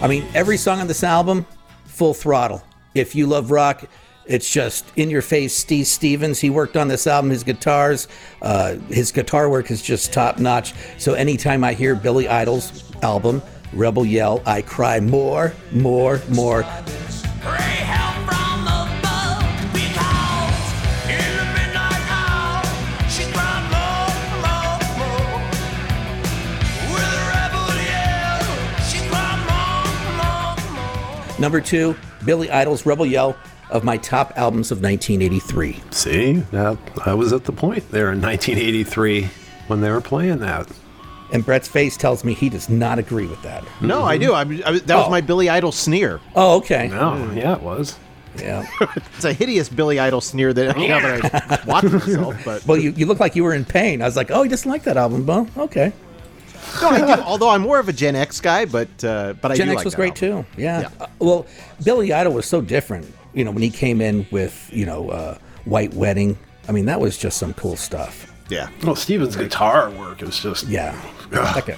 I 0.00 0.06
mean, 0.06 0.24
every 0.34 0.56
song 0.56 0.80
on 0.80 0.86
this 0.86 1.02
album, 1.02 1.44
full 1.84 2.14
throttle. 2.14 2.62
If 2.94 3.14
you 3.14 3.26
love 3.26 3.50
rock, 3.50 3.84
it's 4.26 4.48
just 4.48 4.84
in 4.96 5.10
your 5.10 5.22
face. 5.22 5.54
Steve 5.54 5.86
Stevens, 5.86 6.38
he 6.38 6.50
worked 6.50 6.76
on 6.76 6.86
this 6.86 7.06
album. 7.06 7.30
His 7.30 7.42
guitars, 7.42 8.06
uh, 8.42 8.74
his 8.88 9.10
guitar 9.10 9.48
work 9.50 9.70
is 9.70 9.82
just 9.82 10.12
top 10.12 10.38
notch. 10.38 10.72
So 10.98 11.14
anytime 11.14 11.64
I 11.64 11.72
hear 11.72 11.94
Billy 11.94 12.28
Idol's 12.28 12.84
album, 13.02 13.42
Rebel 13.72 14.04
Yell, 14.04 14.42
I 14.46 14.62
cry 14.62 15.00
more, 15.00 15.52
more, 15.72 16.20
more. 16.28 16.62
Pray 17.40 17.84
Number 31.38 31.60
two, 31.60 31.94
Billy 32.24 32.50
Idol's 32.50 32.84
Rebel 32.84 33.06
Yell 33.06 33.36
of 33.70 33.84
my 33.84 33.96
top 33.98 34.32
albums 34.36 34.70
of 34.72 34.80
1983. 34.82 35.80
See, 35.90 36.32
that, 36.52 36.78
I 37.04 37.14
was 37.14 37.32
at 37.32 37.44
the 37.44 37.52
point 37.52 37.88
there 37.90 38.10
in 38.12 38.20
1983 38.20 39.28
when 39.68 39.80
they 39.80 39.90
were 39.90 40.00
playing 40.00 40.38
that. 40.38 40.68
And 41.32 41.44
Brett's 41.44 41.68
face 41.68 41.96
tells 41.96 42.24
me 42.24 42.32
he 42.32 42.48
does 42.48 42.68
not 42.70 42.98
agree 42.98 43.26
with 43.26 43.42
that. 43.42 43.62
No, 43.82 44.02
I 44.02 44.16
do. 44.16 44.32
I, 44.32 44.40
I, 44.40 44.44
that 44.44 44.96
was 44.96 45.06
Oh. 45.06 45.10
my 45.10 45.20
Billy 45.20 45.50
Idol 45.50 45.70
sneer. 45.72 46.20
Oh, 46.34 46.56
okay. 46.56 46.88
No, 46.88 47.30
yeah, 47.32 47.54
it 47.54 47.62
was. 47.62 47.98
Yeah. 48.38 48.64
It's 49.16 49.24
a 49.24 49.32
hideous 49.32 49.68
Billy 49.68 49.98
Idol 49.98 50.20
sneer 50.20 50.52
that 50.54 50.76
now 50.76 51.00
that 51.00 51.34
I 51.34 51.64
watch 51.66 51.84
myself. 51.84 52.36
But 52.44 52.66
Well, 52.66 52.78
you, 52.78 52.92
you 52.92 53.04
look 53.04 53.20
like 53.20 53.36
you 53.36 53.44
were 53.44 53.52
in 53.54 53.64
pain. 53.64 54.00
I 54.00 54.06
was 54.06 54.16
like, 54.16 54.30
oh, 54.30 54.42
he 54.42 54.48
doesn't 54.48 54.70
like 54.70 54.84
that 54.84 54.96
album. 54.96 55.26
Well, 55.26 55.46
okay. 55.58 55.92
No, 56.82 56.88
I 56.88 57.16
do. 57.16 57.22
Although 57.22 57.50
I'm 57.50 57.62
more 57.62 57.78
of 57.78 57.88
a 57.88 57.92
Gen 57.92 58.16
X 58.16 58.40
guy, 58.40 58.64
but 58.64 58.88
uh, 59.04 59.34
but 59.40 59.52
I 59.52 59.56
Gen 59.56 59.66
do 59.66 59.72
X 59.72 59.76
like 59.78 59.84
was 59.84 59.94
that 59.94 59.96
great 59.96 60.22
album. 60.22 60.44
too. 60.54 60.60
Yeah. 60.62 60.88
Uh, 61.00 61.06
well, 61.18 61.46
Billy 61.84 62.12
Idol 62.12 62.32
was 62.34 62.46
so 62.46 62.60
different. 62.60 63.06
You 63.34 63.44
know, 63.44 63.50
when 63.50 63.62
he 63.62 63.70
came 63.70 64.00
in 64.00 64.26
with 64.30 64.68
you 64.72 64.86
know 64.86 65.10
uh, 65.10 65.38
White 65.64 65.94
Wedding. 65.94 66.38
I 66.68 66.72
mean, 66.72 66.84
that 66.86 67.00
was 67.00 67.16
just 67.16 67.38
some 67.38 67.54
cool 67.54 67.76
stuff. 67.76 68.30
Yeah. 68.50 68.68
Well, 68.82 68.94
Steven's 68.96 69.36
guitar 69.36 69.90
work 69.90 70.22
is 70.22 70.38
just 70.38 70.66
Yeah. 70.68 70.94
Ugh. 71.32 71.54
That 71.54 71.66
guy. 71.66 71.76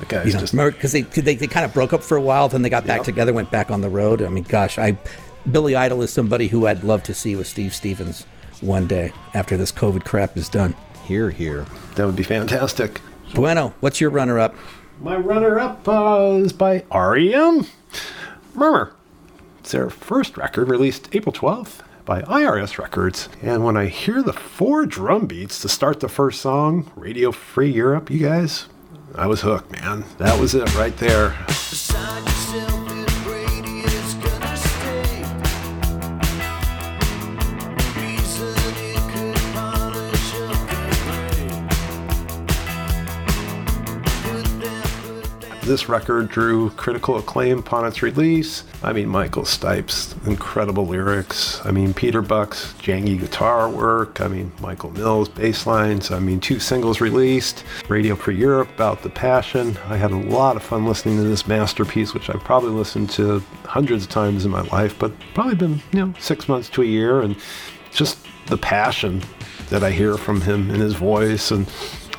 that 0.00 0.08
guy's 0.08 0.26
You 0.26 0.32
know, 0.34 0.38
just 0.40 0.54
because 0.54 0.92
they, 0.92 1.02
'cause 1.02 1.24
they 1.24 1.34
they 1.34 1.46
kind 1.48 1.64
of 1.66 1.72
broke 1.74 1.92
up 1.92 2.02
for 2.04 2.16
a 2.16 2.20
while, 2.20 2.48
then 2.48 2.62
they 2.62 2.70
got 2.70 2.86
back 2.86 2.98
Yep. 2.98 3.04
together, 3.06 3.32
went 3.32 3.50
back 3.50 3.70
on 3.70 3.80
the 3.80 3.88
road. 3.88 4.22
I 4.22 4.28
mean, 4.28 4.44
gosh, 4.44 4.78
I 4.78 4.96
Billy 5.50 5.74
Idol 5.74 6.02
is 6.02 6.12
somebody 6.12 6.46
who 6.48 6.66
I'd 6.66 6.84
love 6.84 7.02
to 7.04 7.14
see 7.14 7.34
with 7.34 7.46
Steve 7.48 7.74
Stevens 7.74 8.26
one 8.60 8.86
day 8.86 9.12
after 9.34 9.56
this 9.56 9.72
COVID 9.72 10.04
crap 10.04 10.36
is 10.36 10.48
done. 10.48 10.74
Here, 11.04 11.30
here. 11.30 11.64
that 11.94 12.04
would 12.06 12.16
be 12.16 12.22
fantastic. 12.22 13.00
Bueno, 13.34 13.74
what's 13.80 14.00
your 14.00 14.10
runner-up? 14.10 14.54
My 15.00 15.16
runner-up 15.16 15.86
uh, 15.86 16.40
is 16.42 16.52
by 16.52 16.84
REM. 16.92 17.66
Murmur. 18.54 18.92
It's 19.60 19.72
their 19.72 19.90
first 19.90 20.36
record 20.36 20.68
released 20.68 21.08
April 21.14 21.32
12th 21.32 21.80
by 22.04 22.22
IRS 22.22 22.78
Records. 22.78 23.28
And 23.42 23.64
when 23.64 23.76
I 23.76 23.86
hear 23.86 24.22
the 24.22 24.32
four 24.32 24.86
drum 24.86 25.26
beats 25.26 25.60
to 25.60 25.68
start 25.68 26.00
the 26.00 26.08
first 26.08 26.40
song, 26.40 26.90
Radio 26.96 27.30
Free 27.30 27.70
Europe, 27.70 28.10
you 28.10 28.18
guys, 28.18 28.66
I 29.14 29.26
was 29.26 29.42
hooked, 29.42 29.70
man. 29.70 30.04
That 30.16 30.40
was 30.40 30.54
it 30.54 30.74
right 30.74 30.96
there. 30.96 31.36
This 45.68 45.86
record 45.86 46.30
drew 46.30 46.70
critical 46.70 47.18
acclaim 47.18 47.58
upon 47.58 47.84
its 47.84 48.00
release. 48.00 48.64
I 48.82 48.94
mean, 48.94 49.06
Michael 49.06 49.44
Stipe's 49.44 50.14
incredible 50.26 50.86
lyrics. 50.86 51.60
I 51.62 51.72
mean, 51.72 51.92
Peter 51.92 52.22
Buck's 52.22 52.72
jangy 52.78 53.20
guitar 53.20 53.68
work. 53.68 54.22
I 54.22 54.28
mean, 54.28 54.50
Michael 54.62 54.92
Mills' 54.92 55.28
bass 55.28 55.66
lines. 55.66 56.10
I 56.10 56.20
mean, 56.20 56.40
two 56.40 56.58
singles 56.58 57.02
released. 57.02 57.64
Radio 57.86 58.16
for 58.16 58.32
Europe 58.32 58.70
about 58.76 59.02
the 59.02 59.10
passion. 59.10 59.76
I 59.88 59.98
had 59.98 60.10
a 60.10 60.16
lot 60.16 60.56
of 60.56 60.62
fun 60.62 60.86
listening 60.86 61.18
to 61.18 61.24
this 61.24 61.46
masterpiece, 61.46 62.14
which 62.14 62.30
I've 62.30 62.40
probably 62.40 62.70
listened 62.70 63.10
to 63.10 63.40
hundreds 63.66 64.04
of 64.04 64.10
times 64.10 64.46
in 64.46 64.50
my 64.50 64.62
life, 64.62 64.98
but 64.98 65.12
probably 65.34 65.56
been, 65.56 65.82
you 65.92 66.06
know, 66.06 66.14
six 66.18 66.48
months 66.48 66.70
to 66.70 66.82
a 66.82 66.86
year. 66.86 67.20
And 67.20 67.36
just 67.92 68.18
the 68.46 68.56
passion 68.56 69.22
that 69.68 69.84
I 69.84 69.90
hear 69.90 70.16
from 70.16 70.40
him 70.40 70.70
in 70.70 70.80
his 70.80 70.94
voice 70.94 71.50
and 71.50 71.68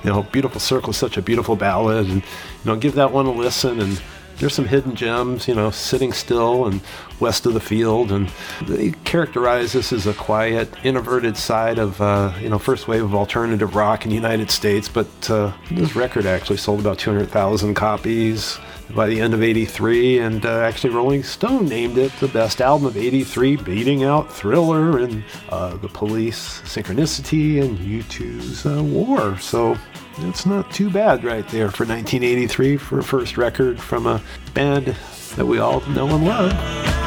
you 0.03 0.11
know, 0.11 0.23
Beautiful 0.23 0.59
Circle 0.59 0.91
is 0.91 0.97
such 0.97 1.17
a 1.17 1.21
beautiful 1.21 1.55
ballad, 1.55 2.07
and 2.07 2.21
you 2.21 2.65
know, 2.65 2.75
give 2.75 2.95
that 2.95 3.11
one 3.11 3.25
a 3.25 3.31
listen. 3.31 3.79
And 3.79 4.01
there's 4.39 4.53
some 4.53 4.65
hidden 4.65 4.95
gems, 4.95 5.47
you 5.47 5.53
know, 5.53 5.69
Sitting 5.69 6.13
Still 6.13 6.65
and 6.65 6.81
West 7.19 7.45
of 7.45 7.53
the 7.53 7.59
Field, 7.59 8.11
and 8.11 8.31
they 8.67 8.91
characterize 9.03 9.73
this 9.73 9.91
as 9.91 10.07
a 10.07 10.13
quiet, 10.13 10.73
introverted 10.83 11.35
side 11.35 11.77
of 11.77 11.99
uh, 12.01 12.33
you 12.41 12.49
know, 12.49 12.57
first 12.57 12.87
wave 12.87 13.03
of 13.03 13.13
alternative 13.13 13.75
rock 13.75 14.05
in 14.05 14.09
the 14.09 14.15
United 14.15 14.49
States. 14.49 14.87
But 14.87 15.29
uh, 15.29 15.51
this 15.71 15.95
record 15.95 16.25
actually 16.25 16.57
sold 16.57 16.79
about 16.79 16.97
200,000 16.99 17.73
copies 17.73 18.57
by 18.95 19.07
the 19.07 19.21
end 19.21 19.33
of 19.33 19.43
83 19.43 20.19
and 20.19 20.45
uh, 20.45 20.61
actually 20.61 20.93
rolling 20.93 21.21
stone 21.23 21.67
named 21.67 21.97
it 21.97 22.11
the 22.19 22.27
best 22.27 22.59
album 22.59 22.87
of 22.87 22.97
83 22.97 23.57
beating 23.57 24.03
out 24.03 24.33
thriller 24.33 24.97
and 24.97 25.23
uh, 25.49 25.77
the 25.77 25.87
police 25.89 26.61
synchronicity 26.61 27.61
and 27.61 27.77
u2's 27.77 28.65
uh, 28.65 28.81
war 28.83 29.37
so 29.37 29.77
it's 30.23 30.45
not 30.45 30.69
too 30.71 30.89
bad 30.89 31.23
right 31.23 31.47
there 31.49 31.69
for 31.71 31.85
1983 31.85 32.77
for 32.77 32.99
a 32.99 33.03
first 33.03 33.37
record 33.37 33.79
from 33.79 34.05
a 34.05 34.21
band 34.53 34.95
that 35.35 35.45
we 35.45 35.59
all 35.59 35.81
know 35.89 36.07
and 36.07 36.25
love 36.25 36.99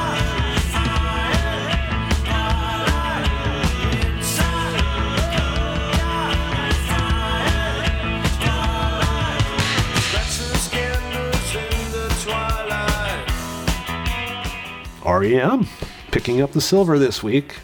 rem 15.23 15.69
picking 16.11 16.41
up 16.41 16.53
the 16.53 16.61
silver 16.61 16.99
this 16.99 17.23
week 17.23 17.57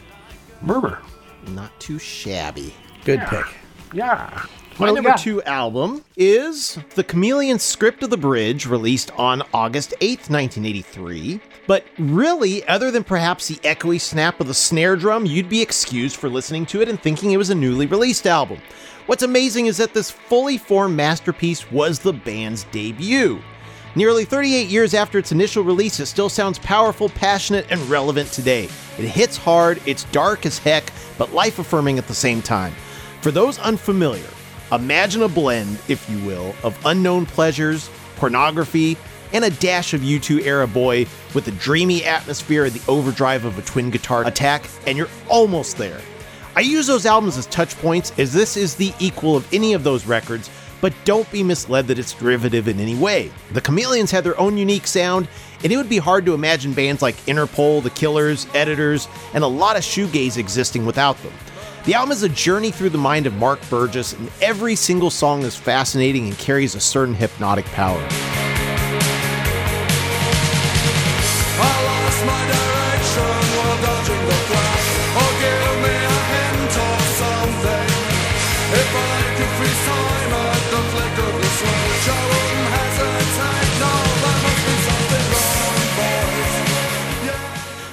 murmur 0.62 1.00
Not 1.48 1.78
too 1.80 1.98
shabby. 1.98 2.74
Good 3.04 3.20
pick. 3.28 3.46
yeah 3.92 4.46
My 4.80 4.90
oh, 4.90 4.94
number 4.94 5.12
two 5.18 5.42
album 5.42 6.04
is 6.16 6.78
The 6.94 7.02
Chameleon 7.02 7.58
Script 7.58 8.04
of 8.04 8.10
the 8.10 8.16
Bridge, 8.16 8.64
released 8.64 9.10
on 9.18 9.42
August 9.52 9.92
8th, 10.00 10.30
1983. 10.30 11.40
But 11.66 11.84
really, 11.98 12.64
other 12.68 12.92
than 12.92 13.02
perhaps 13.02 13.48
the 13.48 13.56
echoey 13.56 14.00
snap 14.00 14.40
of 14.40 14.46
the 14.46 14.54
snare 14.54 14.94
drum, 14.94 15.26
you'd 15.26 15.48
be 15.48 15.60
excused 15.60 16.14
for 16.14 16.28
listening 16.28 16.64
to 16.66 16.80
it 16.80 16.88
and 16.88 17.02
thinking 17.02 17.32
it 17.32 17.38
was 17.38 17.50
a 17.50 17.56
newly 17.56 17.86
released 17.86 18.28
album. 18.28 18.60
What's 19.06 19.24
amazing 19.24 19.66
is 19.66 19.78
that 19.78 19.94
this 19.94 20.12
fully 20.12 20.58
formed 20.58 20.94
masterpiece 20.94 21.72
was 21.72 21.98
the 21.98 22.12
band's 22.12 22.62
debut. 22.70 23.42
Nearly 23.96 24.24
38 24.24 24.68
years 24.68 24.94
after 24.94 25.18
its 25.18 25.32
initial 25.32 25.64
release, 25.64 25.98
it 25.98 26.06
still 26.06 26.28
sounds 26.28 26.60
powerful, 26.60 27.08
passionate, 27.08 27.66
and 27.70 27.80
relevant 27.90 28.30
today. 28.30 28.68
It 28.96 29.08
hits 29.08 29.36
hard, 29.36 29.82
it's 29.86 30.04
dark 30.04 30.46
as 30.46 30.58
heck, 30.58 30.92
but 31.16 31.32
life 31.32 31.58
affirming 31.58 31.98
at 31.98 32.06
the 32.06 32.14
same 32.14 32.40
time. 32.40 32.74
For 33.22 33.32
those 33.32 33.58
unfamiliar, 33.58 34.28
imagine 34.72 35.22
a 35.22 35.28
blend, 35.28 35.78
if 35.88 36.08
you 36.10 36.18
will, 36.24 36.54
of 36.62 36.78
unknown 36.84 37.26
pleasures, 37.26 37.90
pornography, 38.16 38.96
and 39.32 39.44
a 39.44 39.50
dash 39.50 39.94
of 39.94 40.00
U2 40.00 40.44
era 40.44 40.66
boy 40.66 41.06
with 41.34 41.44
the 41.44 41.52
dreamy 41.52 42.04
atmosphere 42.04 42.64
and 42.64 42.74
the 42.74 42.90
overdrive 42.90 43.44
of 43.44 43.58
a 43.58 43.62
twin 43.62 43.90
guitar 43.90 44.26
attack, 44.26 44.68
and 44.86 44.96
you're 44.96 45.08
almost 45.28 45.76
there. 45.76 46.00
I 46.56 46.60
use 46.60 46.86
those 46.86 47.06
albums 47.06 47.36
as 47.36 47.46
touch 47.46 47.76
points 47.76 48.12
as 48.18 48.32
this 48.32 48.56
is 48.56 48.74
the 48.74 48.92
equal 48.98 49.36
of 49.36 49.52
any 49.52 49.74
of 49.74 49.84
those 49.84 50.06
records, 50.06 50.50
but 50.80 50.94
don't 51.04 51.30
be 51.30 51.42
misled 51.42 51.86
that 51.88 51.98
it's 51.98 52.12
derivative 52.12 52.68
in 52.68 52.80
any 52.80 52.94
way. 52.94 53.30
The 53.52 53.60
Chameleons 53.60 54.10
had 54.10 54.24
their 54.24 54.38
own 54.40 54.56
unique 54.56 54.86
sound, 54.86 55.28
and 55.62 55.72
it 55.72 55.76
would 55.76 55.88
be 55.88 55.98
hard 55.98 56.24
to 56.26 56.34
imagine 56.34 56.72
bands 56.72 57.02
like 57.02 57.16
Interpol, 57.26 57.82
The 57.82 57.90
Killers, 57.90 58.46
Editors, 58.54 59.08
and 59.34 59.44
a 59.44 59.48
lot 59.48 59.76
of 59.76 59.82
shoegaze 59.82 60.36
existing 60.36 60.86
without 60.86 61.20
them. 61.22 61.32
The 61.88 61.94
album 61.94 62.12
is 62.12 62.22
a 62.22 62.28
journey 62.28 62.70
through 62.70 62.90
the 62.90 62.98
mind 62.98 63.26
of 63.26 63.32
Mark 63.32 63.58
Burgess, 63.70 64.12
and 64.12 64.30
every 64.42 64.76
single 64.76 65.08
song 65.08 65.42
is 65.42 65.56
fascinating 65.56 66.26
and 66.26 66.36
carries 66.36 66.74
a 66.74 66.80
certain 66.80 67.14
hypnotic 67.14 67.64
power. 67.64 68.06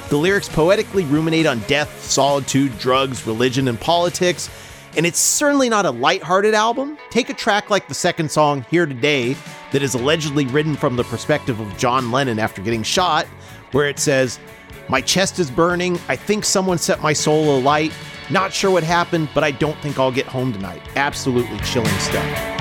The 0.09 0.17
lyrics 0.17 0.47
poetically 0.47 1.03
ruminate 1.05 1.47
on 1.47 1.59
death, 1.61 2.03
solitude, 2.03 2.77
drugs, 2.77 3.25
religion, 3.25 3.67
and 3.67 3.79
politics, 3.79 4.49
and 4.95 5.05
it's 5.05 5.19
certainly 5.19 5.67
not 5.67 5.85
a 5.85 5.91
lighthearted 5.91 6.53
album. 6.53 6.97
Take 7.09 7.29
a 7.29 7.33
track 7.33 7.71
like 7.71 7.87
the 7.87 7.95
second 7.95 8.29
song, 8.29 8.65
Here 8.69 8.85
Today, 8.85 9.35
that 9.71 9.81
is 9.81 9.95
allegedly 9.95 10.45
written 10.45 10.75
from 10.75 10.95
the 10.95 11.03
perspective 11.03 11.59
of 11.59 11.75
John 11.77 12.11
Lennon 12.11 12.37
after 12.37 12.61
getting 12.61 12.83
shot, 12.83 13.25
where 13.71 13.89
it 13.89 13.97
says, 13.97 14.39
My 14.89 15.01
chest 15.01 15.39
is 15.39 15.49
burning, 15.49 15.99
I 16.07 16.15
think 16.15 16.45
someone 16.45 16.77
set 16.77 17.01
my 17.01 17.13
soul 17.13 17.57
alight. 17.57 17.91
Not 18.29 18.53
sure 18.53 18.71
what 18.71 18.83
happened, 18.83 19.29
but 19.33 19.43
I 19.43 19.51
don't 19.51 19.77
think 19.79 19.99
I'll 19.99 20.11
get 20.11 20.27
home 20.27 20.53
tonight. 20.53 20.81
Absolutely 20.95 21.57
chilling 21.59 21.97
stuff. 21.99 22.54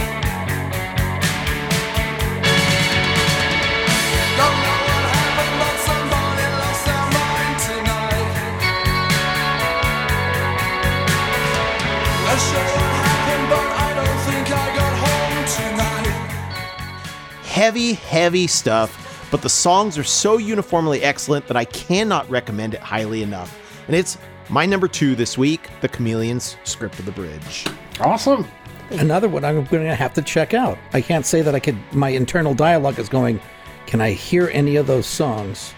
Heavy, 17.64 17.94
heavy 17.94 18.46
stuff, 18.46 19.26
but 19.30 19.40
the 19.40 19.48
songs 19.48 19.96
are 19.96 20.04
so 20.04 20.36
uniformly 20.36 21.02
excellent 21.02 21.46
that 21.46 21.56
I 21.56 21.64
cannot 21.64 22.28
recommend 22.28 22.74
it 22.74 22.80
highly 22.80 23.22
enough. 23.22 23.58
And 23.86 23.96
it's 23.96 24.18
my 24.50 24.66
number 24.66 24.86
two 24.86 25.14
this 25.14 25.38
week 25.38 25.70
The 25.80 25.88
Chameleons 25.88 26.58
Script 26.64 26.98
of 26.98 27.06
the 27.06 27.12
Bridge. 27.12 27.66
Awesome. 28.00 28.46
Another 28.90 29.30
one 29.30 29.46
I'm 29.46 29.64
going 29.64 29.84
to 29.86 29.94
have 29.94 30.12
to 30.12 30.20
check 30.20 30.52
out. 30.52 30.76
I 30.92 31.00
can't 31.00 31.24
say 31.24 31.40
that 31.40 31.54
I 31.54 31.58
could. 31.58 31.78
My 31.94 32.10
internal 32.10 32.52
dialogue 32.52 32.98
is 32.98 33.08
going. 33.08 33.40
Can 33.86 34.02
I 34.02 34.10
hear 34.10 34.50
any 34.52 34.76
of 34.76 34.86
those 34.86 35.06
songs 35.06 35.72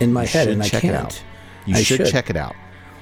in 0.00 0.12
my 0.12 0.24
You 0.24 0.28
head? 0.28 0.48
And 0.48 0.62
I 0.62 0.68
check 0.68 0.84
it 0.84 0.88
can't. 0.88 1.06
out. 1.06 1.22
You 1.64 1.76
I 1.76 1.82
should 1.82 2.04
check 2.04 2.28
it 2.28 2.36
out. 2.36 2.54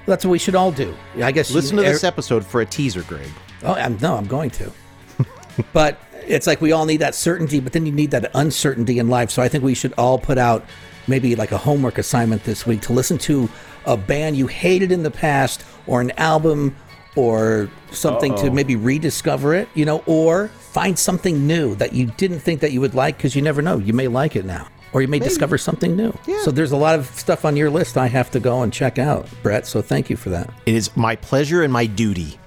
That's 0.06 0.24
what 0.24 0.30
we 0.30 0.38
should 0.38 0.54
all 0.54 0.70
do. 0.70 0.94
I 1.20 1.32
guess. 1.32 1.50
Listen 1.50 1.76
to 1.78 1.82
you- 1.82 1.88
this 1.88 2.04
er 2.04 2.06
episode 2.06 2.46
for 2.46 2.60
a 2.60 2.66
teaser, 2.66 3.02
Greg. 3.02 3.28
Oh, 3.64 3.74
I'm, 3.74 3.98
no, 3.98 4.14
I'm 4.14 4.26
going 4.26 4.50
to. 4.50 4.70
but 5.72 6.00
it's 6.26 6.46
like 6.46 6.60
we 6.60 6.72
all 6.72 6.84
need 6.84 6.98
that 6.98 7.14
certainty, 7.14 7.60
but 7.60 7.72
then 7.72 7.86
you 7.86 7.92
need 7.92 8.10
that 8.12 8.30
uncertainty 8.34 8.98
in 8.98 9.08
life. 9.08 9.30
So 9.30 9.42
I 9.42 9.48
think 9.48 9.64
we 9.64 9.74
should 9.74 9.92
all 9.98 10.18
put 10.18 10.38
out 10.38 10.64
maybe 11.06 11.34
like 11.34 11.52
a 11.52 11.58
homework 11.58 11.98
assignment 11.98 12.44
this 12.44 12.66
week 12.66 12.80
to 12.82 12.92
listen 12.92 13.18
to 13.18 13.48
a 13.86 13.96
band 13.96 14.36
you 14.36 14.46
hated 14.46 14.92
in 14.92 15.02
the 15.02 15.10
past 15.10 15.64
or 15.86 16.00
an 16.00 16.12
album 16.12 16.76
or 17.16 17.68
something 17.90 18.34
to 18.36 18.46
Uh-oh. 18.46 18.50
maybe 18.50 18.76
rediscover 18.76 19.54
it, 19.54 19.68
you 19.74 19.84
know, 19.84 20.02
or 20.06 20.48
find 20.48 20.98
something 20.98 21.46
new 21.46 21.74
that 21.74 21.92
you 21.92 22.06
didn't 22.06 22.40
think 22.40 22.60
that 22.60 22.72
you 22.72 22.80
would 22.80 22.94
like 22.94 23.16
because 23.16 23.36
you 23.36 23.42
never 23.42 23.60
know. 23.60 23.78
You 23.78 23.92
may 23.92 24.08
like 24.08 24.36
it 24.36 24.44
now. 24.44 24.68
Or 24.94 25.00
you 25.00 25.08
may 25.08 25.18
discover 25.18 25.56
something 25.56 25.96
new. 25.96 26.16
Yeah. 26.26 26.42
So 26.42 26.50
there's 26.50 26.72
a 26.72 26.76
lot 26.76 26.98
of 26.98 27.06
stuff 27.18 27.46
on 27.46 27.56
your 27.56 27.70
list 27.70 27.96
I 27.96 28.08
have 28.08 28.30
to 28.32 28.40
go 28.40 28.62
and 28.62 28.70
check 28.70 28.98
out, 28.98 29.26
Brett. 29.42 29.66
So 29.66 29.80
thank 29.80 30.10
you 30.10 30.16
for 30.16 30.28
that. 30.30 30.50
It 30.66 30.74
is 30.74 30.94
my 30.96 31.16
pleasure 31.16 31.62
and 31.62 31.72
my 31.72 31.86
duty. 31.86 32.38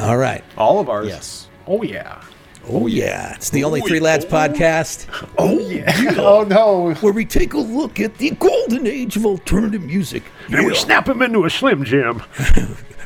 All 0.00 0.16
right. 0.16 0.42
All 0.58 0.80
of 0.80 0.88
ours. 0.88 1.06
Yes. 1.06 1.48
Oh 1.68 1.82
yeah. 1.84 2.20
Oh, 2.66 2.82
oh 2.82 2.86
yeah, 2.86 3.34
it's 3.34 3.50
the 3.50 3.64
Only 3.64 3.82
oh, 3.82 3.86
Three 3.86 4.00
Lads 4.00 4.24
podcast. 4.24 5.06
Oh, 5.38 5.58
oh 5.58 5.58
yeah. 5.58 6.14
Oh 6.18 6.44
no. 6.44 6.94
Where 6.94 7.12
we 7.12 7.24
take 7.24 7.52
a 7.52 7.58
look 7.58 8.00
at 8.00 8.18
the 8.18 8.30
golden 8.30 8.86
age 8.86 9.16
of 9.16 9.26
alternative 9.26 9.82
music. 9.82 10.22
And 10.48 10.66
we 10.66 10.74
snap 10.74 11.08
him 11.08 11.22
into 11.22 11.44
a 11.44 11.50
Slim 11.50 11.84
Jim. 11.84 12.20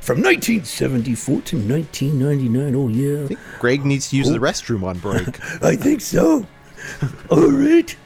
From 0.00 0.22
1974 0.22 1.42
to 1.42 1.56
1999. 1.56 2.74
Oh 2.74 2.88
yeah. 2.88 3.36
Greg 3.58 3.84
needs 3.84 4.10
to 4.10 4.16
use 4.16 4.28
the 4.28 4.38
restroom 4.38 4.84
on 4.84 4.98
break. 4.98 5.28
I 5.62 5.76
think 5.76 6.00
so. 6.00 6.46
All 7.30 7.50
right. 7.50 7.96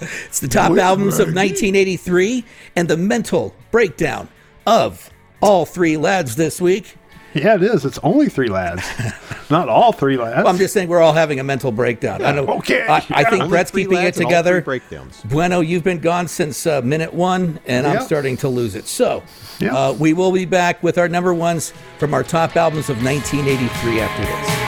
It's 0.00 0.40
the 0.40 0.48
top 0.48 0.76
albums 0.76 1.20
of 1.20 1.28
1983 1.28 2.44
and 2.74 2.88
the 2.88 2.96
mental 2.96 3.54
breakdown 3.70 4.28
of 4.66 5.10
all 5.40 5.64
three 5.64 5.96
lads 5.96 6.36
this 6.36 6.60
week. 6.60 6.96
Yeah, 7.34 7.54
it 7.54 7.62
is. 7.62 7.84
It's 7.84 7.98
only 8.02 8.28
three 8.28 8.48
lads, 8.48 8.82
not 9.50 9.68
all 9.68 9.92
three 9.92 10.16
lads. 10.16 10.38
Well, 10.38 10.48
I'm 10.48 10.58
just 10.58 10.74
saying 10.74 10.88
we're 10.88 11.00
all 11.00 11.12
having 11.12 11.38
a 11.38 11.44
mental 11.44 11.70
breakdown. 11.70 12.22
I 12.24 12.32
know. 12.32 12.46
okay. 12.58 12.86
I, 12.88 12.96
I 13.10 13.24
think 13.30 13.42
Only 13.44 13.48
Brett's 13.48 13.70
keeping 13.70 13.92
it 13.92 13.96
lads 13.96 14.16
and 14.16 14.24
all 14.26 14.30
together. 14.30 14.60
breakdowns. 14.62 15.22
Bueno, 15.22 15.60
you've 15.60 15.84
been 15.84 16.00
gone 16.00 16.26
since 16.26 16.66
uh, 16.66 16.80
minute 16.82 17.14
one, 17.14 17.60
and 17.66 17.86
I'm 17.86 18.02
starting 18.02 18.36
to 18.38 18.48
lose 18.48 18.74
it. 18.74 18.86
So, 18.86 19.22
Yep. 19.60 19.72
uh, 19.72 19.94
we 19.98 20.12
will 20.12 20.32
be 20.32 20.44
back 20.44 20.82
with 20.82 20.98
our 20.98 21.08
number 21.08 21.32
ones 21.34 21.72
from 21.98 22.14
our 22.14 22.24
top 22.24 22.56
albums 22.56 22.88
of 22.90 23.02
1983 23.04 24.00
after 24.00 24.24
this. 24.24 24.60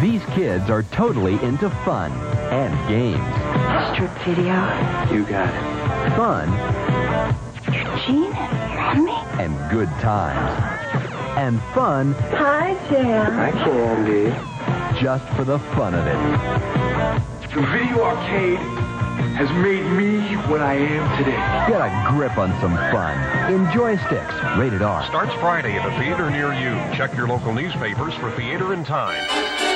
These 0.00 0.24
kids 0.34 0.68
are 0.68 0.82
totally 0.84 1.34
into 1.44 1.70
fun 1.84 2.10
and 2.50 2.72
games. 2.88 3.22
Strip 3.94 4.10
video. 4.26 4.54
You 5.14 5.24
got 5.24 5.48
it. 5.54 5.71
Fun 6.16 6.48
Gene, 8.04 8.24
you're 8.24 8.80
on 8.80 9.04
me? 9.04 9.12
and 9.42 9.70
good 9.70 9.88
times. 10.00 10.78
And 11.38 11.60
fun 11.74 12.12
Hi, 12.36 12.74
Jan. 12.90 13.32
Hi, 13.32 13.50
Candy. 13.50 14.30
Just 15.02 15.26
for 15.34 15.44
the 15.44 15.58
fun 15.74 15.94
of 15.94 16.06
it. 16.06 17.54
The 17.54 17.62
video 17.62 18.02
arcade 18.04 18.58
has 19.36 19.50
made 19.62 19.84
me 19.96 20.36
what 20.50 20.60
I 20.60 20.74
am 20.74 21.18
today. 21.18 21.32
Get 21.68 21.80
a 21.80 22.10
grip 22.10 22.36
on 22.36 22.50
some 22.60 22.76
fun. 22.76 23.52
Enjoy 23.52 23.96
sticks. 24.06 24.34
Rated 24.58 24.82
R. 24.82 25.06
Starts 25.06 25.32
Friday 25.34 25.72
at 25.78 25.88
a 25.90 25.98
theater 25.98 26.30
near 26.30 26.52
you. 26.52 26.74
Check 26.94 27.16
your 27.16 27.26
local 27.26 27.54
newspapers 27.54 28.14
for 28.14 28.30
theater 28.32 28.74
and 28.74 28.84
time. 28.84 29.71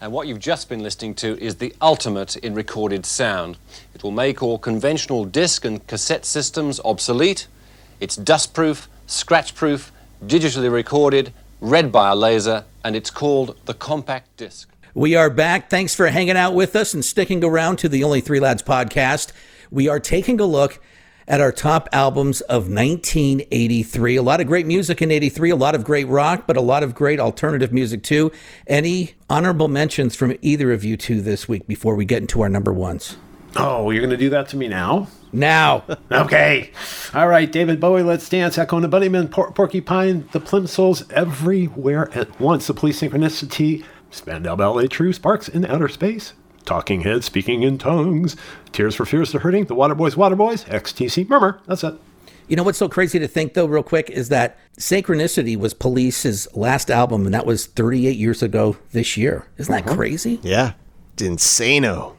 And 0.00 0.12
what 0.12 0.28
you've 0.28 0.38
just 0.38 0.68
been 0.68 0.80
listening 0.80 1.14
to 1.16 1.36
is 1.42 1.56
the 1.56 1.74
ultimate 1.82 2.36
in 2.36 2.54
recorded 2.54 3.04
sound. 3.04 3.58
It 3.94 4.04
will 4.04 4.12
make 4.12 4.40
all 4.40 4.56
conventional 4.56 5.24
disc 5.24 5.64
and 5.64 5.84
cassette 5.88 6.24
systems 6.24 6.80
obsolete. 6.84 7.48
It's 7.98 8.16
dustproof, 8.16 8.86
scratch-proof, 9.08 9.90
digitally 10.24 10.70
recorded, 10.70 11.32
read 11.60 11.90
by 11.90 12.10
a 12.10 12.14
laser, 12.14 12.64
and 12.84 12.94
it's 12.94 13.10
called 13.10 13.56
the 13.64 13.74
compact 13.74 14.36
disc. 14.36 14.68
We 14.94 15.16
are 15.16 15.30
back. 15.30 15.68
Thanks 15.68 15.96
for 15.96 16.06
hanging 16.06 16.36
out 16.36 16.54
with 16.54 16.76
us 16.76 16.94
and 16.94 17.04
sticking 17.04 17.42
around 17.42 17.80
to 17.80 17.88
the 17.88 18.04
Only 18.04 18.20
Three 18.20 18.38
Lads 18.38 18.62
podcast. 18.62 19.32
We 19.68 19.88
are 19.88 19.98
taking 19.98 20.38
a 20.38 20.46
look 20.46 20.78
at 21.28 21.40
our 21.40 21.52
top 21.52 21.88
albums 21.92 22.40
of 22.42 22.68
1983. 22.68 24.16
A 24.16 24.22
lot 24.22 24.40
of 24.40 24.46
great 24.46 24.66
music 24.66 25.00
in 25.02 25.10
83, 25.10 25.50
a 25.50 25.56
lot 25.56 25.74
of 25.74 25.84
great 25.84 26.08
rock, 26.08 26.44
but 26.46 26.56
a 26.56 26.60
lot 26.60 26.82
of 26.82 26.94
great 26.94 27.20
alternative 27.20 27.72
music 27.72 28.02
too. 28.02 28.32
Any 28.66 29.12
honorable 29.30 29.68
mentions 29.68 30.16
from 30.16 30.34
either 30.40 30.72
of 30.72 30.82
you 30.82 30.96
two 30.96 31.20
this 31.20 31.46
week 31.46 31.66
before 31.66 31.94
we 31.94 32.04
get 32.06 32.22
into 32.22 32.40
our 32.40 32.48
number 32.48 32.72
ones? 32.72 33.18
Oh, 33.56 33.90
you're 33.90 34.00
going 34.00 34.10
to 34.10 34.16
do 34.16 34.30
that 34.30 34.48
to 34.48 34.56
me 34.56 34.68
now? 34.68 35.08
Now. 35.32 35.84
okay. 36.12 36.70
All 37.14 37.28
right, 37.28 37.50
David 37.50 37.80
Bowie, 37.80 38.02
Let's 38.02 38.28
Dance, 38.28 38.56
Echo 38.58 38.76
and 38.76 38.84
the 38.84 38.88
Bunnymen, 38.88 39.30
Por- 39.30 39.52
Porcupine, 39.52 40.28
The 40.32 40.40
Plimsouls, 40.40 41.10
Everywhere 41.12 42.10
at 42.14 42.40
Once, 42.40 42.66
The 42.66 42.74
Police 42.74 43.00
Synchronicity, 43.00 43.84
Spandau 44.10 44.56
Ballet, 44.56 44.86
True 44.86 45.12
Sparks 45.12 45.48
in 45.48 45.66
Outer 45.66 45.88
Space, 45.88 46.32
Talking 46.68 47.00
Heads, 47.00 47.24
Speaking 47.24 47.62
in 47.62 47.78
Tongues, 47.78 48.36
Tears 48.72 48.94
for 48.94 49.06
Fears 49.06 49.32
to 49.32 49.38
Hurting, 49.38 49.64
The 49.64 49.74
Waterboys, 49.74 50.16
Waterboys, 50.16 50.66
XTC, 50.66 51.26
Murmur. 51.26 51.58
That's 51.66 51.82
it. 51.82 51.94
You 52.46 52.56
know 52.56 52.62
what's 52.62 52.76
so 52.76 52.90
crazy 52.90 53.18
to 53.18 53.26
think, 53.26 53.54
though, 53.54 53.64
real 53.64 53.82
quick, 53.82 54.10
is 54.10 54.28
that 54.28 54.58
Synchronicity 54.78 55.56
was 55.56 55.72
Police's 55.72 56.46
last 56.54 56.90
album, 56.90 57.24
and 57.24 57.32
that 57.32 57.46
was 57.46 57.64
38 57.64 58.18
years 58.18 58.42
ago 58.42 58.76
this 58.92 59.16
year. 59.16 59.46
Isn't 59.56 59.72
that 59.72 59.86
uh-huh. 59.86 59.96
crazy? 59.96 60.40
Yeah. 60.42 60.74
It's 61.14 61.22
insano. 61.22 62.16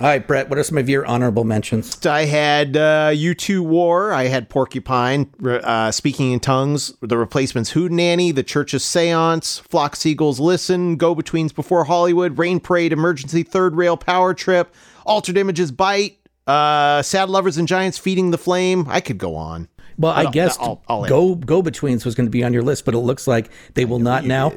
All 0.00 0.08
right, 0.08 0.26
Brett, 0.26 0.48
what 0.48 0.58
are 0.58 0.64
some 0.64 0.78
of 0.78 0.88
your 0.88 1.06
honorable 1.06 1.44
mentions? 1.44 2.04
I 2.06 2.24
had 2.24 2.76
uh, 2.76 3.10
U2 3.12 3.60
War. 3.60 4.12
I 4.12 4.24
had 4.24 4.48
Porcupine, 4.48 5.30
uh, 5.44 5.92
Speaking 5.92 6.32
in 6.32 6.40
Tongues, 6.40 6.92
The 7.02 7.16
Replacements 7.16 7.70
Who 7.70 7.88
Hootenanny, 7.88 8.34
The 8.34 8.42
Church 8.42 8.74
of 8.74 8.80
Seance, 8.82 9.60
Flock 9.60 9.94
Seagulls 9.94 10.40
Listen, 10.40 10.96
Go 10.96 11.14
Betweens 11.14 11.54
Before 11.54 11.84
Hollywood, 11.84 12.38
Rain 12.38 12.58
Parade, 12.58 12.92
Emergency 12.92 13.42
Third 13.44 13.76
Rail 13.76 13.96
Power 13.96 14.34
Trip, 14.34 14.74
Altered 15.04 15.36
Images 15.36 15.70
Bite, 15.70 16.18
uh, 16.48 17.02
Sad 17.02 17.28
Lovers 17.30 17.56
and 17.58 17.68
Giants 17.68 17.98
Feeding 17.98 18.30
the 18.32 18.38
Flame. 18.38 18.86
I 18.88 19.00
could 19.00 19.18
go 19.18 19.36
on. 19.36 19.68
Well, 19.98 20.12
I 20.12 20.30
guess 20.30 20.56
I'll- 20.58 20.82
I'll. 20.88 21.04
Go 21.04 21.34
Go 21.36 21.62
Betweens 21.62 22.04
was 22.04 22.14
going 22.14 22.26
to 22.26 22.30
be 22.30 22.42
on 22.42 22.52
your 22.52 22.62
list, 22.62 22.84
but 22.84 22.94
it 22.94 22.98
looks 22.98 23.28
like 23.28 23.50
they 23.74 23.84
will 23.84 23.98
not 24.00 24.24
now 24.24 24.52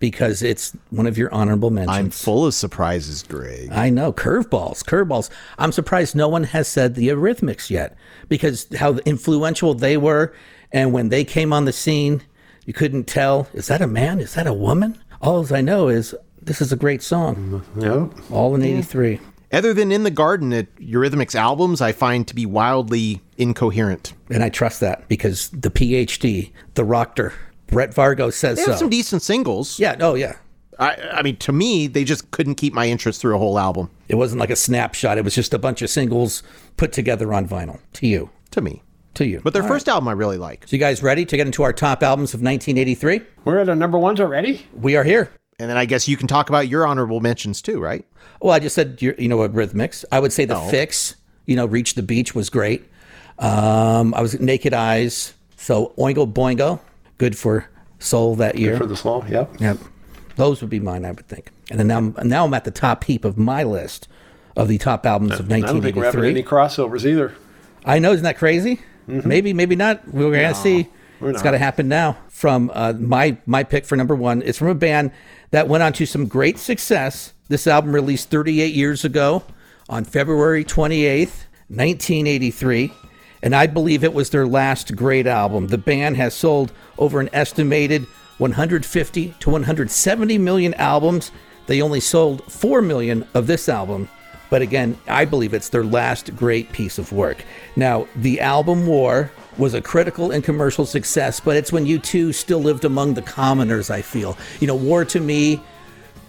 because 0.00 0.42
it's 0.42 0.76
one 0.88 1.06
of 1.06 1.16
your 1.16 1.32
honorable 1.32 1.70
mentions. 1.70 1.96
I'm 1.96 2.10
full 2.10 2.46
of 2.46 2.54
surprises, 2.54 3.22
Greg. 3.22 3.70
I 3.70 3.90
know 3.90 4.12
curveballs, 4.12 4.82
curveballs. 4.82 5.30
I'm 5.58 5.70
surprised 5.70 6.16
no 6.16 6.26
one 6.26 6.44
has 6.44 6.66
said 6.66 6.96
the 6.96 7.08
Eurythmics 7.08 7.70
yet 7.70 7.96
because 8.28 8.66
how 8.76 8.94
influential 9.04 9.74
they 9.74 9.96
were, 9.96 10.34
and 10.72 10.92
when 10.92 11.10
they 11.10 11.24
came 11.24 11.52
on 11.52 11.66
the 11.66 11.72
scene, 11.72 12.22
you 12.66 12.72
couldn't 12.72 13.04
tell 13.04 13.48
is 13.52 13.68
that 13.68 13.80
a 13.80 13.86
man, 13.86 14.18
is 14.18 14.34
that 14.34 14.46
a 14.46 14.54
woman. 14.54 15.00
All 15.20 15.46
I 15.54 15.60
know 15.60 15.88
is 15.88 16.14
this 16.42 16.60
is 16.60 16.72
a 16.72 16.76
great 16.76 17.02
song. 17.02 17.62
Yep. 17.76 18.30
All 18.30 18.54
in 18.54 18.62
'83. 18.62 19.20
Other 19.52 19.74
than 19.74 19.90
In 19.90 20.04
the 20.04 20.12
Garden, 20.12 20.52
it, 20.52 20.74
Eurythmics 20.76 21.34
albums 21.34 21.80
I 21.80 21.90
find 21.92 22.26
to 22.28 22.34
be 22.34 22.46
wildly 22.46 23.20
incoherent. 23.36 24.14
And 24.30 24.44
I 24.44 24.48
trust 24.48 24.78
that 24.80 25.08
because 25.08 25.48
the 25.50 25.70
PhD, 25.70 26.52
the 26.74 26.84
Rocker, 26.84 27.34
Brett 27.70 27.94
Vargo 27.94 28.32
says 28.32 28.58
They 28.58 28.64
so. 28.64 28.70
have 28.72 28.78
some 28.78 28.90
decent 28.90 29.22
singles. 29.22 29.78
yeah, 29.78 29.96
oh 30.00 30.14
yeah. 30.14 30.36
I, 30.78 30.96
I 31.12 31.22
mean, 31.22 31.36
to 31.38 31.52
me, 31.52 31.86
they 31.88 32.04
just 32.04 32.30
couldn't 32.30 32.54
keep 32.54 32.72
my 32.72 32.86
interest 32.88 33.20
through 33.20 33.34
a 33.34 33.38
whole 33.38 33.58
album. 33.58 33.90
It 34.08 34.14
wasn't 34.14 34.40
like 34.40 34.48
a 34.48 34.56
snapshot. 34.56 35.18
It 35.18 35.24
was 35.24 35.34
just 35.34 35.52
a 35.52 35.58
bunch 35.58 35.82
of 35.82 35.90
singles 35.90 36.42
put 36.78 36.90
together 36.92 37.34
on 37.34 37.46
vinyl. 37.46 37.80
To 37.94 38.06
you. 38.06 38.30
To 38.52 38.62
me. 38.62 38.82
To 39.14 39.26
you. 39.26 39.42
But 39.44 39.52
their 39.52 39.62
All 39.62 39.68
first 39.68 39.88
album 39.90 40.08
I 40.08 40.12
really 40.12 40.38
like. 40.38 40.66
So 40.66 40.74
you 40.76 40.80
guys 40.80 41.02
ready 41.02 41.26
to 41.26 41.36
get 41.36 41.46
into 41.46 41.62
our 41.64 41.74
top 41.74 42.02
albums 42.02 42.32
of 42.32 42.40
1983? 42.40 43.20
We're 43.44 43.58
at 43.58 43.68
our 43.68 43.74
number 43.76 43.98
ones 43.98 44.20
already? 44.20 44.64
We 44.72 44.96
are 44.96 45.04
here. 45.04 45.30
And 45.58 45.68
then 45.68 45.76
I 45.76 45.84
guess 45.84 46.08
you 46.08 46.16
can 46.16 46.26
talk 46.28 46.48
about 46.48 46.68
your 46.68 46.86
honorable 46.86 47.20
mentions 47.20 47.60
too, 47.60 47.78
right? 47.78 48.06
Well, 48.40 48.54
I 48.54 48.58
just 48.58 48.74
said 48.74 49.02
you 49.02 49.28
know, 49.28 49.36
what 49.36 49.52
Rhythmics. 49.52 50.06
I 50.10 50.18
would 50.18 50.32
say 50.32 50.46
the 50.46 50.56
Oh. 50.56 50.70
Fixx. 50.72 51.16
You 51.44 51.56
know, 51.56 51.66
Reach 51.66 51.92
the 51.94 52.02
Beach 52.02 52.34
was 52.34 52.48
great. 52.48 52.88
Um, 53.38 54.14
I 54.14 54.22
was 54.22 54.38
Naked 54.40 54.72
Eyes. 54.72 55.34
So 55.56 55.92
Oingo 55.98 56.30
Boingo, 56.32 56.80
good 57.20 57.36
for 57.36 57.66
soul 57.98 58.34
that 58.36 58.56
year. 58.58 58.72
Good 58.72 58.78
for 58.78 58.86
the 58.86 58.96
slow, 58.96 59.22
yep. 59.28 59.50
Yep. 59.60 59.76
Those 60.36 60.62
would 60.62 60.70
be 60.70 60.80
mine, 60.80 61.04
I 61.04 61.10
would 61.10 61.28
think. 61.28 61.50
And 61.70 61.78
then 61.78 61.86
now, 61.86 61.96
I'm- 61.96 62.14
now 62.24 62.46
I'm 62.46 62.54
at 62.54 62.64
the 62.64 62.70
top 62.70 63.04
heap 63.04 63.26
of 63.26 63.36
my 63.36 63.62
list 63.62 64.08
of 64.56 64.68
the 64.68 64.78
top 64.78 65.04
albums 65.04 65.38
of 65.38 65.48
1983. 65.50 65.68
I 65.68 65.72
don't 65.72 65.82
think 65.82 65.96
we're 65.96 66.04
having 66.04 66.20
1983. 66.22 66.30
any 66.30 66.42
crossovers 66.42 67.04
either. 67.04 67.34
I 67.84 67.98
know, 67.98 68.12
isn't 68.12 68.24
that 68.24 68.38
crazy? 68.38 68.80
Maybe, 69.06 69.52
maybe 69.52 69.76
not. 69.76 70.08
We're 70.08 70.30
gonna 70.32 70.54
see. 70.54 70.88
we're 71.20 71.30
It's 71.30 71.42
got 71.42 71.50
to 71.50 71.58
happen 71.58 71.88
now. 71.88 72.16
From 72.28 72.70
uh, 72.72 72.94
my 72.98 73.36
my 73.44 73.64
pick 73.64 73.84
for 73.84 73.96
number 73.96 74.14
one 74.14 74.40
is 74.40 74.56
from 74.56 74.68
a 74.68 74.74
band 74.74 75.10
that 75.50 75.68
went 75.68 75.82
on 75.82 75.92
to 75.94 76.06
some 76.06 76.26
great 76.26 76.58
success. 76.58 77.34
This 77.48 77.66
album 77.66 77.92
released 77.92 78.30
38 78.30 78.72
years 78.74 79.04
ago 79.04 79.42
on 79.90 80.04
February 80.04 80.64
28th, 80.64 81.44
1983, 81.68 82.92
and 83.42 83.54
I 83.54 83.66
believe 83.66 84.04
it 84.04 84.14
was 84.14 84.30
their 84.30 84.46
last 84.46 84.96
great 84.96 85.26
album. 85.26 85.68
The 85.68 85.78
band 85.78 86.16
has 86.16 86.34
sold 86.34 86.72
over 86.98 87.20
an 87.20 87.30
estimated 87.32 88.06
150 88.38 89.34
to 89.40 89.50
170 89.50 90.38
million 90.38 90.74
albums. 90.74 91.30
They 91.66 91.82
only 91.82 92.00
sold 92.00 92.44
4 92.50 92.82
million 92.82 93.26
of 93.34 93.46
this 93.46 93.68
album. 93.68 94.08
But 94.50 94.62
again, 94.62 94.98
I 95.06 95.24
believe 95.24 95.54
it's 95.54 95.68
their 95.68 95.84
last 95.84 96.34
great 96.34 96.72
piece 96.72 96.98
of 96.98 97.12
work. 97.12 97.44
Now, 97.76 98.08
the 98.16 98.40
album 98.40 98.86
War 98.86 99.30
was 99.56 99.74
a 99.74 99.80
critical 99.80 100.32
and 100.32 100.42
commercial 100.42 100.86
success, 100.86 101.38
but 101.38 101.56
it's 101.56 101.72
when 101.72 101.86
U2 101.86 102.34
still 102.34 102.58
lived 102.58 102.84
among 102.84 103.14
the 103.14 103.22
commoners, 103.22 103.90
I 103.90 104.02
feel. 104.02 104.36
You 104.58 104.66
know, 104.66 104.74
War 104.74 105.04
to 105.04 105.20
me, 105.20 105.62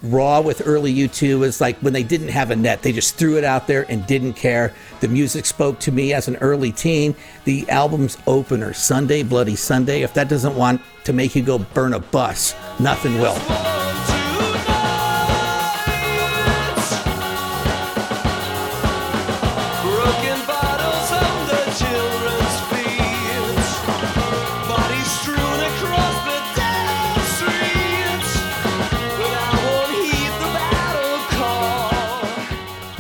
Raw 0.04 0.42
with 0.42 0.64
early 0.66 0.94
U2 0.94 1.46
is 1.46 1.62
like 1.62 1.78
when 1.80 1.94
they 1.94 2.04
didn't 2.04 2.30
have 2.30 2.50
a 2.50 2.56
net, 2.56 2.82
they 2.82 2.92
just 2.92 3.16
threw 3.18 3.38
it 3.38 3.44
out 3.44 3.68
there 3.68 3.86
and 3.90 4.06
didn't 4.08 4.34
care. 4.34 4.74
The 5.00 5.08
music 5.08 5.46
spoke 5.46 5.80
to 5.80 5.92
me 5.92 6.14
as 6.14 6.28
an 6.28 6.38
early 6.38 6.72
teen. 6.72 7.16
The 7.46 7.70
album's 7.70 8.18
opener, 8.26 8.74
Sunday 8.74 9.22
Bloody 9.22 9.56
Sunday, 9.56 10.02
if 10.02 10.14
that 10.16 10.28
doesn't 10.28 10.56
want 10.56 10.82
to 11.04 11.14
make 11.14 11.36
you 11.36 11.44
go 11.44 11.60
burn 11.60 11.94
a 11.94 12.00
bus, 12.00 12.56
nothing 12.80 13.20
will. 13.20 13.38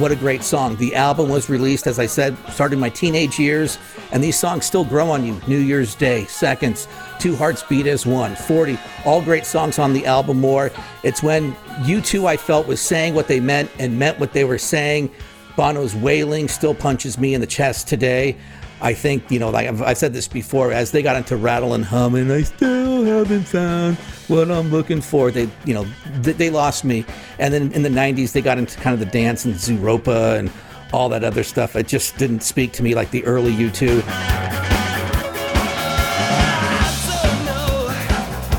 What 0.02 0.12
a 0.12 0.16
great 0.16 0.42
song. 0.42 0.78
The 0.78 0.96
album 0.96 1.30
was 1.30 1.48
released, 1.48 1.86
as 1.86 2.00
I 2.00 2.08
said, 2.08 2.36
starting 2.50 2.80
my 2.80 2.90
teenage 2.90 3.38
years, 3.38 3.78
and 4.12 4.24
these 4.24 4.36
songs 4.36 4.66
still 4.66 4.84
grow 4.84 5.12
on 5.12 5.24
you. 5.24 5.40
New 5.46 5.60
Year's 5.60 5.94
Day, 5.94 6.26
Seconds, 6.26 6.88
Two 7.20 7.36
Hearts 7.36 7.62
Beat 7.62 7.86
as 7.86 8.04
One, 8.04 8.36
40, 8.36 8.80
all 9.06 9.22
great 9.22 9.46
songs 9.46 9.78
on 9.78 9.94
the 9.94 10.08
album 10.08 10.40
More. 10.40 10.72
It's 11.04 11.22
when 11.22 11.54
U2 11.84 12.26
I 12.26 12.36
felt, 12.36 12.66
was 12.66 12.82
saying 12.82 13.14
what 13.14 13.28
they 13.28 13.40
meant 13.40 13.70
and 13.78 14.00
meant 14.00 14.20
what 14.20 14.34
they 14.34 14.44
were 14.44 14.58
saying. 14.58 15.12
Bono's 15.56 15.96
wailing 15.96 16.48
still 16.48 16.74
punches 16.74 17.20
me 17.20 17.36
in 17.36 17.40
the 17.40 17.46
chest 17.46 17.88
today. 17.88 18.36
I 18.82 18.96
think, 18.96 19.30
you 19.30 19.38
know, 19.38 19.52
like 19.52 19.68
I've, 19.68 19.84
I've 19.84 19.98
said 20.00 20.14
this 20.14 20.28
before, 20.28 20.72
as 20.72 20.90
they 20.90 21.04
got 21.04 21.16
into 21.16 21.38
rattle 21.38 21.76
and 21.76 21.86
hum, 21.86 22.16
and 22.16 22.34
I 22.34 22.42
still 22.42 23.04
haven't 23.04 23.44
found 23.44 24.00
what 24.28 24.50
I'm 24.52 24.70
looking 24.72 25.02
for. 25.02 25.32
They, 25.32 25.50
you 25.66 25.74
know, 25.74 25.86
they, 26.22 26.34
they 26.34 26.50
lost 26.50 26.84
me. 26.84 27.06
And 27.40 27.54
then 27.54 27.72
in 27.74 27.84
the 27.84 27.90
90s, 27.90 28.32
they 28.32 28.42
got 28.42 28.58
into 28.58 28.78
kind 28.80 28.94
of 28.94 29.00
the 29.00 29.06
dance 29.06 29.46
and 29.46 29.56
Zooropa 29.56 30.38
and 30.40 30.52
all 30.94 31.10
that 31.10 31.24
other 31.24 31.44
stuff. 31.44 31.76
It 31.76 31.88
just 31.88 32.18
didn't 32.18 32.42
speak 32.42 32.72
to 32.74 32.84
me 32.84 32.96
like 32.96 33.12
the 33.12 33.24
early 33.26 33.52
U2. 33.54 34.04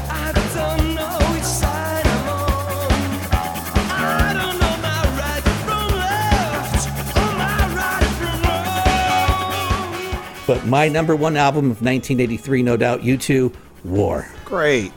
I 0.08 0.32
don't 0.54 0.94
know 0.94 1.18
which 1.32 1.42
side 1.44 2.06
I'm 2.06 2.28
on. 2.28 2.92
I 3.90 4.32
don't 4.34 4.58
know 4.58 4.76
my 4.78 5.02
right 5.18 5.42
from 5.66 5.88
left. 5.98 6.88
Or 7.16 7.32
my 7.36 7.56
right 7.76 8.10
from 8.18 8.42
wrong. 10.16 10.46
But 10.46 10.66
my 10.66 10.88
number 10.88 11.14
one 11.16 11.36
album 11.36 11.70
of 11.70 11.82
1983, 11.82 12.62
no 12.62 12.76
doubt, 12.76 13.00
U2, 13.00 13.54
War. 13.84 14.26
Great. 14.44 14.92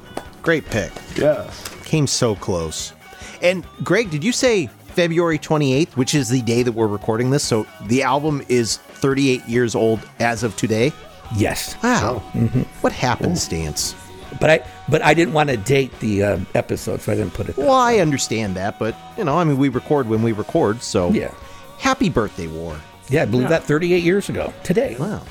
Great 0.45 0.63
pick. 0.65 0.91
Yes. 1.17 1.67
Came 1.85 2.05
so 2.05 2.35
close. 2.35 2.93
And 3.41 3.65
Greg, 3.83 4.11
did 4.11 4.23
you 4.23 4.31
say 4.31 4.67
February 4.67 5.39
28th, 5.39 5.97
which 5.97 6.13
is 6.13 6.29
the 6.29 6.41
day 6.43 6.61
that 6.61 6.71
we're 6.71 6.85
recording 6.85 7.31
this? 7.31 7.43
So 7.43 7.65
the 7.87 8.03
album 8.03 8.43
is 8.47 8.77
38 8.77 9.43
years 9.47 9.73
old 9.73 9.99
as 10.19 10.43
of 10.43 10.55
today? 10.55 10.93
Yes. 11.35 11.75
Wow. 11.81 12.21
Mhm. 12.33 12.65
What 12.81 12.93
happenstance? 12.93 13.95
But 14.39 14.49
I, 14.51 14.65
but 14.87 15.01
I 15.01 15.15
didn't 15.15 15.33
want 15.33 15.49
to 15.49 15.57
date 15.57 15.97
the 15.99 16.23
uh, 16.23 16.39
episode, 16.53 17.01
so 17.01 17.11
I 17.11 17.15
didn't 17.15 17.33
put 17.33 17.49
it. 17.49 17.57
Well, 17.57 17.71
I 17.71 17.97
understand 17.97 18.55
that, 18.55 18.77
but 18.77 18.95
you 19.17 19.23
know, 19.23 19.39
I 19.39 19.43
mean, 19.45 19.57
we 19.57 19.69
record 19.69 20.07
when 20.07 20.21
we 20.21 20.31
record, 20.31 20.83
so 20.83 21.09
Yeah. 21.09 21.31
Happy 21.79 22.09
birthday, 22.09 22.45
War. 22.47 22.77
Yeah, 23.09 23.23
I 23.23 23.25
believe 23.25 23.43
Yeah. 23.43 23.49
that 23.49 23.63
38 23.63 24.03
years 24.03 24.29
ago 24.29 24.53
today. 24.63 24.95
Wow. 24.99 25.21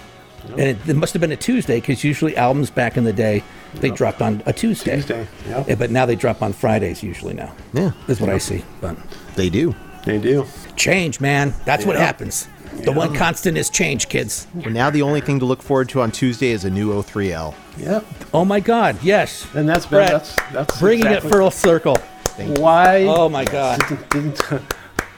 And 0.50 0.60
it, 0.60 0.88
it 0.88 0.94
must 0.94 1.12
have 1.14 1.20
been 1.20 1.32
a 1.32 1.36
Tuesday 1.36 1.80
because 1.80 2.04
usually 2.04 2.36
albums 2.36 2.70
back 2.70 2.96
in 2.96 3.04
the 3.04 3.12
day 3.12 3.42
they 3.74 3.90
dropped 3.90 4.22
on 4.22 4.42
a 4.46 4.52
Tuesday. 4.52 4.96
Tuesday, 4.96 5.26
yep. 5.48 5.66
Yeah, 5.66 5.72
eh, 5.72 5.74
but 5.74 5.90
now 5.90 6.06
they 6.06 6.16
drop 6.16 6.42
on 6.42 6.52
Fridays 6.52 7.02
usually 7.02 7.34
now. 7.34 7.54
Yeah, 7.72 7.92
is 8.08 8.20
what 8.20 8.30
I 8.30 8.38
see. 8.38 8.64
But 8.80 8.96
they 9.34 9.50
do. 9.50 9.74
They 10.04 10.18
do. 10.18 10.46
Change, 10.76 11.20
man. 11.20 11.54
That's 11.64 11.86
what 11.86 11.96
happens. 11.96 12.48
The 12.72 12.92
one 12.92 13.14
constant 13.14 13.56
is 13.56 13.70
change, 13.70 14.08
kids. 14.08 14.46
And 14.64 14.74
now 14.74 14.90
the 14.90 15.02
only 15.02 15.20
thing 15.20 15.38
to 15.38 15.44
look 15.44 15.62
forward 15.62 15.88
to 15.90 16.00
on 16.00 16.10
Tuesday 16.10 16.48
is 16.48 16.64
a 16.64 16.70
new 16.70 16.92
O3L. 16.92 17.54
Yep. 17.78 18.04
Oh 18.34 18.44
my 18.44 18.60
God! 18.60 18.98
Yes. 19.02 19.46
And 19.54 19.68
that's 19.68 19.86
Brett, 19.86 20.10
that's 20.10 20.36
that's 20.52 20.80
bringing 20.80 21.06
exactly- 21.06 21.30
it 21.30 21.32
full 21.32 21.50
circle. 21.50 21.96
Why? 22.36 23.04
Oh 23.04 23.28
my 23.28 23.44
God! 23.44 23.80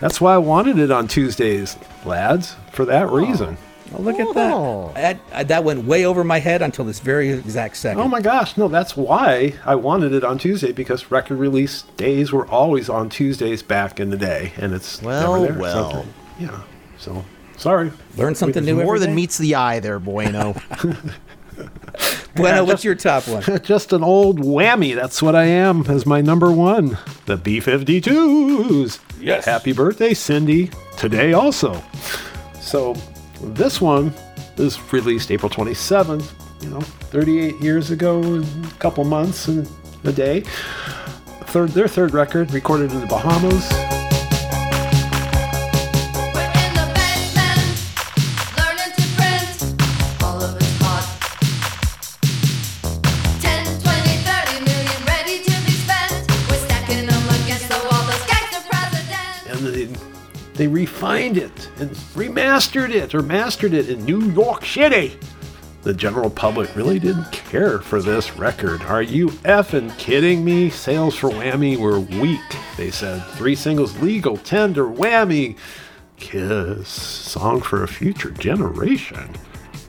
That's 0.01 0.21
why 0.21 0.35
I 0.35 0.39
wanted 0.39 0.79
it 0.79 0.91
on 0.91 1.09
Tuesdays, 1.09 1.79
lads. 2.05 2.55
For 2.73 2.85
that 2.85 3.09
reason. 3.11 3.57
Oh, 3.95 4.03
look 4.03 4.19
at 4.19 4.27
oh. 4.29 4.93
that. 4.95 5.19
that. 5.31 5.49
That 5.49 5.65
went 5.65 5.85
way 5.85 6.05
over 6.05 6.25
my 6.25 6.39
head 6.39 6.63
until 6.63 6.85
this 6.85 7.01
very 7.01 7.31
exact 7.31 7.77
second. 7.77 8.01
Oh 8.01 8.09
my 8.09 8.21
gosh, 8.21 8.57
no, 8.57 8.69
that's 8.69 8.97
why 8.97 9.55
I 9.65 9.75
wanted 9.77 10.13
it 10.13 10.25
on 10.25 10.39
Tuesday 10.39 10.73
because 10.73 11.11
record 11.11 11.39
release 11.39 11.83
days 11.97 12.33
were 12.33 12.47
always 12.49 12.89
on 12.89 13.09
Tuesdays 13.09 13.63
back 13.63 14.01
in 14.01 14.11
the 14.11 14.17
day, 14.17 14.53
and 14.57 14.73
it's 14.75 15.01
Well, 15.03 15.41
never 15.43 15.53
there. 15.53 15.63
well. 15.63 15.91
So, 15.93 16.07
yeah. 16.39 16.61
So 16.99 17.25
sorry. 17.57 17.93
Learn 18.17 18.35
something 18.35 18.65
new 18.65 18.75
More 18.77 18.85
every 18.97 18.99
than 19.01 19.11
day. 19.11 19.15
meets 19.17 19.39
the 19.39 19.55
eye 19.55 19.81
there, 19.81 19.99
Bueno. 19.99 20.55
Bueno, 22.35 22.57
Yeah, 22.57 22.61
what's 22.61 22.83
just- 22.83 22.85
your 22.85 22.95
top 22.97 23.27
one? 23.29 23.43
Just 23.63 23.95
an 23.95 24.05
old 24.05 24.41
whammy. 24.41 24.95
That's 24.95 25.23
what 25.23 25.35
I 25.35 25.45
am 25.45 25.87
as 25.89 26.05
my 26.05 26.21
number 26.21 26.53
one. 26.53 26.99
The 27.25 27.39
B 27.39 27.61
52s. 27.63 28.99
Yes. 29.19 29.47
Happy 29.47 29.73
birthday, 29.73 30.13
Cindy. 30.13 30.71
Today 30.99 31.33
also. 31.33 31.83
So 32.61 32.95
this 33.41 33.81
one 33.81 34.13
is 34.57 34.81
released 34.93 35.31
April 35.31 35.51
27th, 35.51 36.33
you 36.63 36.71
know, 36.71 36.81
38 36.81 37.61
years 37.61 37.91
ago, 37.91 38.41
a 38.41 38.45
couple 38.79 39.05
months 39.05 39.49
and 39.49 39.69
a 40.05 40.13
day. 40.13 40.41
Third, 41.47 41.71
their 41.71 41.89
third 41.89 42.13
record, 42.13 42.53
recorded 42.53 42.93
in 42.93 43.01
the 43.01 43.07
Bahamas. 43.07 44.06
Refined 60.87 61.37
it 61.37 61.69
and 61.79 61.91
remastered 62.15 62.91
it 62.91 63.13
or 63.13 63.21
mastered 63.21 63.75
it 63.75 63.89
in 63.89 64.05
New 64.05 64.31
York 64.31 64.65
City. 64.65 65.19
The 65.83 65.93
general 65.93 66.31
public 66.31 66.77
really 66.77 67.01
didn't 67.01 67.33
care 67.33 67.81
for 67.81 68.01
this 68.01 68.37
record. 68.37 68.83
Are 68.83 69.03
you 69.03 69.31
effing 69.43 69.97
kidding 69.99 70.45
me? 70.45 70.71
Sales 70.71 71.17
for 71.17 71.29
Whammy 71.31 71.77
were 71.77 71.99
weak, 71.99 72.41
they 72.77 72.93
said. 72.93 73.19
Three 73.33 73.57
singles 73.57 74.01
legal, 74.01 74.37
tender, 74.37 74.85
Whammy, 74.85 75.57
Kiss, 76.19 76.89
song 76.89 77.61
for 77.61 77.83
a 77.83 77.89
future 77.89 78.31
generation. 78.31 79.29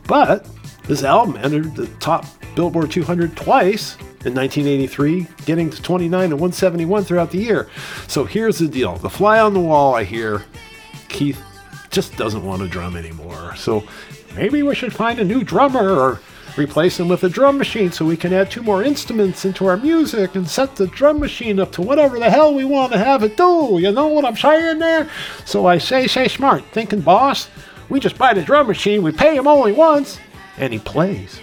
But 0.08 0.50
this 0.86 1.04
album 1.04 1.38
entered 1.38 1.76
the 1.76 1.86
top 2.00 2.26
Billboard 2.56 2.89
200 2.89 3.38
twice 3.38 3.98
in 4.26 4.34
1983, 4.34 5.28
getting 5.45 5.70
to 5.70 5.80
29 5.80 6.24
and 6.24 6.34
171 6.34 7.04
throughout 7.04 7.30
the 7.30 7.38
year. 7.38 7.70
So 8.08 8.26
here's 8.26 8.58
the 8.58 8.68
deal 8.68 8.95
the 8.98 9.12
fly 9.12 9.39
on 9.39 9.54
the 9.54 9.60
wall, 9.60 9.93
I 9.93 10.04
hear 10.04 10.43
Keith 11.10 11.41
just 11.89 12.16
doesn't 12.18 12.45
want 12.45 12.62
to 12.62 12.68
drum 12.68 12.95
anymore. 12.95 13.55
So 13.55 13.84
maybe 14.36 14.64
we 14.64 14.76
should 14.76 14.93
find 14.93 15.20
a 15.20 15.26
new 15.26 15.43
drummer 15.43 15.89
or 15.97 16.20
replace 16.58 16.99
him 16.99 17.08
with 17.08 17.24
a 17.24 17.30
drum 17.30 17.58
machine 17.58 17.91
so 17.91 18.05
we 18.05 18.18
can 18.18 18.34
add 18.34 18.49
two 18.49 18.64
more 18.64 18.84
instruments 18.84 19.45
into 19.45 19.68
our 19.68 19.78
music 19.78 20.36
and 20.36 20.47
set 20.47 20.76
the 20.76 20.88
drum 20.88 21.20
machine 21.20 21.60
up 21.60 21.72
to 21.74 21.82
whatever 21.82 22.20
the 22.20 22.30
hell 22.30 22.53
we 22.53 22.66
want 22.66 22.91
to 22.91 22.97
have 22.97 23.24
it 23.24 23.38
do. 23.38 23.78
You 23.80 23.91
know 23.91 24.08
what 24.08 24.26
I'm 24.26 24.36
saying 24.36 24.80
there? 24.80 25.10
So 25.45 25.66
I 25.66 25.78
say, 25.78 26.08
say 26.08 26.28
smart, 26.28 26.64
thinking 26.72 27.01
boss, 27.01 27.49
we 27.89 27.99
just 27.99 28.18
buy 28.18 28.34
the 28.34 28.41
drum 28.41 28.68
machine, 28.68 29.03
we 29.03 29.12
pay 29.12 29.36
him 29.36 29.47
only 29.47 29.72
once, 29.72 30.20
and 30.58 30.74
he 30.74 30.80
plays. 30.80 31.39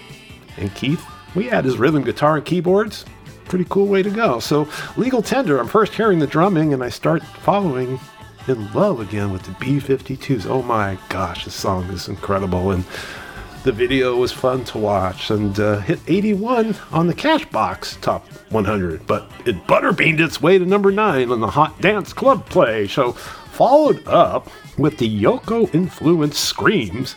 And 0.57 0.75
Keith, 0.75 1.05
we 1.35 1.51
add 1.51 1.65
his 1.65 1.79
rhythm 1.79 2.05
guitar 2.05 2.37
and 2.37 2.45
keyboards. 2.45 3.05
Pretty 3.47 3.67
cool 3.69 3.87
way 3.87 4.03
to 4.03 4.11
go. 4.11 4.41
So, 4.41 4.69
Legal 4.97 5.23
Tender, 5.23 5.59
I'm 5.59 5.69
first 5.69 5.95
hearing 5.95 6.19
the 6.19 6.27
drumming 6.27 6.73
and 6.73 6.83
I 6.83 6.89
start 6.89 7.23
following 7.23 7.99
in 8.49 8.73
love 8.73 9.01
again 9.01 9.33
with 9.33 9.43
the 9.43 9.53
B 9.61 9.79
52s. 9.79 10.47
Oh 10.47 10.63
my 10.63 10.99
gosh, 11.09 11.45
this 11.45 11.55
song 11.55 11.85
is 11.85 12.09
incredible. 12.09 12.71
And 12.71 12.85
The 13.65 13.73
video 13.73 14.17
was 14.17 14.31
fun 14.31 14.63
to 14.67 14.79
watch 14.79 15.31
and 15.31 15.59
uh, 15.59 15.79
hit 15.81 15.99
81 16.07 16.77
on 16.93 17.07
the 17.07 17.15
Cashbox 17.15 17.99
Top 18.03 18.27
100, 18.51 19.07
but 19.07 19.31
it 19.47 19.67
butterbeaned 19.67 20.21
its 20.21 20.43
way 20.43 20.59
to 20.59 20.67
number 20.67 20.93
9 20.93 21.31
on 21.31 21.41
the 21.41 21.47
Hot 21.49 21.81
Dance 21.81 22.13
Club 22.13 22.45
Play. 22.47 22.87
So, 22.89 23.13
followed 23.13 24.07
up 24.07 24.51
with 24.77 24.99
the 24.99 25.09
Yoko 25.23 25.73
influenced 25.75 26.45
screams 26.45 27.17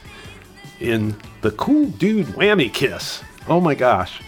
in 0.80 1.18
the 1.42 1.52
Cool 1.52 1.88
Dude 1.88 2.28
Whammy 2.28 2.74
Kiss. 2.74 3.24
Oh 3.50 3.60
my 3.60 3.76
gosh. 3.76 4.22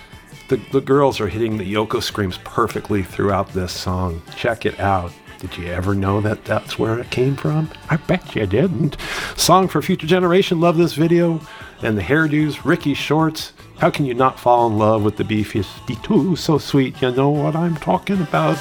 The, 0.50 0.58
the 0.74 0.82
girls 0.82 1.22
are 1.22 1.28
hitting 1.30 1.58
the 1.58 1.74
Yoko 1.74 2.02
screams 2.04 2.39
perfectly 2.39 3.02
throughout 3.04 3.54
this 3.54 3.72
song. 3.72 4.22
Check 4.36 4.66
it 4.66 4.78
out. 4.80 5.14
Did 5.39 5.57
you 5.57 5.67
ever 5.67 5.95
know 5.95 6.19
that 6.19 6.43
that's 6.43 6.77
where 6.77 6.99
it 6.99 7.11
came 7.11 7.37
from? 7.37 7.69
I 7.89 7.95
bet 7.95 8.35
you 8.35 8.45
didn't. 8.45 8.97
Song 9.37 9.69
for 9.69 9.81
Future 9.81 10.05
Generation, 10.05 10.59
love 10.59 10.75
this 10.75 10.93
video. 10.93 11.39
And 11.81 11.97
the 11.97 12.01
hairdos, 12.01 12.65
Ricky 12.65 12.93
Shorts. 12.93 13.53
How 13.77 13.89
can 13.89 14.03
you 14.03 14.13
not 14.13 14.37
fall 14.37 14.67
in 14.67 14.77
love 14.77 15.01
with 15.03 15.15
the 15.15 15.23
B 15.23 15.43
52? 15.43 16.35
So 16.35 16.57
sweet, 16.57 17.01
you 17.01 17.11
know 17.11 17.29
what 17.29 17.55
I'm 17.55 17.77
talking 17.77 18.21
about. 18.21 18.57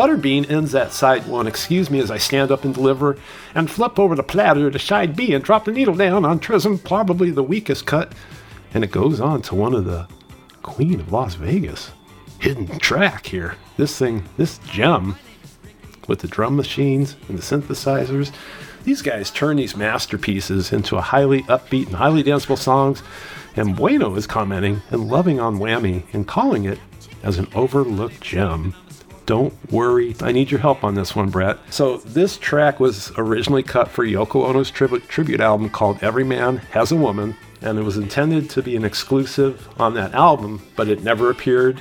Butterbean 0.00 0.50
ends 0.50 0.72
that 0.72 0.92
side 0.92 1.26
one. 1.26 1.46
Excuse 1.46 1.90
me 1.90 2.00
as 2.00 2.10
I 2.10 2.16
stand 2.16 2.50
up 2.50 2.64
and 2.64 2.72
deliver 2.72 3.18
and 3.54 3.70
flip 3.70 3.98
over 3.98 4.14
the 4.14 4.22
platter 4.22 4.70
to 4.70 4.78
side 4.78 5.14
B 5.14 5.34
and 5.34 5.44
drop 5.44 5.66
the 5.66 5.72
needle 5.72 5.94
down 5.94 6.24
on 6.24 6.40
Trism, 6.40 6.82
probably 6.82 7.30
the 7.30 7.42
weakest 7.42 7.84
cut. 7.84 8.14
And 8.72 8.82
it 8.82 8.92
goes 8.92 9.20
on 9.20 9.42
to 9.42 9.54
one 9.54 9.74
of 9.74 9.84
the 9.84 10.08
Queen 10.62 11.00
of 11.00 11.12
Las 11.12 11.34
Vegas 11.34 11.90
hidden 12.38 12.78
track 12.78 13.26
here. 13.26 13.56
This 13.76 13.98
thing, 13.98 14.24
this 14.38 14.56
gem 14.60 15.16
with 16.08 16.20
the 16.20 16.28
drum 16.28 16.56
machines 16.56 17.16
and 17.28 17.36
the 17.36 17.42
synthesizers. 17.42 18.32
These 18.84 19.02
guys 19.02 19.30
turn 19.30 19.58
these 19.58 19.76
masterpieces 19.76 20.72
into 20.72 20.96
a 20.96 21.02
highly 21.02 21.42
upbeat 21.42 21.88
and 21.88 21.96
highly 21.96 22.24
danceable 22.24 22.56
songs. 22.56 23.02
And 23.54 23.76
Bueno 23.76 24.14
is 24.14 24.26
commenting 24.26 24.80
and 24.88 25.08
loving 25.08 25.40
on 25.40 25.58
Whammy 25.58 26.04
and 26.14 26.26
calling 26.26 26.64
it 26.64 26.78
as 27.22 27.36
an 27.36 27.48
overlooked 27.54 28.22
gem. 28.22 28.74
Don't 29.30 29.54
worry, 29.70 30.16
I 30.22 30.32
need 30.32 30.50
your 30.50 30.58
help 30.58 30.82
on 30.82 30.96
this 30.96 31.14
one, 31.14 31.30
Brett. 31.30 31.56
So, 31.70 31.98
this 31.98 32.36
track 32.36 32.80
was 32.80 33.12
originally 33.16 33.62
cut 33.62 33.86
for 33.86 34.04
Yoko 34.04 34.44
Ono's 34.44 34.72
tribute, 34.72 35.08
tribute 35.08 35.38
album 35.38 35.70
called 35.70 36.02
Every 36.02 36.24
Man 36.24 36.56
Has 36.72 36.90
a 36.90 36.96
Woman, 36.96 37.36
and 37.62 37.78
it 37.78 37.82
was 37.82 37.96
intended 37.96 38.50
to 38.50 38.60
be 38.60 38.74
an 38.74 38.84
exclusive 38.84 39.68
on 39.78 39.94
that 39.94 40.14
album, 40.14 40.66
but 40.74 40.88
it 40.88 41.04
never 41.04 41.30
appeared. 41.30 41.80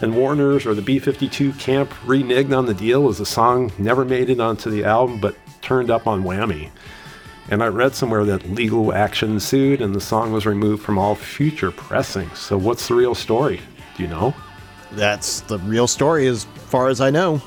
And 0.00 0.14
Warner's 0.14 0.64
or 0.64 0.74
the 0.74 0.80
B 0.80 1.00
52 1.00 1.54
camp 1.54 1.90
reneged 2.04 2.56
on 2.56 2.66
the 2.66 2.72
deal 2.74 3.08
as 3.08 3.18
the 3.18 3.26
song 3.26 3.72
never 3.78 4.04
made 4.04 4.30
it 4.30 4.38
onto 4.38 4.70
the 4.70 4.84
album 4.84 5.18
but 5.20 5.34
turned 5.62 5.90
up 5.90 6.06
on 6.06 6.22
Whammy. 6.22 6.70
And 7.50 7.64
I 7.64 7.66
read 7.66 7.96
somewhere 7.96 8.24
that 8.26 8.48
legal 8.48 8.94
action 8.94 9.32
ensued 9.32 9.80
and 9.80 9.92
the 9.92 10.00
song 10.00 10.30
was 10.30 10.46
removed 10.46 10.84
from 10.84 10.98
all 10.98 11.16
future 11.16 11.72
pressings. 11.72 12.38
So, 12.38 12.56
what's 12.56 12.86
the 12.86 12.94
real 12.94 13.16
story? 13.16 13.60
Do 13.96 14.04
you 14.04 14.08
know? 14.08 14.36
That's 14.92 15.40
the 15.42 15.58
real 15.58 15.86
story, 15.86 16.26
as 16.26 16.44
far 16.68 16.88
as 16.88 17.00
I 17.00 17.10
know. 17.10 17.42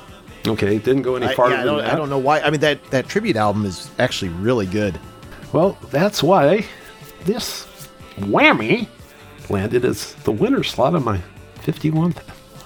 Okay, 0.48 0.76
it 0.76 0.84
didn't 0.84 1.02
go 1.02 1.16
any 1.16 1.28
I, 1.28 1.36
farther 1.36 1.56
yeah, 1.56 1.62
I 1.62 1.66
don't, 1.66 1.78
that. 1.80 1.94
I 1.94 1.96
don't 1.96 2.10
know 2.10 2.18
why. 2.18 2.40
I 2.42 2.50
mean, 2.50 2.62
that 2.62 2.84
that 2.92 3.08
tribute 3.08 3.36
album 3.36 3.66
is 3.66 3.90
actually 4.00 4.30
really 4.30 4.66
good. 4.66 5.00
Well, 5.52 5.78
that's 5.90 6.24
why 6.24 6.66
this 7.26 7.68
whammy 8.18 8.88
landed 9.50 9.86
as 9.86 10.14
the 10.16 10.32
winner 10.32 10.64
slot 10.64 10.96
of 10.96 11.04
my 11.04 11.22
51th 11.64 12.18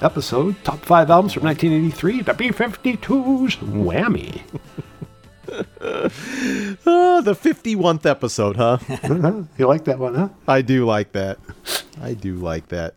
episode. 0.01 0.55
Top 0.63 0.79
five 0.79 1.09
albums 1.09 1.33
from 1.33 1.43
1983, 1.43 2.21
the 2.21 2.33
B 2.33 2.49
52's 2.49 3.55
Whammy. 3.57 4.41
oh, 6.85 7.21
the 7.21 7.33
51th 7.33 8.05
episode, 8.05 8.57
huh? 8.57 8.77
you 9.57 9.67
like 9.67 9.85
that 9.85 9.99
one, 9.99 10.15
huh? 10.15 10.29
I 10.47 10.61
do 10.61 10.85
like 10.85 11.13
that. 11.13 11.39
I 12.01 12.13
do 12.13 12.35
like 12.35 12.67
that. 12.69 12.95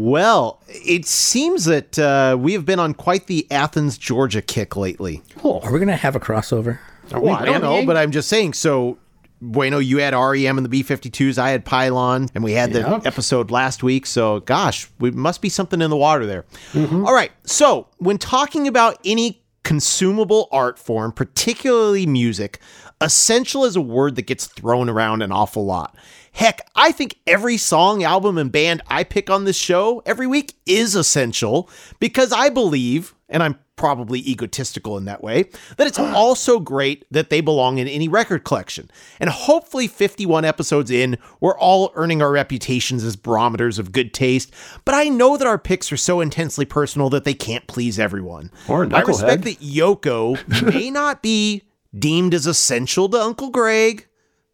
Well, 0.00 0.62
it 0.68 1.06
seems 1.06 1.64
that 1.64 1.98
uh, 1.98 2.36
we 2.38 2.52
have 2.52 2.64
been 2.64 2.78
on 2.78 2.94
quite 2.94 3.26
the 3.26 3.50
Athens, 3.50 3.98
Georgia 3.98 4.40
kick 4.40 4.76
lately. 4.76 5.22
Oh, 5.42 5.58
are 5.58 5.72
we 5.72 5.80
going 5.80 5.88
to 5.88 5.96
have 5.96 6.14
a 6.14 6.20
crossover? 6.20 6.78
well, 7.12 7.34
I 7.34 7.44
don't 7.44 7.60
know, 7.62 7.84
but 7.84 7.96
I'm 7.96 8.12
just 8.12 8.28
saying. 8.28 8.52
So, 8.52 8.98
Bueno, 9.40 9.80
you 9.80 9.98
had 9.98 10.14
REM 10.14 10.56
and 10.56 10.64
the 10.64 10.68
B 10.68 10.84
52s. 10.84 11.36
I 11.36 11.50
had 11.50 11.64
Pylon, 11.64 12.28
and 12.32 12.44
we 12.44 12.52
had 12.52 12.72
the 12.72 12.80
Yep. 12.82 13.06
episode 13.06 13.50
last 13.50 13.82
week. 13.82 14.06
So, 14.06 14.38
gosh, 14.40 14.88
we 15.00 15.10
must 15.10 15.42
be 15.42 15.48
something 15.48 15.82
in 15.82 15.90
the 15.90 15.96
water 15.96 16.26
there. 16.26 16.44
Mm-hmm. 16.74 17.04
All 17.04 17.12
right. 17.12 17.32
So, 17.42 17.88
when 17.98 18.18
talking 18.18 18.68
about 18.68 19.00
any 19.04 19.42
consumable 19.64 20.46
art 20.52 20.78
form, 20.78 21.10
particularly 21.10 22.06
music, 22.06 22.60
essential 23.00 23.64
is 23.64 23.74
a 23.74 23.80
word 23.80 24.14
that 24.14 24.26
gets 24.28 24.46
thrown 24.46 24.88
around 24.88 25.22
an 25.22 25.32
awful 25.32 25.64
lot. 25.66 25.96
Heck, 26.32 26.68
I 26.74 26.92
think 26.92 27.18
every 27.26 27.56
song, 27.56 28.02
album, 28.02 28.38
and 28.38 28.52
band 28.52 28.82
I 28.88 29.04
pick 29.04 29.30
on 29.30 29.44
this 29.44 29.56
show 29.56 30.02
every 30.06 30.26
week 30.26 30.54
is 30.66 30.94
essential 30.94 31.68
because 31.98 32.32
I 32.32 32.48
believe, 32.48 33.14
and 33.28 33.42
I'm 33.42 33.58
probably 33.78 34.18
egotistical 34.28 34.98
in 34.98 35.06
that 35.06 35.22
way, 35.22 35.44
that 35.78 35.86
it's 35.86 35.98
also 35.98 36.58
great 36.58 37.06
that 37.10 37.30
they 37.30 37.40
belong 37.40 37.78
in 37.78 37.88
any 37.88 38.08
record 38.08 38.44
collection. 38.44 38.90
And 39.18 39.30
hopefully, 39.30 39.86
51 39.86 40.44
episodes 40.44 40.90
in, 40.90 41.16
we're 41.40 41.58
all 41.58 41.92
earning 41.94 42.20
our 42.20 42.30
reputations 42.30 43.04
as 43.04 43.16
barometers 43.16 43.78
of 43.78 43.92
good 43.92 44.12
taste. 44.12 44.52
But 44.84 44.94
I 44.94 45.04
know 45.04 45.36
that 45.38 45.46
our 45.46 45.58
picks 45.58 45.90
are 45.90 45.96
so 45.96 46.20
intensely 46.20 46.66
personal 46.66 47.08
that 47.10 47.24
they 47.24 47.34
can't 47.34 47.66
please 47.66 47.98
everyone. 47.98 48.50
Or 48.68 48.92
I 48.94 49.00
respect 49.00 49.44
that 49.44 49.60
Yoko 49.60 50.36
may 50.74 50.90
not 50.90 51.22
be 51.22 51.62
deemed 51.96 52.34
as 52.34 52.46
essential 52.46 53.08
to 53.08 53.18
Uncle 53.20 53.50
Greg. 53.50 54.06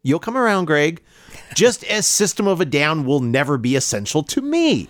You'll 0.03 0.19
come 0.19 0.37
around, 0.37 0.65
Greg. 0.65 1.03
Just 1.53 1.83
as 1.85 2.07
System 2.07 2.47
of 2.47 2.59
a 2.59 2.65
Down 2.65 3.05
will 3.05 3.19
never 3.19 3.57
be 3.57 3.75
essential 3.75 4.23
to 4.23 4.41
me. 4.41 4.89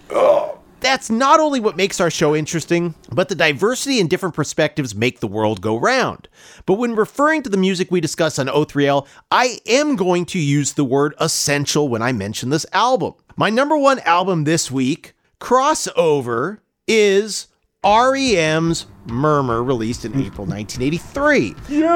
That's 0.82 1.10
not 1.10 1.40
only 1.40 1.60
what 1.60 1.78
makes 1.78 2.00
our 2.00 2.12
show 2.12 2.36
interesting, 2.36 2.94
but 3.12 3.28
the 3.28 3.34
diversity 3.36 4.00
and 4.00 4.08
different 4.08 4.36
perspectives 4.36 4.94
make 4.94 5.20
the 5.20 5.28
world 5.28 5.60
go 5.62 5.78
round. 5.78 6.28
But 6.68 6.76
when 6.76 6.96
referring 6.96 7.42
to 7.44 7.50
the 7.50 7.58
music 7.58 7.90
we 7.90 8.02
discuss 8.02 8.38
on 8.38 8.48
O3L, 8.48 9.08
I 9.32 9.58
am 9.66 9.96
going 9.96 10.26
to 10.28 10.40
use 10.40 10.74
the 10.74 10.84
word 10.84 11.16
essential 11.20 11.90
when 11.90 12.04
I 12.04 12.12
mention 12.12 12.52
this 12.52 12.68
album. 12.72 13.16
My 13.36 13.50
number 13.50 13.76
one 13.78 14.00
album 14.02 14.44
this 14.44 14.70
week, 14.70 15.14
Crossover, 15.40 16.60
is 16.88 17.48
REM's 17.84 18.86
Murmur, 19.08 19.64
released 19.64 20.06
in 20.06 20.12
April 20.12 20.46
1983. 20.46 21.56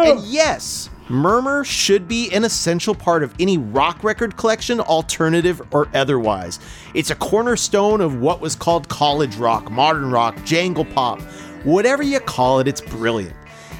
And 0.09 0.19
yes, 0.21 0.89
Murmur 1.09 1.63
should 1.63 2.07
be 2.07 2.31
an 2.31 2.43
essential 2.43 2.93
part 2.93 3.23
of 3.23 3.33
any 3.39 3.57
rock 3.57 4.03
record 4.03 4.37
collection, 4.37 4.79
alternative 4.79 5.59
or 5.73 5.87
otherwise. 5.95 6.59
It's 6.93 7.09
a 7.09 7.15
cornerstone 7.15 7.99
of 7.99 8.21
what 8.21 8.41
was 8.41 8.55
called 8.55 8.87
college 8.89 9.35
rock, 9.37 9.71
modern 9.71 10.11
rock, 10.11 10.37
jangle 10.45 10.85
pop, 10.85 11.19
whatever 11.63 12.03
you 12.03 12.19
call 12.19 12.59
it, 12.59 12.67
it's 12.67 12.81
brilliant. 12.81 13.35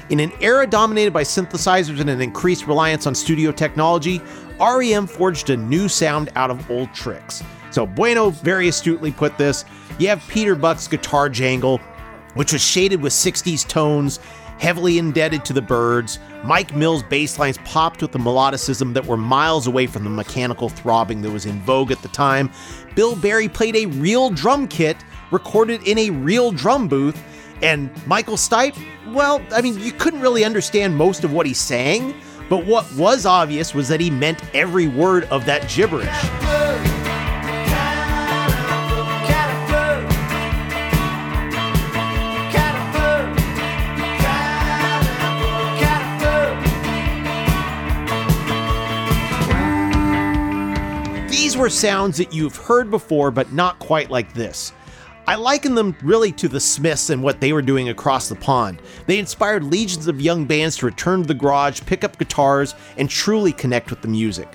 In 0.08 0.18
an 0.18 0.32
era 0.40 0.66
dominated 0.66 1.12
by 1.12 1.22
synthesizers 1.22 2.00
and 2.00 2.10
an 2.10 2.20
increased 2.20 2.66
reliance 2.66 3.06
on 3.06 3.14
studio 3.14 3.52
technology, 3.52 4.20
REM 4.58 5.06
forged 5.06 5.50
a 5.50 5.56
new 5.56 5.88
sound 5.88 6.30
out 6.34 6.50
of 6.50 6.68
old 6.68 6.92
tricks. 6.92 7.44
So 7.70 7.86
Bueno 7.86 8.30
very 8.30 8.66
astutely 8.66 9.12
put 9.12 9.38
this. 9.38 9.64
You 10.00 10.08
have 10.08 10.20
Peter 10.26 10.56
Buck's 10.56 10.88
guitar 10.88 11.28
jangle, 11.28 11.78
which 12.34 12.52
was 12.52 12.60
shaded 12.60 13.00
with 13.00 13.12
60s 13.12 13.66
tones, 13.68 14.18
heavily 14.60 14.98
indebted 14.98 15.42
to 15.46 15.54
the 15.54 15.62
Byrds. 15.62 16.18
Mike 16.44 16.76
Mills' 16.76 17.02
bass 17.02 17.38
lines 17.38 17.58
popped 17.64 18.02
with 18.02 18.12
the 18.12 18.18
melodicism 18.18 18.92
that 18.92 19.06
were 19.06 19.16
miles 19.16 19.66
away 19.66 19.86
from 19.86 20.04
the 20.04 20.10
mechanical 20.10 20.68
throbbing 20.68 21.22
that 21.22 21.30
was 21.30 21.46
in 21.46 21.60
vogue 21.62 21.90
at 21.90 22.02
the 22.02 22.08
time. 22.08 22.50
Bill 22.94 23.16
Berry 23.16 23.48
played 23.48 23.74
a 23.74 23.86
real 23.86 24.28
drum 24.28 24.68
kit 24.68 24.98
recorded 25.30 25.82
in 25.88 25.98
a 25.98 26.10
real 26.10 26.52
drum 26.52 26.88
booth. 26.88 27.18
And 27.62 27.90
Michael 28.06 28.36
Stipe, 28.36 28.76
well, 29.14 29.42
I 29.50 29.62
mean, 29.62 29.80
you 29.80 29.92
couldn't 29.92 30.20
really 30.20 30.44
understand 30.44 30.94
most 30.94 31.24
of 31.24 31.32
what 31.32 31.46
he 31.46 31.54
sang, 31.54 32.14
but 32.50 32.66
what 32.66 32.90
was 32.94 33.24
obvious 33.24 33.74
was 33.74 33.88
that 33.88 34.00
he 34.00 34.10
meant 34.10 34.42
every 34.54 34.88
word 34.88 35.24
of 35.24 35.46
that 35.46 35.68
gibberish. 35.70 36.99
Were 51.60 51.68
sounds 51.68 52.16
that 52.16 52.32
you've 52.32 52.56
heard 52.56 52.90
before, 52.90 53.30
but 53.30 53.52
not 53.52 53.78
quite 53.80 54.10
like 54.10 54.32
this. 54.32 54.72
I 55.26 55.34
liken 55.34 55.74
them 55.74 55.94
really 56.02 56.32
to 56.32 56.48
the 56.48 56.58
Smiths 56.58 57.10
and 57.10 57.22
what 57.22 57.38
they 57.38 57.52
were 57.52 57.60
doing 57.60 57.90
across 57.90 58.30
the 58.30 58.34
pond. 58.34 58.80
They 59.06 59.18
inspired 59.18 59.64
legions 59.64 60.06
of 60.06 60.22
young 60.22 60.46
bands 60.46 60.78
to 60.78 60.86
return 60.86 61.20
to 61.20 61.28
the 61.28 61.34
garage, 61.34 61.82
pick 61.84 62.02
up 62.02 62.16
guitars, 62.16 62.74
and 62.96 63.10
truly 63.10 63.52
connect 63.52 63.90
with 63.90 64.00
the 64.00 64.08
music. 64.08 64.48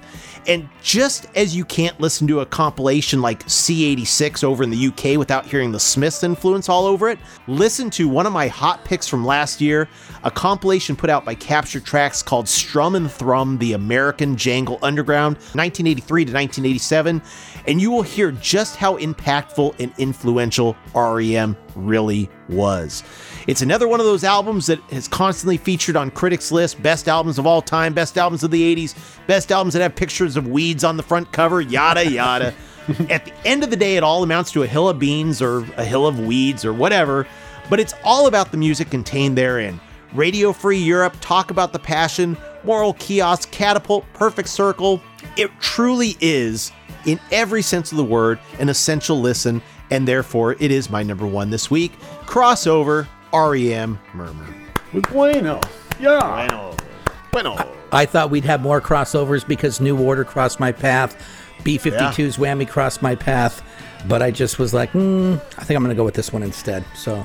And 0.47 0.69
just 0.81 1.27
as 1.35 1.55
you 1.55 1.65
can't 1.65 1.99
listen 1.99 2.27
to 2.27 2.41
a 2.41 2.45
compilation 2.45 3.21
like 3.21 3.43
C86 3.45 4.43
over 4.43 4.63
in 4.63 4.69
the 4.69 4.87
UK 4.87 5.17
without 5.17 5.45
hearing 5.45 5.71
the 5.71 5.79
Smiths 5.79 6.23
influence 6.23 6.69
all 6.69 6.85
over 6.85 7.09
it, 7.09 7.17
listen 7.47 7.89
to 7.91 8.07
one 8.07 8.27
of 8.27 8.33
my 8.33 8.47
hot 8.47 8.85
picks 8.85 9.07
from 9.07 9.25
last 9.25 9.59
year, 9.59 9.89
a 10.23 10.29
compilation 10.29 10.95
put 10.95 11.09
out 11.09 11.25
by 11.25 11.33
Capture 11.33 11.79
Tracks 11.79 12.21
called 12.21 12.47
Strum 12.47 12.95
and 12.95 13.11
Thrum 13.11 13.57
The 13.57 13.73
American 13.73 14.35
Jangle 14.35 14.77
Underground, 14.83 15.37
1983 15.37 16.25
to 16.25 16.33
1987, 16.33 17.21
and 17.67 17.81
you 17.81 17.89
will 17.89 18.03
hear 18.03 18.31
just 18.31 18.75
how 18.75 18.97
impactful 18.97 19.79
and 19.79 19.91
influential 19.97 20.75
REM 20.93 21.57
really 21.75 22.29
was. 22.49 23.03
It's 23.47 23.61
another 23.61 23.87
one 23.87 23.99
of 23.99 24.07
those 24.07 24.23
albums 24.23 24.65
that 24.67 24.79
has 24.91 25.07
constantly 25.07 25.57
featured 25.57 25.95
on 25.95 26.09
critics' 26.09 26.51
lists 26.51 26.79
best 26.79 27.07
albums 27.07 27.37
of 27.37 27.45
all 27.45 27.61
time, 27.61 27.93
best 27.93 28.17
albums 28.17 28.43
of 28.43 28.49
the 28.49 28.75
80s, 28.75 28.95
best 29.27 29.51
albums 29.51 29.73
that 29.73 29.81
have 29.81 29.95
pictures 29.95 30.35
of 30.35 30.47
weeds 30.47 30.83
on 30.83 30.97
the 30.97 31.03
front 31.03 31.31
cover, 31.31 31.61
yada, 31.61 32.09
yada. 32.09 32.53
At 33.09 33.25
the 33.25 33.33
end 33.45 33.63
of 33.63 33.69
the 33.69 33.75
day, 33.75 33.97
it 33.97 34.03
all 34.03 34.23
amounts 34.23 34.51
to 34.53 34.63
a 34.63 34.67
hill 34.67 34.89
of 34.89 34.97
beans 34.97 35.41
or 35.41 35.59
a 35.77 35.83
hill 35.83 36.07
of 36.07 36.19
weeds 36.19 36.65
or 36.65 36.73
whatever, 36.73 37.27
but 37.69 37.79
it's 37.79 37.93
all 38.03 38.27
about 38.27 38.51
the 38.51 38.57
music 38.57 38.89
contained 38.89 39.37
therein. 39.37 39.79
Radio 40.13 40.51
Free 40.53 40.77
Europe, 40.77 41.15
Talk 41.19 41.51
About 41.51 41.73
the 41.73 41.79
Passion, 41.79 42.37
Moral 42.63 42.93
Kiosk, 42.93 43.51
Catapult, 43.51 44.05
Perfect 44.13 44.49
Circle. 44.49 45.01
It 45.35 45.51
truly 45.59 46.15
is, 46.21 46.71
in 47.05 47.19
every 47.31 47.61
sense 47.61 47.91
of 47.91 47.97
the 47.97 48.03
word, 48.03 48.39
an 48.59 48.69
essential 48.69 49.19
listen, 49.19 49.61
and 49.91 50.07
therefore 50.07 50.55
it 50.59 50.71
is 50.71 50.89
my 50.89 51.03
number 51.03 51.27
one 51.27 51.49
this 51.49 51.69
week. 51.69 51.91
Crossover, 52.25 53.07
REM, 53.35 53.99
Murmur. 54.13 54.45
With 54.93 55.09
bueno. 55.09 55.59
Yeah. 55.99 56.47
Bueno. 56.47 56.75
Bueno. 57.31 57.71
I 57.91 58.05
thought 58.05 58.29
we'd 58.29 58.45
have 58.45 58.61
more 58.61 58.81
crossovers 58.81 59.47
because 59.47 59.81
New 59.81 59.99
Order 59.99 60.23
crossed 60.23 60.59
my 60.59 60.71
path, 60.71 61.21
B52's 61.63 62.37
Whammy 62.37 62.67
crossed 62.67 63.01
my 63.01 63.15
path, 63.15 63.61
but 64.07 64.21
I 64.21 64.31
just 64.31 64.59
was 64.59 64.73
like, 64.73 64.91
mm, 64.93 65.35
I 65.57 65.63
think 65.63 65.77
I'm 65.77 65.83
going 65.83 65.95
to 65.95 65.99
go 65.99 66.03
with 66.03 66.13
this 66.13 66.31
one 66.31 66.43
instead. 66.43 66.85
So, 66.95 67.23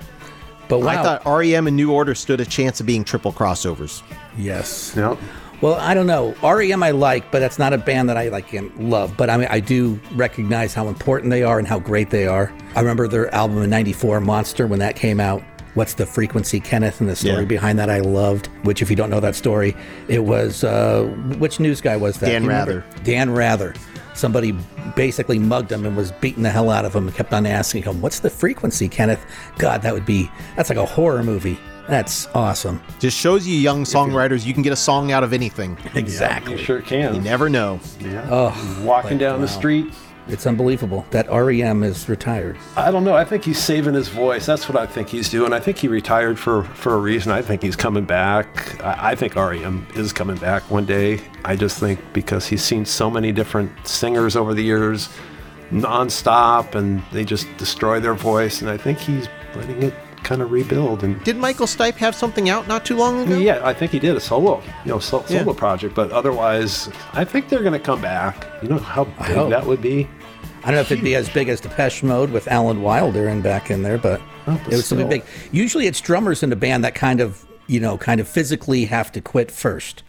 but 0.68 0.80
wow. 0.80 0.88
I 0.88 1.02
thought 1.02 1.26
REM 1.26 1.66
and 1.66 1.76
New 1.76 1.92
Order 1.92 2.14
stood 2.14 2.40
a 2.40 2.46
chance 2.46 2.80
of 2.80 2.86
being 2.86 3.04
triple 3.04 3.32
crossovers. 3.32 4.02
Yes. 4.36 4.94
Yep. 4.96 5.18
Well, 5.60 5.74
I 5.74 5.92
don't 5.92 6.06
know. 6.06 6.34
REM 6.42 6.82
I 6.82 6.90
like, 6.90 7.30
but 7.30 7.40
that's 7.40 7.58
not 7.58 7.72
a 7.72 7.78
band 7.78 8.08
that 8.08 8.16
I 8.16 8.28
like 8.28 8.52
and 8.54 8.90
love. 8.90 9.14
But 9.16 9.28
I 9.28 9.36
mean, 9.36 9.48
I 9.50 9.60
do 9.60 10.00
recognize 10.14 10.72
how 10.72 10.88
important 10.88 11.30
they 11.30 11.42
are 11.42 11.58
and 11.58 11.68
how 11.68 11.78
great 11.78 12.08
they 12.08 12.26
are. 12.26 12.52
I 12.74 12.80
remember 12.80 13.08
their 13.08 13.32
album 13.34 13.62
in 13.62 13.68
'94, 13.68 14.20
Monster, 14.20 14.66
when 14.66 14.78
that 14.78 14.96
came 14.96 15.20
out. 15.20 15.42
What's 15.74 15.94
the 15.94 16.06
frequency, 16.06 16.58
Kenneth, 16.60 17.00
and 17.00 17.08
the 17.08 17.14
story 17.16 17.40
Yeah. 17.40 17.44
behind 17.44 17.78
that 17.78 17.88
I 17.90 18.00
loved. 18.00 18.48
Which, 18.64 18.82
if 18.82 18.90
you 18.90 18.96
don't 18.96 19.10
know 19.10 19.20
that 19.20 19.36
story, 19.36 19.76
it 20.08 20.24
was 20.24 20.64
uh, 20.64 21.04
which 21.38 21.60
news 21.60 21.80
guy 21.80 21.96
was 21.96 22.18
that? 22.18 22.26
Dan 22.26 22.42
Do 22.42 22.48
you 22.48 22.50
remember? 22.52 22.84
Dan 23.04 23.30
Rather. 23.30 23.74
Somebody 24.14 24.54
basically 24.96 25.38
mugged 25.38 25.70
him 25.72 25.86
and 25.86 25.96
was 25.96 26.12
beating 26.12 26.42
the 26.42 26.50
hell 26.50 26.68
out 26.70 26.84
of 26.84 26.94
him 26.94 27.06
and 27.06 27.16
kept 27.16 27.32
on 27.32 27.46
asking 27.46 27.84
him, 27.84 28.00
"What's 28.00 28.18
the 28.18 28.28
frequency, 28.28 28.88
Kenneth?" 28.88 29.24
God, 29.58 29.82
that 29.82 29.94
would 29.94 30.04
be 30.04 30.30
that's 30.56 30.68
like 30.68 30.78
a 30.78 30.84
horror 30.84 31.22
movie. 31.22 31.58
That's 31.88 32.28
awesome. 32.34 32.80
Just 32.98 33.16
shows 33.16 33.46
you 33.46 33.54
young 33.56 33.84
songwriters 33.84 34.44
you 34.46 34.52
can 34.54 34.62
get 34.62 34.72
a 34.72 34.76
song 34.76 35.10
out 35.12 35.24
of 35.24 35.32
anything. 35.32 35.76
Exactly. 35.94 36.52
You 36.52 36.58
sure 36.58 36.82
can. 36.82 37.14
You 37.14 37.20
never 37.20 37.48
know. 37.48 37.80
Yeah. 38.00 38.26
Oh, 38.30 38.82
Walking 38.84 39.12
like, 39.12 39.20
down 39.20 39.40
the 39.40 39.48
street. 39.48 39.86
It's 40.32 40.46
unbelievable 40.46 41.04
that 41.10 41.28
REM 41.30 41.82
is 41.82 42.08
retired. 42.08 42.56
I 42.76 42.90
don't 42.90 43.04
know. 43.04 43.14
I 43.14 43.24
think 43.24 43.44
he's 43.44 43.58
saving 43.58 43.94
his 43.94 44.08
voice. 44.08 44.46
That's 44.46 44.68
what 44.68 44.78
I 44.78 44.86
think 44.86 45.08
he's 45.08 45.28
doing. 45.28 45.52
I 45.52 45.60
think 45.60 45.78
he 45.78 45.88
retired 45.88 46.38
for, 46.38 46.62
for 46.64 46.94
a 46.94 46.98
reason. 46.98 47.32
I 47.32 47.42
think 47.42 47.62
he's 47.62 47.76
coming 47.76 48.04
back. 48.04 48.82
I, 48.84 49.10
I 49.12 49.14
think 49.14 49.34
REM 49.36 49.86
is 49.94 50.12
coming 50.12 50.36
back 50.36 50.62
one 50.70 50.86
day. 50.86 51.20
I 51.44 51.56
just 51.56 51.78
think 51.78 52.00
because 52.12 52.46
he's 52.46 52.62
seen 52.62 52.84
so 52.84 53.10
many 53.10 53.32
different 53.32 53.70
singers 53.86 54.36
over 54.36 54.54
the 54.54 54.62
years, 54.62 55.08
nonstop, 55.72 56.74
and 56.74 57.02
they 57.12 57.24
just 57.24 57.46
destroy 57.56 58.00
their 58.00 58.14
voice. 58.14 58.60
And 58.60 58.70
I 58.70 58.76
think 58.76 58.98
he's 58.98 59.28
letting 59.54 59.82
it 59.82 59.94
kind 60.22 60.42
of 60.42 60.50
rebuild. 60.52 61.02
And 61.02 61.22
Did 61.24 61.36
Michael 61.38 61.66
Stipe 61.66 61.94
have 61.96 62.14
something 62.14 62.48
out 62.50 62.68
not 62.68 62.84
too 62.84 62.96
long 62.96 63.22
ago? 63.22 63.38
yeah, 63.38 63.60
I 63.66 63.72
think 63.72 63.90
he 63.90 63.98
did 63.98 64.14
a 64.16 64.20
solo, 64.20 64.62
you 64.84 64.92
know, 64.92 64.98
so, 64.98 65.24
Yeah. 65.28 65.40
solo 65.40 65.54
project. 65.54 65.94
But 65.94 66.12
otherwise, 66.12 66.90
I 67.14 67.24
think 67.24 67.48
they're 67.48 67.62
going 67.62 67.72
to 67.72 67.78
come 67.78 68.02
back. 68.02 68.46
You 68.62 68.68
know 68.68 68.78
how 68.78 69.04
big 69.04 69.48
that 69.50 69.64
would 69.66 69.80
be. 69.80 70.08
I 70.62 70.66
don't 70.66 70.74
know 70.74 70.80
if 70.82 70.92
it'd 70.92 71.02
be 71.02 71.14
as 71.14 71.28
big 71.30 71.48
as 71.48 71.60
Depeche 71.60 72.02
Mode 72.02 72.30
with 72.30 72.46
Alan 72.48 72.82
Wilder 72.82 73.28
and 73.28 73.42
back 73.42 73.70
in 73.70 73.82
there, 73.82 73.96
but, 73.96 74.20
but 74.44 74.60
it 74.66 74.72
was 74.72 74.86
something 74.86 75.08
still. 75.08 75.20
big. 75.20 75.24
Usually, 75.52 75.86
it's 75.86 76.00
drummers 76.00 76.42
in 76.42 76.50
the 76.50 76.56
band 76.56 76.84
that 76.84 76.94
kind 76.94 77.20
of, 77.20 77.46
you 77.66 77.80
know, 77.80 77.96
kind 77.96 78.20
of 78.20 78.28
physically 78.28 78.84
have 78.84 79.10
to 79.12 79.22
quit 79.22 79.50
first, 79.50 80.02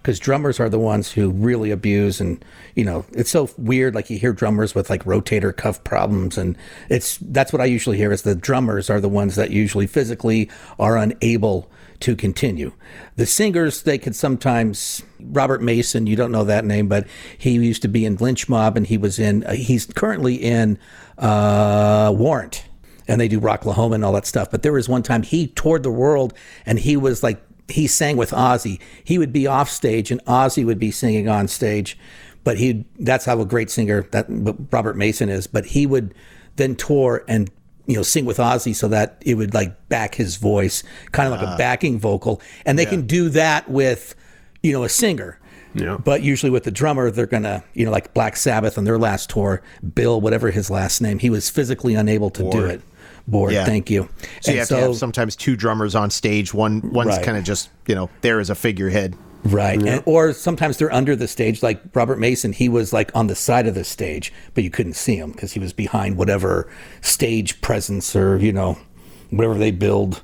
because 0.00 0.18
drummers 0.18 0.58
are 0.60 0.70
the 0.70 0.78
ones 0.78 1.12
who 1.12 1.30
really 1.30 1.70
abuse, 1.70 2.22
and 2.22 2.42
you 2.74 2.84
know, 2.84 3.04
it's 3.12 3.30
so 3.30 3.50
weird. 3.58 3.94
Like 3.94 4.08
you 4.08 4.18
hear 4.18 4.32
drummers 4.32 4.74
with 4.74 4.88
like 4.88 5.04
rotator 5.04 5.54
cuff 5.54 5.84
problems, 5.84 6.38
and 6.38 6.56
it's 6.88 7.18
that's 7.18 7.52
what 7.52 7.60
I 7.60 7.66
usually 7.66 7.98
hear 7.98 8.10
is 8.10 8.22
the 8.22 8.34
drummers 8.34 8.88
are 8.88 9.02
the 9.02 9.10
ones 9.10 9.34
that 9.34 9.50
usually 9.50 9.86
physically 9.86 10.48
are 10.78 10.96
unable 10.96 11.70
to 12.00 12.14
continue. 12.14 12.72
The 13.16 13.26
singers, 13.26 13.82
they 13.82 13.98
could 13.98 14.14
sometimes. 14.14 15.02
Robert 15.20 15.60
Mason, 15.60 16.06
you 16.06 16.14
don't 16.14 16.30
know 16.30 16.44
that 16.44 16.64
name, 16.64 16.88
but 16.88 17.06
he 17.36 17.52
used 17.52 17.82
to 17.82 17.88
be 17.88 18.04
in 18.04 18.16
Lynch 18.16 18.48
Mob, 18.48 18.76
and 18.76 18.86
he 18.86 18.96
was 18.96 19.18
in. 19.18 19.44
Uh, 19.44 19.54
he's 19.54 19.86
currently 19.86 20.36
in 20.36 20.78
uh, 21.16 22.12
Warrant, 22.16 22.64
and 23.08 23.20
they 23.20 23.28
do 23.28 23.40
Rocklahoma 23.40 23.96
and 23.96 24.04
all 24.04 24.12
that 24.12 24.26
stuff. 24.26 24.50
But 24.50 24.62
there 24.62 24.72
was 24.72 24.88
one 24.88 25.02
time 25.02 25.22
he 25.22 25.48
toured 25.48 25.82
the 25.82 25.90
world, 25.90 26.34
and 26.64 26.78
he 26.78 26.96
was 26.96 27.22
like 27.22 27.42
he 27.68 27.86
sang 27.86 28.16
with 28.16 28.30
Ozzy. 28.30 28.80
He 29.02 29.18
would 29.18 29.32
be 29.32 29.46
off 29.46 29.68
stage, 29.68 30.10
and 30.10 30.24
Ozzy 30.24 30.64
would 30.64 30.78
be 30.78 30.90
singing 30.90 31.28
on 31.28 31.48
stage. 31.48 31.98
But 32.44 32.58
he 32.58 32.86
that's 32.98 33.24
how 33.24 33.40
a 33.40 33.44
great 33.44 33.70
singer 33.70 34.02
that 34.12 34.26
Robert 34.70 34.96
Mason 34.96 35.28
is. 35.28 35.46
But 35.46 35.66
he 35.66 35.86
would 35.86 36.14
then 36.56 36.76
tour 36.76 37.24
and 37.28 37.50
you 37.88 37.96
know 37.96 38.02
sing 38.02 38.24
with 38.24 38.36
Ozzy 38.36 38.76
so 38.76 38.86
that 38.88 39.20
it 39.26 39.34
would 39.34 39.54
like 39.54 39.88
back 39.88 40.14
his 40.14 40.36
voice, 40.36 40.84
kind 41.10 41.26
of 41.26 41.40
like 41.40 41.48
a 41.48 41.52
ah. 41.52 41.56
backing 41.56 41.98
vocal. 41.98 42.40
And 42.64 42.78
they 42.78 42.86
can 42.86 43.06
do 43.06 43.30
that 43.30 43.68
with 43.68 44.14
you 44.62 44.72
know 44.72 44.84
a 44.84 44.88
singer. 44.88 45.40
Yeah. 45.74 45.96
But 46.02 46.22
usually 46.22 46.50
with 46.50 46.64
the 46.64 46.70
drummer, 46.70 47.10
they're 47.10 47.26
gonna, 47.26 47.64
you 47.74 47.84
know, 47.84 47.90
like 47.90 48.14
Black 48.14 48.36
Sabbath 48.36 48.78
on 48.78 48.84
their 48.84 48.98
last 48.98 49.30
tour, 49.30 49.62
Bill, 49.94 50.20
whatever 50.20 50.50
his 50.50 50.70
last 50.70 51.00
name, 51.00 51.18
he 51.18 51.30
was 51.30 51.50
physically 51.50 51.94
unable 51.94 52.30
to 52.30 52.50
do 52.50 52.64
it. 52.64 52.80
Ward. 53.26 53.52
Yeah. 53.52 53.66
Thank 53.66 53.90
you. 53.90 54.08
So 54.40 54.52
you 54.52 54.52
And 54.52 54.58
have 54.60 54.68
to 54.68 54.76
have 54.76 54.96
sometimes 54.96 55.36
two 55.36 55.54
drummers 55.54 55.94
on 55.94 56.10
stage. 56.10 56.54
One 56.54 56.92
one's 56.92 57.08
Right. 57.08 57.22
kind 57.22 57.36
of 57.36 57.44
just 57.44 57.70
you 57.86 57.94
know 57.94 58.10
there 58.20 58.40
as 58.40 58.50
a 58.50 58.54
figurehead. 58.54 59.16
Right. 59.44 59.80
And, 59.82 60.02
or 60.04 60.32
sometimes 60.32 60.76
they're 60.78 60.92
under 60.92 61.14
the 61.14 61.28
stage. 61.28 61.62
Like 61.62 61.80
Robert 61.94 62.18
Mason, 62.18 62.52
he 62.52 62.68
was 62.68 62.92
like 62.92 63.14
on 63.14 63.28
the 63.28 63.34
side 63.34 63.66
of 63.66 63.74
the 63.74 63.84
stage, 63.84 64.32
but 64.54 64.64
you 64.64 64.70
couldn't 64.70 64.94
see 64.94 65.16
him 65.16 65.30
because 65.32 65.52
he 65.52 65.60
was 65.60 65.72
behind 65.72 66.16
whatever 66.16 66.68
stage 67.00 67.60
presence 67.60 68.14
or, 68.16 68.36
you 68.38 68.52
know, 68.52 68.78
whatever 69.30 69.54
they 69.54 69.70
build. 69.70 70.22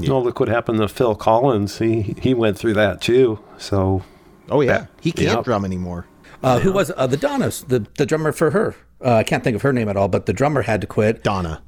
Well, 0.00 0.22
look 0.22 0.40
what 0.40 0.48
happened 0.48 0.78
to 0.78 0.88
Phil 0.88 1.14
Collins. 1.14 1.78
He 1.78 2.14
he 2.20 2.34
went 2.34 2.58
through 2.58 2.74
that 2.74 3.00
too. 3.00 3.38
So, 3.58 4.02
Oh 4.48 4.60
yeah, 4.60 4.86
he 5.00 5.12
can't 5.12 5.36
Yep. 5.36 5.44
drum 5.44 5.64
anymore. 5.64 6.06
Uh, 6.42 6.58
who 6.58 6.72
was 6.72 6.90
uh, 6.96 7.06
the 7.06 7.16
Donnas, 7.16 7.62
the, 7.62 7.86
the 7.96 8.04
drummer 8.04 8.30
for 8.32 8.50
her? 8.50 8.74
Uh, 9.04 9.14
I 9.14 9.22
can't 9.24 9.42
think 9.42 9.54
of 9.56 9.62
her 9.62 9.72
name 9.72 9.88
at 9.88 9.96
all, 9.96 10.08
but 10.08 10.26
the 10.26 10.32
drummer 10.32 10.62
had 10.62 10.80
to 10.82 10.86
quit. 10.86 11.22
Donna. 11.24 11.62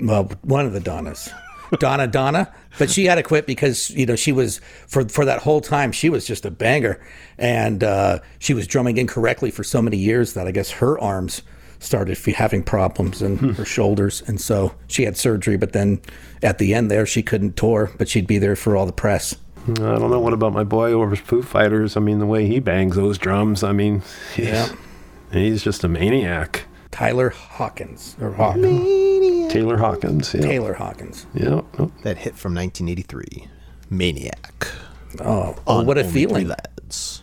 Well, 0.00 0.24
one 0.42 0.66
of 0.66 0.72
the 0.72 0.80
Donnas. 0.80 1.30
Donna 1.78 2.06
Donna, 2.06 2.52
but 2.78 2.90
she 2.90 3.04
had 3.06 3.16
to 3.16 3.22
quit 3.22 3.46
because 3.46 3.90
you 3.90 4.06
know 4.06 4.16
she 4.16 4.32
was 4.32 4.60
for 4.86 5.08
for 5.08 5.24
that 5.24 5.40
whole 5.42 5.60
time 5.60 5.92
she 5.92 6.08
was 6.08 6.26
just 6.26 6.44
a 6.46 6.50
banger, 6.50 7.00
and 7.38 7.82
uh, 7.84 8.18
she 8.38 8.54
was 8.54 8.66
drumming 8.66 8.96
incorrectly 8.98 9.50
for 9.50 9.64
so 9.64 9.80
many 9.82 9.96
years 9.96 10.34
that 10.34 10.46
I 10.46 10.50
guess 10.52 10.70
her 10.72 10.98
arms 10.98 11.42
started 11.78 12.16
having 12.34 12.62
problems 12.62 13.20
and 13.20 13.54
her 13.56 13.64
shoulders, 13.64 14.22
and 14.26 14.40
so 14.40 14.74
she 14.86 15.04
had 15.04 15.16
surgery. 15.16 15.56
But 15.56 15.72
then 15.72 16.00
at 16.42 16.58
the 16.58 16.72
end 16.74 16.90
there, 16.90 17.04
she 17.06 17.22
couldn't 17.22 17.56
tour, 17.56 17.90
but 17.98 18.08
she'd 18.08 18.26
be 18.26 18.38
there 18.38 18.56
for 18.56 18.76
all 18.76 18.86
the 18.86 18.92
press. 18.92 19.34
I 19.68 19.72
don't 19.72 20.10
know 20.10 20.20
what 20.20 20.32
about 20.32 20.52
my 20.52 20.62
boy 20.64 20.92
over 20.92 21.10
his 21.10 21.18
Foo 21.20 21.42
Fighters. 21.42 21.96
I 21.96 22.00
mean, 22.00 22.18
the 22.20 22.26
way 22.26 22.46
he 22.46 22.60
bangs 22.60 22.94
those 22.96 23.18
drums. 23.18 23.62
I 23.64 23.72
mean, 23.72 24.02
Yeah. 24.36 24.68
he's 25.32 25.62
just 25.62 25.82
a 25.84 25.88
maniac. 25.88 26.64
Tyler 26.92 27.30
Hawkins 27.30 28.16
or 28.20 28.30
Hawkins, 28.32 28.64
Taylor 29.56 29.78
Hawkins. 29.78 30.34
Yeah. 30.34 30.40
Taylor 30.42 30.74
Hawkins. 30.74 31.26
Yeah. 31.34 31.62
Oh, 31.78 31.90
That 32.02 32.18
hit 32.18 32.36
from 32.36 32.54
1983, 32.54 33.48
Maniac. 33.90 34.68
Oh, 35.20 35.56
oh 35.66 35.82
what 35.82 35.98
a 35.98 36.04
feeling! 36.04 36.48
Lads. 36.48 37.22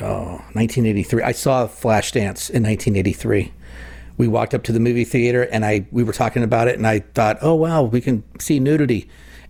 Oh, 0.00 0.40
1983. 0.52 1.22
I 1.22 1.32
saw 1.32 1.66
Flashdance 1.66 2.50
in 2.50 2.62
1983. 2.62 3.52
We 4.16 4.28
walked 4.28 4.54
up 4.54 4.62
to 4.64 4.72
the 4.72 4.80
movie 4.80 5.04
theater 5.04 5.42
and 5.42 5.64
I 5.64 5.86
we 5.90 6.02
were 6.02 6.12
talking 6.12 6.42
about 6.42 6.68
it 6.68 6.76
and 6.76 6.86
I 6.86 7.00
thought, 7.00 7.38
oh 7.42 7.54
wow, 7.54 7.82
we 7.82 8.00
can 8.00 8.24
see 8.40 8.58
nudity. 8.60 9.08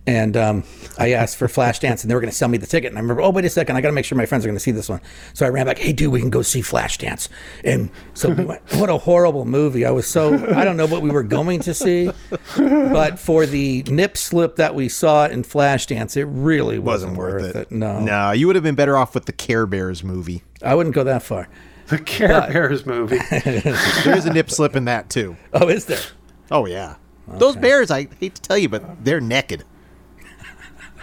And 0.09 0.35
um, 0.35 0.63
I 0.97 1.11
asked 1.11 1.37
for 1.37 1.47
Flashdance 1.47 2.01
and 2.01 2.09
they 2.09 2.15
were 2.15 2.19
going 2.19 2.31
to 2.31 2.35
sell 2.35 2.47
me 2.49 2.57
the 2.57 2.65
ticket. 2.65 2.89
And 2.89 2.97
I 2.97 3.01
remember, 3.01 3.21
oh 3.21 3.29
wait 3.29 3.45
a 3.45 3.49
second, 3.49 3.75
I 3.75 3.81
got 3.81 3.89
to 3.89 3.93
make 3.93 4.05
sure 4.05 4.17
my 4.17 4.25
friends 4.25 4.43
are 4.43 4.47
going 4.47 4.55
to 4.55 4.59
see 4.59 4.71
this 4.71 4.89
one. 4.89 5.01
So 5.35 5.45
I 5.45 5.49
ran 5.49 5.67
back, 5.67 5.77
hey 5.77 5.93
dude, 5.93 6.11
we 6.11 6.19
can 6.19 6.31
go 6.31 6.41
see 6.41 6.61
Flashdance. 6.61 7.29
And 7.63 7.91
so 8.15 8.29
we 8.31 8.43
went, 8.43 8.61
what 8.77 8.89
a 8.89 8.97
horrible 8.97 9.45
movie. 9.45 9.85
I 9.85 9.91
was 9.91 10.07
so 10.07 10.33
I 10.55 10.65
don't 10.65 10.77
know 10.77 10.87
what 10.87 11.03
we 11.03 11.11
were 11.11 11.21
going 11.21 11.59
to 11.59 11.75
see, 11.75 12.09
but 12.57 13.19
for 13.19 13.45
the 13.45 13.83
nip 13.83 14.17
slip 14.17 14.55
that 14.55 14.73
we 14.73 14.89
saw 14.89 15.27
in 15.27 15.43
Flashdance, 15.43 16.17
it 16.17 16.25
really 16.25 16.79
wasn't, 16.79 17.15
worth 17.15 17.55
it. 17.55 17.71
No, 17.71 17.99
No, 17.99 18.31
you 18.31 18.47
would 18.47 18.55
have 18.55 18.63
been 18.63 18.73
better 18.75 18.97
off 18.97 19.13
with 19.13 19.25
the 19.25 19.33
Care 19.33 19.67
Bears 19.67 20.03
movie. 20.03 20.41
I 20.63 20.73
wouldn't 20.73 20.95
go 20.95 21.03
that 21.03 21.21
far. 21.21 21.49
The 21.87 21.99
Care 21.99 22.29
But- 22.29 22.51
Bears 22.51 22.83
movie. 22.87 23.19
There's 23.43 24.25
a 24.25 24.33
nip 24.33 24.49
slip 24.49 24.75
in 24.75 24.85
that 24.85 25.11
too. 25.11 25.37
Oh, 25.53 25.67
is 25.69 25.85
there? 25.85 26.01
Oh 26.49 26.65
yeah. 26.65 26.95
Those 27.27 27.55
bears, 27.55 27.91
I 27.91 28.07
hate 28.19 28.33
to 28.33 28.41
tell 28.41 28.57
you, 28.57 28.69
but 28.69 29.05
they're 29.05 29.21
naked. 29.21 29.63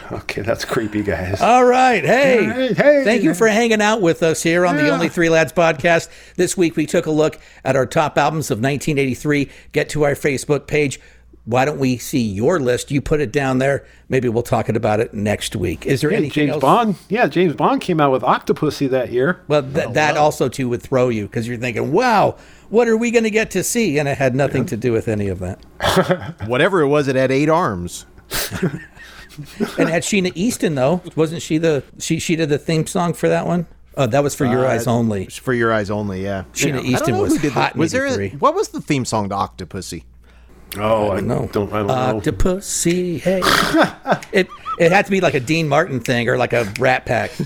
Okay, 0.12 0.42
that's 0.42 0.64
creepy, 0.64 1.02
guys. 1.02 1.40
All 1.40 1.64
right. 1.64 2.04
Hey. 2.04 2.38
All 2.40 2.46
right, 2.56 2.76
hey. 2.76 3.04
Thank 3.04 3.22
you 3.22 3.34
for 3.34 3.48
hanging 3.48 3.80
out 3.80 4.00
with 4.00 4.22
us 4.22 4.42
here 4.42 4.64
on 4.66 4.76
the 4.76 4.88
Only 4.90 5.08
Three 5.08 5.28
Lads 5.28 5.52
podcast. 5.52 6.08
This 6.36 6.56
week 6.56 6.76
we 6.76 6.86
took 6.86 7.06
a 7.06 7.10
look 7.10 7.38
at 7.64 7.76
our 7.76 7.86
top 7.86 8.16
albums 8.18 8.50
of 8.50 8.58
1983. 8.58 9.48
Get 9.72 9.88
to 9.90 10.04
our 10.04 10.12
Facebook 10.14 10.66
page. 10.66 11.00
Why 11.44 11.64
don't 11.64 11.78
we 11.78 11.96
see 11.96 12.20
your 12.20 12.58
list? 12.58 12.90
You 12.90 13.00
put 13.00 13.20
it 13.20 13.30
down 13.32 13.58
there. 13.58 13.86
Maybe 14.08 14.28
we'll 14.28 14.42
talk 14.42 14.68
about 14.68 14.98
it 14.98 15.14
next 15.14 15.54
week. 15.54 15.86
Is 15.86 16.00
there 16.00 16.10
Yeah, 16.10 16.16
anything 16.18 16.32
James 16.46 16.52
else? 16.54 16.60
Bond. 16.60 16.96
Yeah, 17.08 17.28
James 17.28 17.54
Bond 17.54 17.80
came 17.80 18.00
out 18.00 18.10
with 18.10 18.22
Octopussy 18.22 18.90
that 18.90 19.12
year. 19.12 19.40
Well, 19.46 19.62
th- 19.62 19.86
oh, 19.86 19.92
that 19.92 20.16
also 20.16 20.48
too 20.48 20.68
would 20.68 20.82
throw 20.82 21.08
you 21.08 21.26
because 21.26 21.46
you're 21.46 21.56
thinking, 21.56 21.92
"Wow, 21.92 22.36
what 22.68 22.88
are 22.88 22.96
we 22.96 23.12
going 23.12 23.22
to 23.24 23.30
get 23.30 23.52
to 23.52 23.62
see?" 23.62 23.96
And 23.98 24.08
it 24.08 24.18
had 24.18 24.34
nothing 24.34 24.66
to 24.66 24.76
do 24.76 24.90
with 24.92 25.06
any 25.06 25.28
of 25.28 25.38
that. 25.38 25.60
Whatever 26.46 26.80
it 26.80 26.88
was, 26.88 27.06
it 27.06 27.14
had 27.14 27.30
eight 27.30 27.48
arms. 27.48 28.06
and 29.78 29.88
had 29.88 30.02
Sheena 30.02 30.32
Easton 30.34 30.74
though, 30.74 31.02
wasn't 31.14 31.42
she 31.42 31.58
the 31.58 31.82
she 31.98 32.18
she 32.18 32.36
did 32.36 32.48
the 32.48 32.58
theme 32.58 32.86
song 32.86 33.12
for 33.14 33.28
that 33.28 33.46
one? 33.46 33.66
Oh, 33.98 34.06
that 34.06 34.22
was 34.22 34.34
for 34.34 34.44
Your 34.44 34.66
Uh, 34.66 34.72
Eyes 34.72 34.86
Only. 34.86 35.24
For 35.26 35.54
your 35.54 35.72
eyes 35.72 35.88
only, 35.90 36.22
yeah. 36.22 36.44
Sheena 36.52 36.68
I 36.68 36.72
don't 36.76 36.84
Easton 36.86 37.18
was 37.18 37.32
who 37.36 37.38
did 37.38 37.52
hot 37.52 37.72
that. 37.72 37.78
Was 37.78 37.92
there? 37.92 38.06
A, 38.06 38.28
what 38.30 38.54
was 38.54 38.68
the 38.68 38.80
theme 38.82 39.06
song 39.06 39.30
to 39.30 39.34
Octopussy? 39.34 40.04
Oh, 40.78 41.10
I 41.12 41.14
don't 41.16 41.28
know. 41.28 41.48
Don't, 41.50 41.72
I 41.72 41.78
don't 41.78 41.86
know. 41.86 42.20
Octopussy, 42.20 43.20
hey. 43.20 43.40
it 44.38 44.48
it 44.78 44.92
had 44.92 45.06
to 45.06 45.10
be 45.10 45.22
like 45.22 45.32
a 45.32 45.40
Dean 45.40 45.66
Martin 45.68 46.00
thing 46.00 46.28
or 46.28 46.36
like 46.36 46.52
a 46.52 46.64
Rat 46.78 47.06
Pack. 47.06 47.30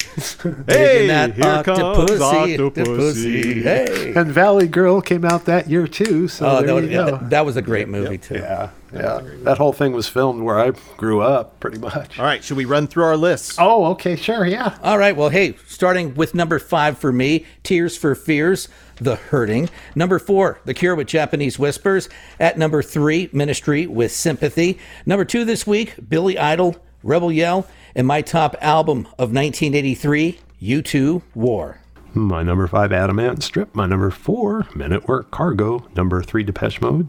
Hey, 0.66 1.06
that 1.06 1.34
here 1.34 1.62
comes 1.62 1.78
octopussy, 1.78 2.56
Octopussy. 2.58 2.84
octopussy, 2.84 3.62
Hey. 3.62 4.12
And 4.16 4.32
Valley 4.32 4.66
Girl 4.66 5.00
came 5.00 5.24
out 5.24 5.44
that 5.44 5.68
year 5.70 5.86
too. 5.86 6.26
So 6.28 6.46
Oh, 6.46 6.56
there 6.56 6.66
that 6.68 6.74
was, 6.74 6.84
you 6.84 6.90
go. 6.90 7.04
that, 7.12 7.30
that 7.30 7.46
was 7.46 7.56
a 7.56 7.62
great 7.62 7.88
movie 7.88 8.18
too. 8.18 8.34
yeah, 8.36 8.70
yeah. 8.92 9.20
That 9.42 9.58
whole 9.58 9.72
thing 9.72 9.92
was 9.92 10.08
filmed 10.08 10.42
where 10.42 10.58
I 10.58 10.70
grew 10.96 11.20
up, 11.20 11.60
pretty 11.60 11.78
much. 11.78 12.18
All 12.18 12.24
right, 12.24 12.42
should 12.42 12.56
we 12.56 12.64
run 12.64 12.86
through 12.86 13.04
our 13.04 13.16
lists? 13.16 13.56
Oh, 13.58 13.86
okay, 13.92 14.16
sure, 14.16 14.46
yeah. 14.46 14.78
All 14.82 14.98
right. 14.98 15.16
Well, 15.16 15.28
hey, 15.28 15.56
starting 15.66 16.14
with 16.14 16.34
number 16.34 16.58
five 16.58 16.98
for 16.98 17.12
me, 17.12 17.46
Tears 17.62 17.96
for 17.96 18.14
Fears, 18.14 18.68
The 18.96 19.16
Hurting. 19.16 19.68
Number 19.94 20.18
four, 20.18 20.60
The 20.64 20.74
Cure 20.74 20.94
with 20.94 21.06
Japanese 21.06 21.58
Whispers. 21.58 22.08
At 22.38 22.58
number 22.58 22.82
three, 22.82 23.28
Ministry 23.32 23.86
with 23.86 24.12
Sympathy. 24.12 24.78
Number 25.06 25.24
two 25.24 25.44
this 25.44 25.66
week, 25.66 25.94
Billy 26.08 26.38
Idol, 26.38 26.76
Rebel 27.02 27.32
Yell. 27.32 27.66
And 27.94 28.06
my 28.06 28.22
top 28.22 28.54
album 28.60 29.00
of 29.18 29.32
1983, 29.32 30.38
U2 30.62 31.22
War. 31.34 31.78
My 32.12 32.42
number 32.42 32.66
five, 32.66 32.92
Adam 32.92 33.18
Ant 33.18 33.42
Strip. 33.42 33.74
My 33.74 33.86
number 33.86 34.10
four, 34.10 34.66
Men 34.74 34.92
at 34.92 35.06
Work 35.06 35.30
Cargo. 35.30 35.86
Number 35.96 36.22
three, 36.22 36.42
Depeche 36.42 36.80
Mode. 36.80 37.08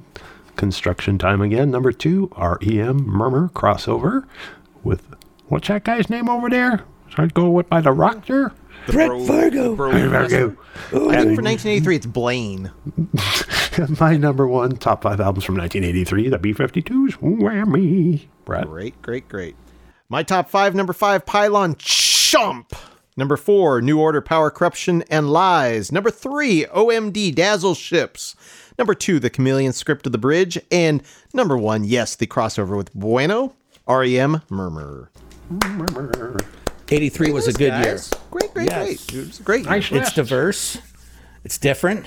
Construction 0.62 1.18
Time 1.18 1.42
Again. 1.42 1.72
Number 1.72 1.92
two, 1.92 2.32
REM 2.38 3.04
Murmur 3.04 3.50
Crossover. 3.50 4.28
With, 4.84 5.16
what's 5.48 5.70
that 5.70 5.84
guy's 5.84 6.08
name 6.08 6.30
over 6.30 6.52
there? 6.52 6.84
Should 7.10 7.20
I 7.20 7.26
go 7.26 7.50
with 7.50 7.68
by 7.68 7.82
the 7.82 7.92
Rocker? 7.92 8.54
Brett 8.86 9.10
Vargo. 9.10 9.92
Hey, 9.92 10.06
Vargo. 10.06 10.56
I 11.10 11.24
think 11.24 11.36
for 11.36 11.42
1983, 11.42 11.96
it's 11.96 12.06
Blaine. 12.06 12.72
my 14.00 14.16
number 14.18 14.46
one 14.46 14.76
top 14.78 15.02
five 15.02 15.20
albums 15.20 15.46
from 15.46 15.58
1983, 15.58 16.30
the 16.30 16.38
B-52s. 16.38 17.14
Whammy. 17.18 18.28
Brett. 18.46 18.68
Great, 18.68 19.02
great, 19.02 19.28
great. 19.28 19.56
My 20.10 20.22
top 20.22 20.48
five: 20.48 20.76
number 20.76 20.94
five, 20.94 21.26
Pylon 21.26 21.74
Chomp. 21.74 22.72
Number 23.18 23.36
four, 23.36 23.82
New 23.82 24.00
Order, 24.00 24.22
Power, 24.22 24.52
Corruption, 24.52 25.04
and 25.10 25.32
Lies. 25.32 25.92
Number 25.92 26.12
three, 26.12 26.66
OMD, 26.66 27.34
Dazzle 27.34 27.74
Ships. 27.74 28.36
Number 28.78 28.94
two, 28.94 29.20
The 29.20 29.30
Chameleons 29.30 29.76
Script 29.78 30.06
of 30.06 30.12
the 30.12 30.18
Bridge. 30.18 30.58
And 30.72 31.04
number 31.34 31.58
one, 31.58 31.84
yes, 31.84 32.16
the 32.16 32.28
crossover 32.28 32.76
with 32.78 32.94
Bueno, 32.94 33.54
REM, 33.88 34.42
Murmur. 34.50 35.10
83 36.90 37.32
was 37.32 37.48
a 37.48 37.54
good 37.54 37.74
year. 37.84 38.00
Great, 38.32 38.54
great, 38.54 38.70
Yes. 38.70 39.06
great. 39.06 39.14
It 39.14 39.28
was 39.28 39.40
a 39.40 39.44
great. 39.44 39.66
Nice 39.66 39.92
year. 39.92 40.02
It's 40.02 40.08
list. 40.10 40.16
diverse, 40.16 40.78
it's 41.44 41.58
different, 41.58 42.06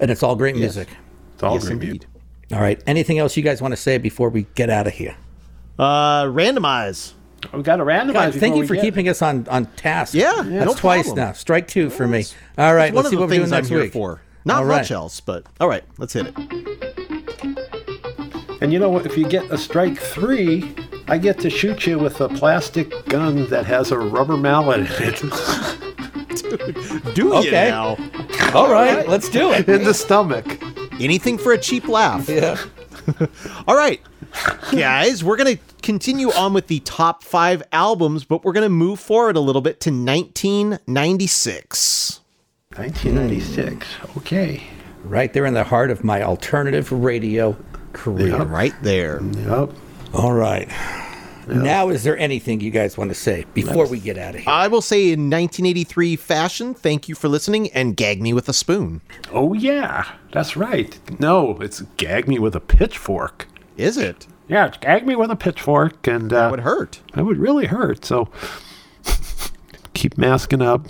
and 0.00 0.10
it's 0.10 0.22
all 0.22 0.36
great 0.36 0.56
music. 0.56 0.88
It's 1.34 1.42
all 1.42 1.54
Yes, 1.54 1.64
great 1.64 1.72
indeed. 1.82 2.06
All 2.52 2.60
right. 2.60 2.80
Anything 2.86 3.18
else 3.18 3.36
you 3.36 3.42
guys 3.42 3.62
want 3.62 3.72
to 3.72 3.76
say 3.76 3.98
before 3.98 4.28
we 4.28 4.46
get 4.54 4.68
out 4.70 4.86
of 4.86 4.92
here? 4.92 5.16
Uh, 5.78 6.24
randomize. 6.24 7.12
We 7.52 7.62
got 7.62 7.76
to 7.76 7.84
randomize. 7.84 8.12
God, 8.12 8.34
thank 8.34 8.56
you 8.56 8.66
for 8.66 8.74
get- 8.74 8.82
keeping 8.84 9.08
us 9.08 9.22
on, 9.22 9.46
on 9.50 9.66
task. 9.74 10.14
Yeah, 10.14 10.32
That's 10.36 10.66
no 10.66 10.74
twice 10.74 11.06
problem. 11.06 11.26
now. 11.26 11.32
Strike 11.32 11.66
two 11.66 11.90
for 11.90 12.06
me. 12.06 12.24
All 12.58 12.74
right, 12.74 12.94
let's 12.94 13.08
see 13.10 13.16
what 13.16 13.22
we're 13.28 13.28
things 13.36 13.44
doing 13.50 13.52
I'm 13.54 13.58
next 13.58 13.68
here 13.68 13.80
week. 13.80 13.92
for. 13.92 14.20
Not 14.44 14.62
All 14.62 14.68
much 14.68 14.90
right. 14.90 14.90
else, 14.90 15.20
but 15.20 15.44
all 15.60 15.68
right, 15.68 15.84
let's 15.98 16.12
hit 16.14 16.26
it. 16.26 16.34
And 18.60 18.72
you 18.72 18.78
know 18.78 18.90
what? 18.90 19.06
If 19.06 19.16
you 19.18 19.26
get 19.28 19.50
a 19.50 19.58
strike 19.58 19.98
three, 19.98 20.72
I 21.08 21.18
get 21.18 21.38
to 21.40 21.50
shoot 21.50 21.84
you 21.86 21.98
with 21.98 22.20
a 22.20 22.28
plastic 22.28 23.04
gun 23.06 23.48
that 23.50 23.66
has 23.66 23.90
a 23.90 23.98
rubber 23.98 24.36
mallet 24.36 24.80
in 24.80 24.86
it. 25.00 25.20
Do 27.14 27.32
Okay. 27.34 27.46
you 27.46 27.50
now? 27.52 27.96
All 28.54 28.70
right, 28.70 29.08
let's 29.08 29.28
do 29.28 29.52
it. 29.52 29.68
in 29.68 29.82
the 29.84 29.94
stomach. 29.94 30.60
Anything 31.00 31.38
for 31.38 31.52
a 31.52 31.58
cheap 31.58 31.88
laugh. 31.88 32.28
Yeah. 32.28 32.56
All 33.66 33.74
right, 33.76 34.00
guys, 34.70 35.24
we're 35.24 35.36
going 35.36 35.56
to 35.56 35.62
continue 35.82 36.30
on 36.32 36.52
with 36.52 36.66
the 36.68 36.78
top 36.80 37.24
five 37.24 37.62
albums, 37.72 38.24
but 38.24 38.44
we're 38.44 38.52
going 38.52 38.62
to 38.64 38.68
move 38.68 39.00
forward 39.00 39.36
a 39.36 39.40
little 39.40 39.62
bit 39.62 39.80
to 39.80 39.90
1996. 39.90 42.20
1996. 42.76 43.86
Okay. 44.18 44.62
Right 45.04 45.32
there 45.32 45.44
in 45.46 45.54
the 45.54 45.64
heart 45.64 45.90
of 45.90 46.04
my 46.04 46.22
alternative 46.22 46.90
radio 46.92 47.56
career. 47.92 48.28
Yeah, 48.28 48.44
right 48.46 48.74
there. 48.82 49.22
Yep. 49.22 49.70
All 50.14 50.32
right. 50.32 50.68
Now, 51.48 51.88
is 51.88 52.04
there 52.04 52.16
anything 52.18 52.60
you 52.60 52.70
guys 52.70 52.96
want 52.96 53.10
to 53.10 53.14
say 53.16 53.44
before 53.52 53.88
we 53.88 53.98
get 53.98 54.16
out 54.16 54.36
of 54.36 54.42
here? 54.42 54.48
I 54.48 54.68
will 54.68 54.80
say 54.80 55.06
in 55.06 55.28
1983 55.28 56.14
fashion, 56.16 56.72
thank 56.72 57.08
you 57.08 57.14
for 57.16 57.28
listening 57.28 57.68
and 57.72 57.96
gag 57.96 58.22
me 58.22 58.32
with 58.32 58.48
a 58.48 58.52
spoon. 58.52 59.00
Oh, 59.32 59.52
yeah. 59.52 60.06
That's 60.30 60.56
right. 60.56 60.98
No, 61.20 61.58
it's 61.60 61.80
gag 61.96 62.28
me 62.28 62.38
with 62.38 62.54
a 62.54 62.60
pitchfork. 62.60 63.48
Is 63.76 63.96
it? 63.98 64.26
Yeah, 64.46 64.66
it's 64.66 64.76
gag 64.78 65.04
me 65.04 65.16
with 65.16 65.30
a 65.32 65.36
pitchfork. 65.36 66.06
And 66.06 66.32
uh, 66.32 66.42
That 66.42 66.50
would 66.52 66.60
hurt. 66.60 67.00
That 67.14 67.24
would 67.24 67.38
really 67.38 67.66
hurt. 67.66 68.04
So 68.04 68.28
keep 69.94 70.16
masking 70.16 70.62
up. 70.62 70.86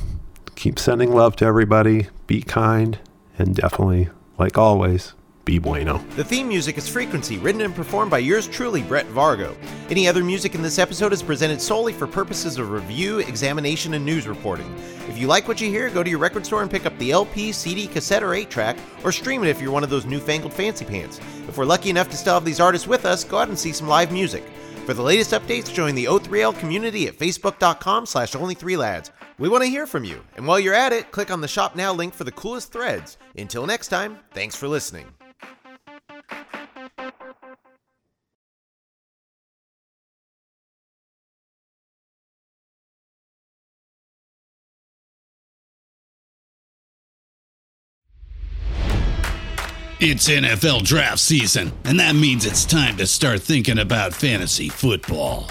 Keep 0.63 0.79
sending 0.79 1.13
love 1.13 1.35
to 1.35 1.45
everybody. 1.45 2.07
Be 2.29 2.41
kind. 2.41 2.97
And 3.37 3.57
definitely, 3.57 4.11
like 4.39 4.57
always, 4.57 5.13
be 5.45 5.59
bueno. 5.59 5.99
The 6.15 6.23
theme 6.23 6.47
music 6.47 6.79
is 6.79 6.89
Frequency, 6.89 7.37
written 7.39 7.63
and 7.63 7.75
performed 7.75 8.13
by 8.13 8.19
yours 8.19 8.47
truly, 8.47 8.81
Brett 8.83 9.09
Vargo. 9.09 9.57
Any 9.91 10.07
other 10.07 10.23
music 10.23 10.55
in 10.55 10.63
this 10.63 10.79
episode 10.79 11.13
is 11.13 11.21
presented 11.21 11.61
solely 11.61 11.93
for 11.93 12.07
purposes 12.07 12.59
of 12.59 12.71
review, 12.71 13.19
examination, 13.19 13.95
and 13.95 14.07
news 14.07 14.29
reporting. 14.29 14.73
If 15.09 15.19
you 15.19 15.27
like 15.27 15.49
what 15.49 15.61
you 15.61 15.69
hear, 15.69 15.91
go 15.91 16.05
to 16.05 16.09
your 16.09 16.21
record 16.21 16.47
store 16.47 16.63
and 16.63 16.71
pick 16.71 16.87
up 16.87 16.97
the 16.99 17.11
LP, 17.11 17.51
CD, 17.51 17.89
cassette, 17.89 18.23
or 18.23 18.33
8 18.33 18.49
track, 18.49 18.77
or 19.03 19.11
stream 19.11 19.43
it 19.43 19.49
if 19.49 19.61
you're 19.61 19.73
one 19.73 19.83
of 19.83 19.91
those 19.91 20.07
newfangled 20.07 20.53
fancy 20.53 20.85
pants. 20.85 21.19
If 21.49 21.59
we're 21.59 21.65
lucky 21.65 21.91
enough 21.91 22.09
to 22.11 22.17
still 22.17 22.35
have 22.35 22.45
these 22.45 22.61
artists 22.61 22.87
with 22.87 23.05
us, 23.05 23.25
go 23.25 23.39
out 23.39 23.49
and 23.49 23.59
see 23.59 23.73
some 23.73 23.89
live 23.89 24.13
music. 24.13 24.45
For 24.87 24.95
the 24.95 25.03
latest 25.03 25.33
updates, 25.33 25.75
join 25.75 25.97
the 25.97 26.05
O3L 26.05 26.57
community 26.61 27.09
at 27.09 27.19
facebook.com 27.19 28.07
slash 28.07 28.35
only3lads. 28.35 29.11
We 29.43 29.49
want 29.49 29.65
to 29.65 29.69
hear 29.69 29.89
from 29.89 30.05
you, 30.05 30.23
and 30.37 30.47
while 30.47 30.61
you're 30.61 30.73
at 30.73 30.93
it, 30.93 31.11
click 31.11 31.29
on 31.29 31.41
the 31.41 31.49
Shop 31.49 31.75
Now 31.75 31.93
link 31.93 32.15
for 32.15 32.23
the 32.23 32.31
coolest 32.31 32.71
threads. 32.71 33.19
Until 33.37 33.67
next 33.67 33.89
time, 33.89 34.21
thanks 34.31 34.55
for 34.55 34.69
listening. 34.69 35.07
It's 49.99 50.29
NFL 50.29 50.85
draft 50.85 51.19
season, 51.19 51.73
and 51.83 51.99
that 51.99 52.15
means 52.15 52.47
it's 52.47 52.65
time 52.65 52.97
to 52.99 53.09
start 53.09 53.43
thinking 53.43 53.81
about 53.81 54.15
fantasy 54.15 54.69
football. 54.69 55.51